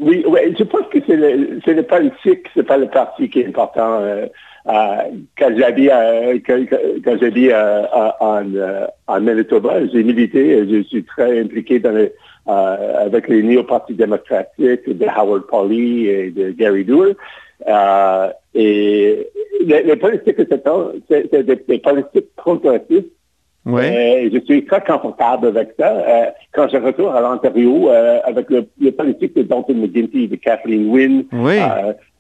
Oui, 0.01 0.25
oui, 0.27 0.41
je 0.59 0.65
pense 0.65 0.87
que 0.93 0.99
c'est 1.07 1.17
le, 1.17 1.61
le 1.65 1.83
politique, 1.83 2.47
c'est 2.55 2.67
pas 2.67 2.77
le 2.77 2.89
parti 2.89 3.29
qui 3.29 3.41
est 3.41 3.47
important. 3.47 4.01
Euh, 4.67 4.97
quand 5.37 5.51
j'habite 5.59 5.91
quand, 6.47 6.65
quand 7.05 7.17
en, 8.21 8.55
euh, 8.55 8.87
en 9.07 9.21
Manitoba, 9.21 9.87
j'ai 9.89 10.03
milité, 10.03 10.67
je 10.67 10.83
suis 10.85 11.05
très 11.05 11.39
impliqué 11.39 11.83
euh, 11.85 12.09
avec 12.47 13.29
les 13.29 13.43
néo-partis 13.43 13.95
démocratiques 13.95 14.89
de 14.89 15.07
Howard 15.07 15.47
Pauley 15.49 16.05
et 16.05 16.31
de 16.31 16.51
Gary 16.53 16.85
Doer. 16.85 17.15
et 18.55 19.29
les, 19.61 19.97
politiques 19.97 20.37
c'est 21.09 21.31
des, 21.31 21.57
des 21.57 21.79
politiques 21.79 22.35
progressistes 22.37 23.11
oui. 23.67 24.31
je 24.33 24.41
suis 24.45 24.65
très 24.65 24.83
confortable 24.83 25.49
avec 25.49 25.71
ça. 25.79 26.33
quand 26.53 26.69
je 26.69 26.77
retourne 26.77 27.17
à 27.17 27.21
l'Ontario 27.21 27.89
avec 28.25 28.51
le, 28.51 28.67
le, 28.81 28.91
politique 28.93 29.35
de 29.37 29.43
Dalton 29.43 29.81
McGuinty, 29.81 30.29
de 30.29 30.37
Kathleen 30.37 30.91
Wynne, 30.91 31.25
oui 31.33 31.59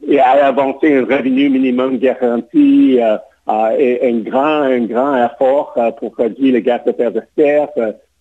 et 0.08 0.20
à 0.20 0.46
avancer 0.46 0.94
un 0.94 1.04
revenu 1.04 1.48
minimum 1.48 1.98
garanti 1.98 2.98
euh, 3.00 3.16
euh, 3.48 3.76
et 3.78 4.08
un 4.08 4.18
grand, 4.18 4.62
un 4.62 4.84
grand 4.86 5.16
effort 5.16 5.74
euh, 5.76 5.90
pour 5.92 6.16
réduire 6.16 6.54
les 6.54 6.62
gaz 6.62 6.80
de 6.86 6.92
terre 6.92 7.12
de 7.12 7.22
serre, 7.36 7.68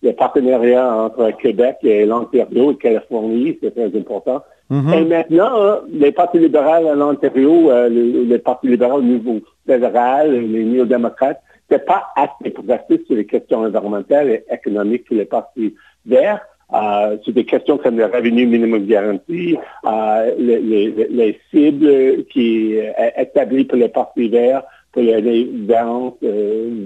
le 0.02 0.12
partenariat 0.12 0.94
entre 0.94 1.30
Québec 1.38 1.76
et 1.82 2.04
l'Ontario 2.04 2.72
et 2.72 2.76
Californie, 2.76 3.58
c'est 3.62 3.74
très 3.74 3.98
important. 3.98 4.42
Mm-hmm. 4.70 4.98
Et 4.98 5.04
maintenant, 5.04 5.80
les 5.90 6.12
partis 6.12 6.38
libéraux 6.38 6.88
à 6.88 6.94
l'Ontario, 6.94 7.70
les, 7.88 8.38
partis 8.38 8.68
libéraux 8.68 8.98
au 8.98 9.02
niveau 9.02 9.40
fédéral, 9.66 10.32
les 10.32 10.64
néo-démocrates, 10.64 11.40
c'est 11.70 11.84
pas 11.84 12.08
assez 12.16 12.50
progressif 12.50 13.06
sur 13.06 13.16
les 13.16 13.26
questions 13.26 13.60
environnementales 13.60 14.30
et 14.30 14.44
économiques 14.50 15.08
que 15.08 15.14
les 15.14 15.24
partis 15.24 15.74
verts. 16.06 16.40
Euh, 16.72 17.18
sur 17.22 17.32
des 17.34 17.44
questions 17.44 17.76
comme 17.76 17.98
le 17.98 18.06
revenu 18.06 18.46
minimum 18.46 18.86
garanti, 18.86 19.56
euh, 19.86 20.34
les, 20.38 20.60
les, 20.60 21.06
les, 21.10 21.38
cibles 21.50 22.24
qui 22.32 22.78
euh, 22.78 23.10
établies 23.16 23.64
pour 23.64 23.76
les 23.78 23.88
partis 23.88 24.28
verts 24.28 24.62
pour 24.94 25.02
les 25.02 25.50
20, 25.66 26.14
euh, 26.22 26.84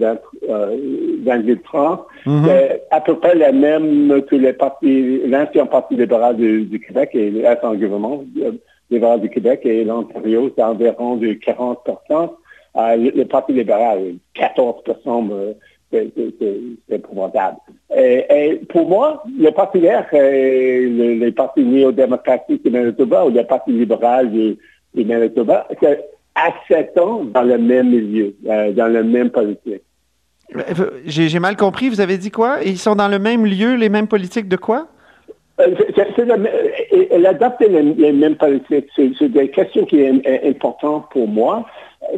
20, 1.23 1.65
francs, 1.65 2.07
c'est 2.25 2.83
à 2.91 3.01
peu 3.03 3.19
près 3.19 3.35
la 3.35 3.53
même 3.53 4.23
que 4.23 4.35
les 4.35 4.55
partis, 4.55 5.21
l'ancien 5.27 5.67
parti 5.67 5.95
libéral 5.95 6.37
du, 6.37 6.65
du 6.65 6.81
Québec 6.81 7.11
et 7.13 7.31
l'ancien 7.31 7.75
gouvernement 7.75 8.25
libéral 8.91 9.21
du 9.21 9.29
Québec 9.29 9.61
et 9.65 9.85
l'Ontario, 9.85 10.51
c'est 10.57 10.65
environ 10.65 11.17
de 11.17 11.35
40 11.35 11.79
euh, 12.77 12.97
le, 12.97 13.11
le, 13.11 13.25
Parti 13.25 13.53
libéral, 13.53 14.15
14 14.35 14.83
c'est 15.91 16.13
épouvantable. 16.91 17.57
Et, 17.97 18.27
et, 18.31 18.57
pour 18.69 18.89
moi, 18.89 19.23
le 19.39 19.51
Parti 19.51 19.79
vert, 19.79 20.07
et 20.13 20.87
le, 20.87 21.15
les 21.15 21.33
partis 21.33 21.65
néo-démocratiques 21.65 22.63
du 22.65 22.71
Manitoba 22.71 23.25
ou 23.25 23.31
le 23.31 23.43
Parti 23.45 23.73
libéral 23.73 24.31
du, 24.31 24.59
du 24.95 25.05
Manitoba, 25.05 25.67
c'est 25.81 26.05
à 26.35 26.51
7 26.69 26.99
ans 26.99 27.25
dans 27.25 27.43
le 27.43 27.59
même 27.59 27.89
milieu, 27.89 28.35
euh, 28.47 28.73
dans 28.73 28.89
le 28.89 29.03
même 29.03 29.31
politique. 29.31 29.83
J'ai 31.05 31.39
mal 31.39 31.57
compris, 31.57 31.89
vous 31.89 32.01
avez 32.01 32.17
dit 32.17 32.31
quoi? 32.31 32.59
Ils 32.65 32.79
sont 32.79 32.95
dans 32.95 33.09
le 33.09 33.19
même 33.19 33.45
lieu, 33.45 33.75
les 33.75 33.89
mêmes 33.89 34.09
politiques 34.09 34.49
de 34.49 34.57
quoi? 34.57 34.89
Euh, 35.61 35.75
elle 37.11 37.39
les, 37.61 37.83
les, 37.83 38.13
mêmes 38.13 38.37
politiques. 38.37 38.87
C'est 38.97 39.29
des 39.29 39.51
questions 39.51 39.85
qui 39.85 40.07
sont 40.07 40.23
importantes 40.45 41.07
pour 41.11 41.27
moi 41.27 41.67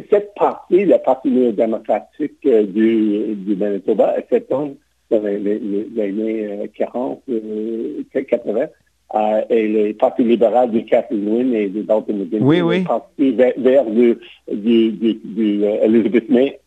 cette 0.09 0.33
partie, 0.35 0.85
la 0.85 0.99
partie 0.99 1.29
néo-démocratique 1.29 2.37
euh, 2.45 2.63
du, 2.63 3.35
du 3.35 3.55
Manitoba, 3.55 4.15
s'étend 4.29 4.73
dans 5.11 5.23
les, 5.23 5.87
années 5.99 6.69
40, 6.75 7.21
euh, 7.29 8.03
80, 8.13 8.59
euh, 8.61 8.67
euh, 9.13 9.41
et 9.49 9.67
les 9.67 9.93
partis 9.93 10.23
libéraux 10.23 10.67
du 10.67 10.85
Kathleen 10.85 11.27
Wynne 11.27 11.53
et 11.53 11.67
de 11.67 11.81
Dalton 11.81 12.17
McGuinn, 12.17 12.43
oui, 12.43 12.61
oui. 12.61 12.83
partis 12.83 13.31
vers, 13.31 13.85
du, 13.85 14.17
du, 14.51 14.91
du, 14.91 15.19
du 15.23 15.63
Elizabeth 15.65 16.29
May, 16.29 16.59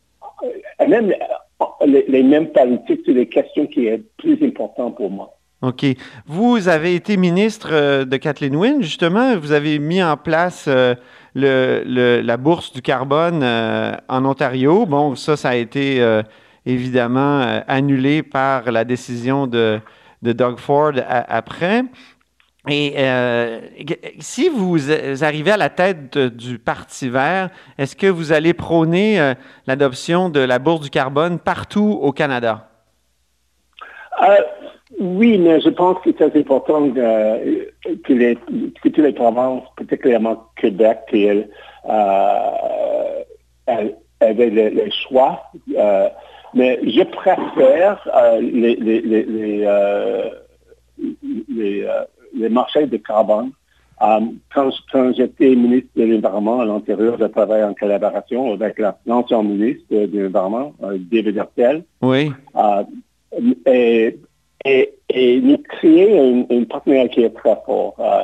même 0.86 1.14
les, 1.86 2.04
les, 2.06 2.22
mêmes 2.22 2.48
politiques 2.48 3.04
sur 3.04 3.14
les 3.14 3.26
questions 3.26 3.66
qui 3.66 3.88
sont 3.88 4.02
plus 4.18 4.42
importantes 4.42 4.96
pour 4.96 5.10
moi. 5.10 5.34
OK. 5.62 5.86
Vous 6.26 6.68
avez 6.68 6.94
été 6.94 7.16
ministre 7.16 8.04
de 8.04 8.16
Kathleen 8.18 8.54
Wynne, 8.56 8.82
justement. 8.82 9.38
Vous 9.38 9.52
avez 9.52 9.78
mis 9.78 10.02
en 10.02 10.18
place 10.18 10.66
euh, 10.68 10.94
la 11.34 12.36
bourse 12.36 12.72
du 12.72 12.82
carbone 12.82 13.42
euh, 13.42 13.92
en 14.08 14.24
Ontario. 14.24 14.86
Bon, 14.86 15.14
ça, 15.14 15.36
ça 15.36 15.50
a 15.50 15.54
été 15.54 16.00
euh, 16.00 16.22
évidemment 16.64 17.40
euh, 17.40 17.60
annulé 17.66 18.22
par 18.22 18.70
la 18.70 18.84
décision 18.84 19.46
de, 19.46 19.80
Doug 20.22 20.58
Ford 20.58 20.92
après. 21.06 21.82
Et 22.66 22.96
si 24.20 24.48
vous 24.48 24.90
arrivez 25.22 25.50
à 25.50 25.58
la 25.58 25.68
tête 25.68 26.16
du 26.16 26.58
Parti 26.58 27.10
vert, 27.10 27.50
est-ce 27.76 27.94
que 27.94 28.06
vous 28.06 28.32
allez 28.32 28.54
prôner 28.54 29.34
l'adoption 29.66 30.30
de 30.30 30.40
la 30.40 30.58
bourse 30.58 30.80
du 30.80 30.88
carbone 30.88 31.38
partout 31.38 31.98
au 32.00 32.10
Canada? 32.12 32.70
Oui, 35.00 35.38
mais 35.38 35.60
je 35.60 35.70
pense 35.70 35.98
que 36.02 36.10
c'est 36.16 36.36
important 36.36 36.90
que, 36.90 37.72
que, 38.04 38.12
les, 38.12 38.36
que 38.36 38.88
toutes 38.88 38.98
les 38.98 39.12
provinces, 39.12 39.64
particulièrement 39.76 40.44
Québec, 40.56 41.00
elles, 41.12 41.48
euh, 41.88 43.22
elles, 43.66 43.96
avaient 44.20 44.50
le, 44.50 44.68
le 44.70 44.90
choix. 44.90 45.42
Euh, 45.76 46.08
mais 46.54 46.78
je 46.84 47.02
préfère 47.02 48.08
euh, 48.14 48.40
les, 48.40 48.76
les, 48.76 49.00
les, 49.00 49.62
euh, 49.64 50.30
les, 51.48 51.86
les, 52.34 52.48
marchés 52.48 52.86
de 52.86 52.96
carbone. 52.96 53.50
Quand, 54.00 54.70
quand 54.92 55.12
j'étais 55.16 55.54
ministre 55.54 55.88
de 55.96 56.04
l'Environnement 56.04 56.60
à 56.60 56.64
l'intérieur, 56.66 57.16
je 57.18 57.24
travaillais 57.24 57.64
en 57.64 57.74
collaboration 57.74 58.52
avec 58.52 58.80
l'ancien 59.06 59.42
ministre 59.42 59.84
de 59.90 60.18
l'Environnement, 60.18 60.72
David 61.10 61.36
Hertel. 61.38 61.84
Oui. 62.02 62.30
et 63.66 64.18
et, 64.64 65.40
nous 65.40 65.58
créer 65.58 66.18
un, 66.18 66.64
partenariat 66.64 67.08
qui 67.08 67.22
est 67.22 67.30
très 67.30 67.56
fort. 67.66 67.94
Euh, 67.98 68.22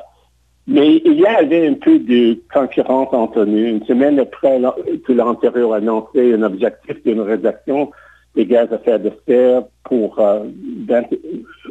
mais 0.67 0.97
il 1.05 1.19
y 1.19 1.27
avait 1.27 1.67
un 1.67 1.75
peu 1.75 1.99
de 1.99 2.39
concurrence 2.53 3.09
entre 3.13 3.45
nous. 3.45 3.59
Une 3.59 3.85
semaine 3.87 4.21
après 4.21 4.61
que 5.05 5.13
l'Ontario 5.13 5.73
a 5.73 5.79
annoncé 5.79 6.35
un 6.35 6.43
objectif 6.43 7.03
d'une 7.05 7.21
réduction 7.21 7.91
des 8.37 8.47
gaz 8.47 8.73
à 8.73 8.77
effet 8.77 8.99
de 8.99 9.11
serre 9.27 9.65
pour 9.85 10.19
euh, 10.21 10.45
20, 10.87 11.05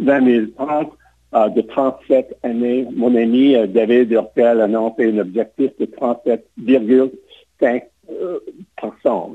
2030 0.01 0.91
euh, 1.33 1.49
de 1.49 1.61
37 1.61 2.37
années. 2.43 2.85
Mon 2.93 3.15
ami 3.15 3.55
euh, 3.55 3.67
David 3.67 4.11
Hurtel 4.11 4.59
a 4.59 4.65
annoncé 4.65 5.11
un 5.11 5.19
objectif 5.19 5.71
de 5.79 5.85
37,5 5.85 7.83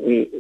et, 0.07 0.31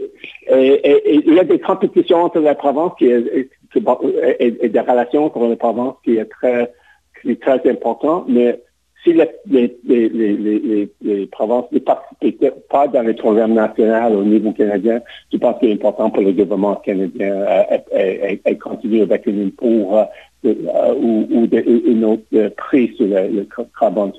et, 0.49 0.91
et, 0.91 1.23
il 1.27 1.35
y 1.35 1.39
a 1.39 1.45
des 1.45 1.61
compétitions 1.61 2.25
entre 2.25 2.41
la 2.41 2.55
province 2.55 2.93
qui 2.99 3.07
est, 3.07 3.49
et, 3.77 4.68
des 4.68 4.81
relations 4.81 5.27
entre 5.27 5.47
les 5.47 5.57
provinces 5.57 5.95
qui 6.05 6.16
est 6.16 6.25
très, 6.27 6.72
qui 7.20 7.33
est 7.33 7.43
très 7.43 7.61
important, 7.70 8.25
mais 8.29 8.61
si 9.03 9.12
les, 9.12 9.31
les, 9.47 10.09
les, 10.09 10.89
les, 11.03 11.27
provinces 11.27 11.70
ne 11.72 11.79
participent 11.79 12.68
pas 12.70 12.89
dans 12.89 13.03
les 13.03 13.12
programmes 13.12 13.53
nationaux 13.53 14.20
au 14.20 14.25
niveau 14.25 14.53
canadien, 14.53 15.01
je 15.31 15.37
pense 15.37 15.59
qu'il 15.59 15.70
est 15.70 15.75
important 15.75 16.11
pour 16.11 16.22
le 16.22 16.33
gouvernement 16.33 16.77
canadien 16.77 17.45
de 17.93 18.55
continuer 18.55 19.03
avec 19.03 19.27
une 19.27 19.49
impôt 19.49 19.99
euh, 20.47 20.95
ou, 20.97 21.27
ou 21.31 21.47
de, 21.47 21.62
une 21.87 22.05
autre 22.05 22.49
prix 22.57 22.95
sur 22.97 23.07
le, 23.07 23.29
le 23.29 23.49
carbone 23.79 24.12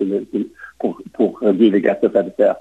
pour, 0.79 1.01
pour 1.13 1.39
réduire 1.39 1.73
les 1.73 1.81
gaz 1.81 1.97
à 2.03 2.05
effet 2.05 2.23
de 2.23 2.31
serre. 2.37 2.55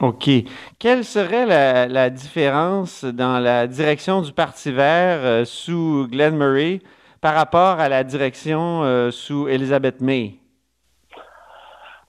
OK. 0.00 0.30
Quelle 0.78 1.04
serait 1.04 1.44
la, 1.88 2.08
différence 2.08 3.04
dans 3.04 3.38
la 3.38 3.66
direction 3.66 4.22
du 4.22 4.32
Parti 4.32 4.72
vert 4.72 5.18
euh, 5.22 5.44
sous 5.44 6.08
Glenn 6.10 6.36
Murray 6.36 6.80
par 7.20 7.34
rapport 7.34 7.80
à 7.80 7.90
la 7.90 8.02
direction 8.02 8.82
euh, 8.82 9.10
sous 9.10 9.46
Elizabeth 9.46 10.00
May? 10.00 10.36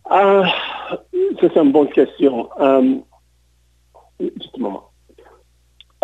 Euh, 0.10 0.46
c'est 1.42 1.58
une 1.58 1.74
bonne 1.74 1.90
question. 1.90 2.50
Euh, 2.62 2.96
juste 4.22 4.56
un 4.58 4.62
moment. 4.62 4.90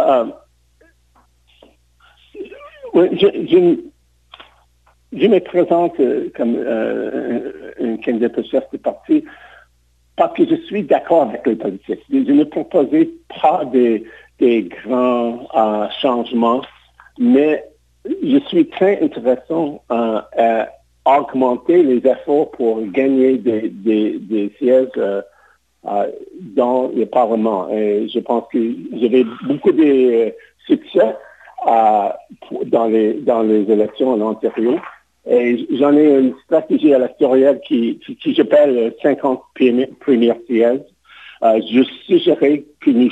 Euh, 0.01 0.25
je, 2.93 3.77
me 5.27 5.39
présente 5.39 5.95
comme 6.35 6.57
un 7.79 7.97
candidat 7.97 8.29
pour 8.29 8.43
chef 8.43 8.69
de 8.71 8.77
parti 8.77 9.23
parce 10.17 10.33
que 10.33 10.45
je 10.45 10.55
suis 10.65 10.83
d'accord 10.83 11.23
avec 11.23 11.45
les 11.47 11.55
politiques. 11.55 12.01
Je 12.11 12.17
ne 12.17 12.43
proposais 12.43 13.09
pas 13.41 13.63
des, 13.65 14.03
grands 14.39 15.47
euh, 15.55 15.87
changements, 16.01 16.61
mais 17.19 17.63
je 18.05 18.39
suis 18.47 18.67
très 18.67 18.99
intéressant 19.01 19.81
euh, 19.91 20.19
à 21.05 21.21
augmenter 21.21 21.83
les 21.83 22.05
efforts 22.09 22.51
pour 22.51 22.81
gagner 22.87 23.37
des, 23.37 24.51
sièges 24.57 24.89
euh, 24.97 25.21
dans 26.55 26.91
le 26.93 27.05
Parlement. 27.05 27.69
Et 27.69 28.09
je 28.09 28.19
pense 28.19 28.45
que 28.51 28.59
j'avais 28.99 29.25
beaucoup 29.43 29.71
de 29.71 30.33
succès 30.65 31.15
dans, 31.63 32.87
les, 32.87 33.13
dans 33.13 33.43
les 33.43 33.71
élections 33.71 34.13
en 34.13 34.21
Ontario. 34.21 34.79
Et 35.29 35.67
j'en 35.77 35.93
ai 35.95 36.19
une 36.19 36.33
stratégie 36.45 36.91
électorale 36.91 37.59
qui, 37.67 37.99
qui, 38.05 38.15
qui 38.15 38.33
j'appelle 38.33 38.93
50 39.01 39.41
premières 39.99 40.37
sièges. 40.47 40.81
Euh, 41.43 41.61
je 41.71 41.83
suggérais 42.05 42.63
que 42.79 42.89
nous 42.89 43.11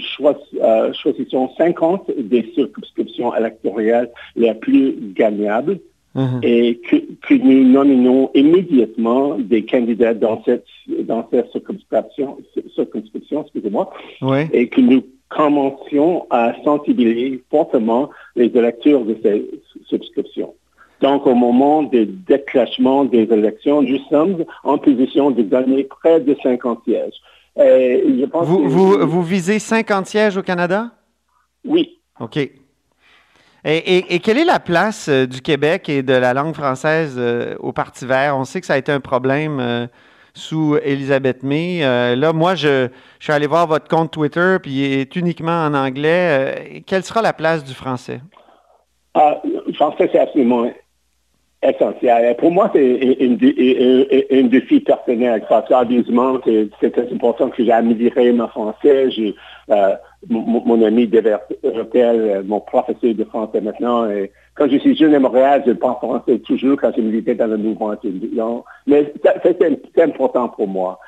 euh, 0.62 0.94
choisissions 0.94 1.50
50 1.58 2.10
des 2.18 2.52
circonscriptions 2.56 3.36
électorales 3.36 4.10
les 4.36 4.54
plus 4.56 4.96
gagnables 5.14 5.80
mm-hmm. 6.16 6.40
et 6.42 6.82
que, 6.90 6.96
que, 7.22 7.34
nous 7.36 7.68
nominons 7.68 8.32
immédiatement 8.34 9.38
des 9.38 9.64
candidats 9.64 10.16
dans 10.16 10.42
cette, 10.44 10.66
dans 11.04 11.28
cette 11.30 11.52
circonscription, 11.52 12.38
circonscription 12.74 13.44
excusez-moi, 13.44 13.92
oui. 14.24 14.40
et 14.54 14.70
que 14.70 14.82
nous 14.82 15.04
commencions 15.30 16.26
à 16.32 16.54
sensibiliser 16.64 17.44
fortement 17.52 18.10
les 18.36 18.46
électeurs 18.46 19.04
de 19.06 19.18
ces 19.22 19.52
circonscriptions. 19.88 20.54
Donc, 21.02 21.28
au 21.28 21.36
moment 21.36 21.84
du 21.84 22.06
déclenchement 22.06 23.06
des 23.06 23.24
élections, 23.24 23.82
nous 23.82 24.00
sommes 24.10 24.46
en 24.64 24.78
position 24.78 25.32
de 25.32 25.42
gagner 25.42 25.84
près 25.84 26.20
de 26.20 26.36
50 26.42 26.84
sièges. 26.86 27.14
Et 27.58 28.04
je 28.20 28.26
pense 28.26 28.48
vous, 28.48 28.64
que... 28.64 28.68
vous, 28.68 29.08
vous, 29.08 29.24
visez 29.24 29.60
50 29.60 30.08
sièges 30.08 30.38
au 30.38 30.42
Canada? 30.42 30.92
Oui. 31.66 32.00
OK. 32.20 32.38
Et, 32.38 32.52
et, 33.64 34.16
et 34.16 34.20
quelle 34.20 34.38
est 34.38 34.46
la 34.46 34.60
place 34.60 35.10
euh, 35.10 35.26
du 35.26 35.42
Québec 35.42 35.90
et 35.90 36.04
de 36.04 36.14
la 36.14 36.34
langue 36.34 36.54
française 36.54 37.16
euh, 37.18 37.56
au 37.60 37.72
Parti 37.72 38.06
vert? 38.06 38.38
On 38.38 38.44
sait 38.44 38.62
que 38.62 38.68
ça 38.68 38.74
a 38.74 38.78
été 38.78 38.92
un 38.92 39.00
problème 39.00 39.60
euh, 39.60 39.88
sous 40.36 40.78
Elisabeth 40.84 41.42
May. 41.42 41.84
Euh, 41.84 42.16
là, 42.16 42.32
moi, 42.32 42.54
je, 42.54 42.90
je, 43.20 43.24
suis 43.24 43.34
allé 43.34 43.48
voir 43.48 43.66
votre 43.66 43.88
compte 43.88 44.12
Twitter, 44.12 44.58
puis 44.62 44.72
il 44.72 45.00
est 45.00 45.16
uniquement 45.16 45.66
en 45.66 45.74
anglais. 45.74 46.84
quelle 46.86 47.04
sera 47.04 47.24
la 47.24 47.34
place 47.34 47.64
du 47.64 47.74
français? 47.74 48.22
Ah, 49.16 49.42
le 49.44 49.74
français, 49.74 50.10
c'est 50.12 50.20
absolument 50.20 50.68
essentiel. 51.70 52.36
Pour 52.38 52.52
moi, 52.52 52.70
c'est 52.74 53.18
un, 53.22 54.44
défi 54.48 54.80
personnel. 54.80 55.44
Obviously, 55.70 56.72
c'est 56.80 56.98
important 57.12 57.50
que 57.50 57.64
j'ai 57.64 57.72
amélioré 57.72 58.32
mon 58.32 58.48
français. 58.48 59.10
Euh, 59.70 59.96
mon, 60.30 60.62
mon, 60.66 60.84
ami 60.84 61.08
Devertel, 61.08 62.44
mon 62.46 62.60
professeur 62.60 63.14
de 63.14 63.24
français 63.24 63.62
maintenant, 63.62 64.08
quand 64.56 64.70
je 64.70 64.78
suis 64.78 64.96
jeune 64.96 65.14
à 65.14 65.20
Montréal, 65.20 65.64
je 65.68 65.74
parle 65.74 65.96
français 65.96 66.40
toujours 66.40 66.78
quand 66.80 66.92
je 66.96 67.02
militais 67.02 67.36
dans 67.36 67.48
le 67.48 67.58
mouvement 67.58 67.94
étudiant. 67.94 68.64
Mais 68.88 69.14
c'est 69.44 70.02
important 70.02 70.50
pour 70.50 70.68
moi. 70.68 71.00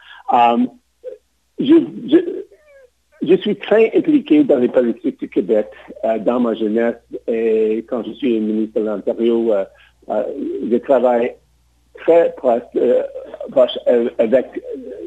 Je, 1.59 3.35
suis 3.37 3.55
très 3.55 3.91
impliqué 3.95 4.43
dans 4.43 4.57
les 4.57 4.67
politiques 4.67 5.19
du 5.19 5.29
Québec 5.29 5.67
euh, 6.03 6.19
dans 6.19 6.39
ma 6.39 6.53
jeunesse 6.53 6.97
et 7.27 7.85
quand 7.89 8.03
je 8.03 8.11
suis 8.13 8.39
ministre 8.39 8.79
de 8.79 8.85
l'Ontario, 8.85 9.53
euh, 9.53 9.63
euh, 9.63 9.65
je 10.07 10.77
travaille 10.77 11.33
très 11.97 12.33
proche, 12.37 12.61
euh, 12.75 13.03
proche 13.51 13.77
avec 14.17 14.45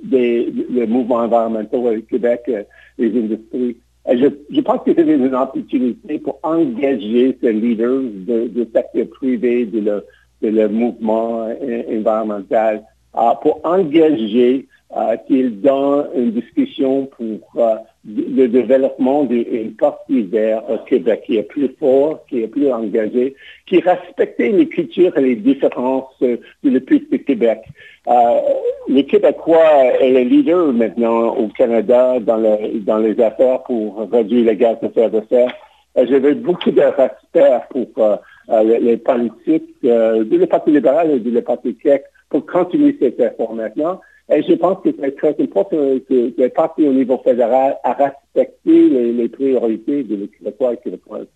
des, 0.04 0.52
les 0.70 0.86
mouvements 0.86 1.16
environnementaux 1.16 1.88
au 1.88 2.00
Québec, 2.02 2.42
euh, 2.48 2.62
les 2.98 3.08
industries. 3.08 3.76
Je, 4.06 4.60
pense 4.60 4.82
que 4.84 4.92
c'est 4.94 5.02
une 5.02 5.34
opportunité 5.34 6.18
pour 6.18 6.38
engager 6.42 7.36
ces 7.40 7.52
leaders 7.52 8.00
du 8.48 8.66
secteur 8.74 9.06
privé, 9.10 9.66
de 9.66 9.80
le, 9.80 10.04
le 10.42 10.68
mouvement 10.68 11.48
environnemental, 11.88 12.82
euh, 13.16 13.34
pour 13.42 13.60
engager 13.64 14.66
euh, 14.96 15.16
qu'ils 15.26 15.60
donnent 15.60 16.08
une 16.16 16.32
discussion 16.32 17.06
pour 17.06 17.78
euh, 18.08 18.22
le 18.36 18.48
développement 18.48 19.24
d'une 19.24 19.74
partie 19.74 20.22
vert 20.22 20.62
au 20.70 20.78
Québec 20.78 21.22
qui 21.26 21.36
est 21.36 21.42
plus 21.42 21.68
fort, 21.78 22.24
qui 22.28 22.42
est 22.42 22.48
plus 22.48 22.72
engagé, 22.72 23.34
qui 23.66 23.80
respecte 23.80 24.38
les 24.38 24.68
cultures 24.68 25.16
et 25.16 25.22
les 25.22 25.36
différences 25.36 26.14
euh, 26.22 26.36
de 26.64 26.70
le 26.70 26.80
du 26.80 27.24
Québec. 27.24 27.60
Euh, 28.08 28.40
les 28.88 29.04
Québécois 29.04 29.84
est 30.00 30.10
le 30.10 30.20
leader 30.20 30.72
maintenant 30.72 31.36
au 31.36 31.48
Canada 31.48 32.18
dans, 32.20 32.36
le, 32.36 32.80
dans 32.80 32.98
les 32.98 33.20
affaires 33.20 33.62
pour 33.64 34.08
réduire 34.10 34.46
les 34.46 34.56
gaz 34.56 34.78
de 34.82 34.88
fer 34.88 35.10
de 35.10 35.22
serre. 35.28 35.52
J'avais 35.96 36.34
beaucoup 36.34 36.70
de 36.70 36.82
respect 36.82 37.60
pour 37.70 38.18
euh, 38.50 38.64
les, 38.64 38.80
les, 38.80 38.96
politiques 38.96 39.76
euh, 39.84 40.24
de 40.24 40.36
le 40.36 40.46
Parti 40.46 40.70
libéral 40.72 41.10
et 41.10 41.20
de 41.20 41.30
le 41.30 41.40
Parti 41.40 41.74
québec 41.76 42.04
pour 42.28 42.44
continuer 42.46 42.96
cet 42.98 43.20
effort 43.20 43.54
maintenant. 43.54 44.00
Et 44.32 44.42
je 44.42 44.54
pense 44.54 44.78
que 44.82 44.90
c'est 44.98 45.16
très 45.16 45.34
important 45.40 45.76
que 46.08 46.32
les 46.36 46.48
partis 46.50 46.86
au 46.86 46.92
niveau 46.92 47.18
fédéral 47.18 47.78
à 47.82 47.92
respecter 47.94 48.88
les, 48.88 49.12
les 49.12 49.28
priorités 49.28 50.04
des 50.04 50.28
Québécois 50.28 50.74
et 50.74 50.76
Québécoises. 50.76 51.26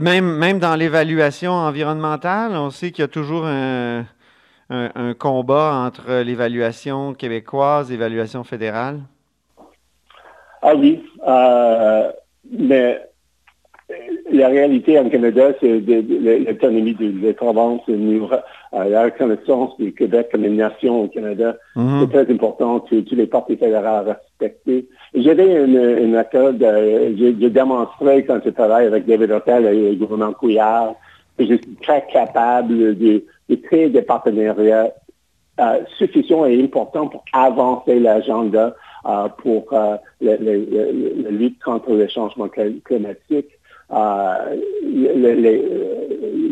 Même, 0.00 0.36
même 0.38 0.58
dans 0.60 0.76
l'évaluation 0.76 1.52
environnementale, 1.52 2.52
on 2.52 2.70
sait 2.70 2.90
qu'il 2.90 3.02
y 3.02 3.04
a 3.04 3.08
toujours 3.08 3.44
un, 3.44 4.06
un, 4.70 4.90
un 4.94 5.14
combat 5.14 5.74
entre 5.74 6.22
l'évaluation 6.22 7.14
québécoise 7.14 7.90
et 7.90 7.94
l'évaluation 7.94 8.44
fédérale. 8.44 9.00
Ah 10.62 10.76
oui, 10.76 11.04
euh, 11.26 12.12
mais 12.50 13.00
la 14.30 14.48
réalité 14.48 14.98
en 14.98 15.10
Canada, 15.10 15.52
c'est 15.60 15.80
l'autonomie 15.80 16.94
de 16.94 17.32
la 18.72 19.04
reconnaissance 19.04 19.76
du 19.78 19.92
Québec 19.92 20.28
comme 20.32 20.44
une 20.44 20.56
nation 20.56 21.02
au 21.02 21.08
Canada. 21.08 21.56
Mm 21.76 21.82
-hmm. 21.82 22.00
C'est 22.00 22.12
très 22.16 22.32
important 22.34 22.80
que 22.80 23.00
tous 23.00 23.14
les 23.14 23.26
partis 23.26 23.56
fédéraux 23.56 24.02
respectent. 24.12 24.86
J'avais 25.14 25.50
une, 25.64 25.80
une 26.06 26.16
accord, 26.16 26.52
j'ai 27.18 27.50
démontré 27.60 28.24
quand 28.26 28.40
je 28.44 28.50
travaille 28.50 28.86
avec 28.86 29.02
David 29.06 29.30
Hotel 29.38 29.60
et 29.66 29.90
le 29.90 29.96
gouvernement 29.96 30.32
Couillard 30.40 30.94
que 31.36 31.44
je 31.44 31.54
suis 31.54 31.76
très 31.82 32.02
capable 32.12 32.76
de, 33.02 33.24
de 33.48 33.54
créer 33.56 33.88
des 33.88 34.02
partenariats 34.02 34.90
euh, 35.60 35.80
suffisants 35.98 36.46
et 36.46 36.62
importants 36.62 37.08
pour 37.08 37.24
avancer 37.32 37.98
l'agenda 37.98 38.74
euh, 39.06 39.28
pour 39.42 39.64
euh, 39.72 39.96
la 40.20 40.36
lutte 41.30 41.62
contre 41.62 41.90
le 41.92 42.06
changement 42.08 42.48
climatique 42.48 43.50
euh, 43.92 44.56
les, 44.82 45.34
les, 45.34 45.62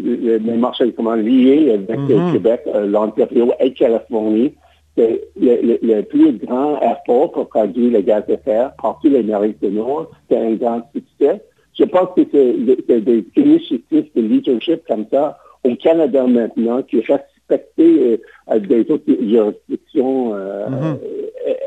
les, 0.02 0.38
marchés 0.56 0.92
comment, 0.92 1.14
liés 1.14 1.72
avec 1.72 1.98
mm 1.98 2.08
-hmm. 2.08 2.32
Québec, 2.32 2.60
euh, 2.66 2.86
l'Ontario 2.86 3.46
et 3.60 3.72
Californie. 3.72 4.52
C'est 4.96 5.20
le, 5.40 5.78
le, 5.90 6.02
plus 6.02 6.32
grand 6.44 6.72
effort 6.92 7.30
pour 7.32 7.48
produire 7.48 7.90
le 7.96 8.00
gaz 8.08 8.22
de 8.32 8.36
fer 8.44 8.64
partout 8.82 9.08
l'Amérique 9.08 9.58
du 9.62 9.70
Nord. 9.70 10.06
C'est 10.28 10.40
un 10.48 10.54
grand 10.62 10.82
succès. 10.94 11.36
Je 11.78 11.84
pense 11.84 12.08
que 12.16 12.22
c'est 12.32 13.00
des 13.10 13.24
initiatives 13.36 14.08
de 14.16 14.22
leadership 14.30 14.80
comme 14.88 15.06
ça 15.12 15.24
au 15.64 15.74
Canada 15.76 16.26
maintenant 16.26 16.82
qui 16.82 17.00
respectent 17.00 17.78
euh, 17.78 18.16
des 18.58 18.80
autres 18.90 19.04
juridictions 19.06 20.34
euh, 20.34 20.68
mm 20.68 20.74
-hmm. 20.74 20.96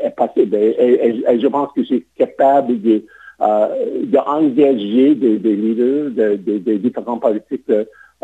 est, 0.06 0.14
possible. 0.16 0.54
Et, 0.56 0.70
et, 1.06 1.10
et, 1.30 1.40
je 1.40 1.48
pense 1.48 1.68
que 1.74 1.82
c'est 1.88 2.04
capable 2.22 2.80
de 2.80 3.02
euh, 3.40 3.66
d'engager 4.14 5.14
des, 5.14 5.36
des, 5.38 5.56
leaders 5.64 6.10
de 6.10 6.72
différents 6.86 7.18
politiques 7.18 7.70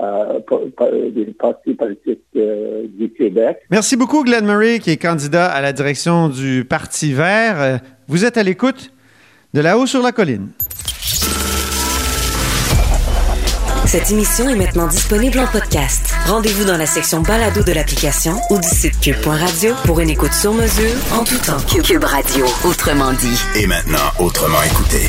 euh, 0.03 0.41
po- 0.47 0.71
po- 0.77 0.91
des 1.15 1.27
partis 1.39 1.75
politiques 1.75 2.23
euh, 2.37 2.85
du 2.99 3.11
Québec. 3.13 3.59
Merci 3.71 3.97
beaucoup, 3.97 4.25
Glenn 4.25 4.45
Murray, 4.47 4.79
qui 4.79 4.91
est 4.91 4.97
candidat 4.97 5.47
à 5.47 5.61
la 5.61 5.73
direction 5.73 6.29
du 6.29 6.65
Parti 6.65 7.13
vert. 7.13 7.61
Euh, 7.61 7.79
Vous 8.09 8.25
êtes 8.25 8.37
à 8.37 8.43
l'écoute 8.43 8.93
de 9.55 9.61
là-haut 9.61 9.87
sur 9.87 10.03
la 10.03 10.13
colline. 10.13 10.49
Cette 13.87 14.11
émission 14.13 14.49
est 14.49 14.55
maintenant 14.55 14.87
disponible 14.87 15.41
en 15.41 15.47
podcast. 15.49 16.15
Rendez-vous 16.27 16.65
dans 16.65 16.77
la 16.77 16.87
section 16.87 17.23
balado 17.23 17.65
de 17.65 17.73
l'application 17.73 18.35
ou 18.51 18.59
du 18.61 18.69
site 18.69 19.01
cube.radio 19.01 19.75
pour 19.85 19.99
une 19.99 20.11
écoute 20.11 20.33
sur 20.33 20.53
mesure 20.55 20.95
en 21.13 21.25
tout 21.25 21.39
temps. 21.39 21.59
Cube 21.83 22.05
Radio, 22.05 22.47
autrement 22.65 23.13
dit. 23.15 23.41
Et 23.61 23.67
maintenant, 23.67 23.99
autrement 24.21 24.63
écouté. 24.63 25.09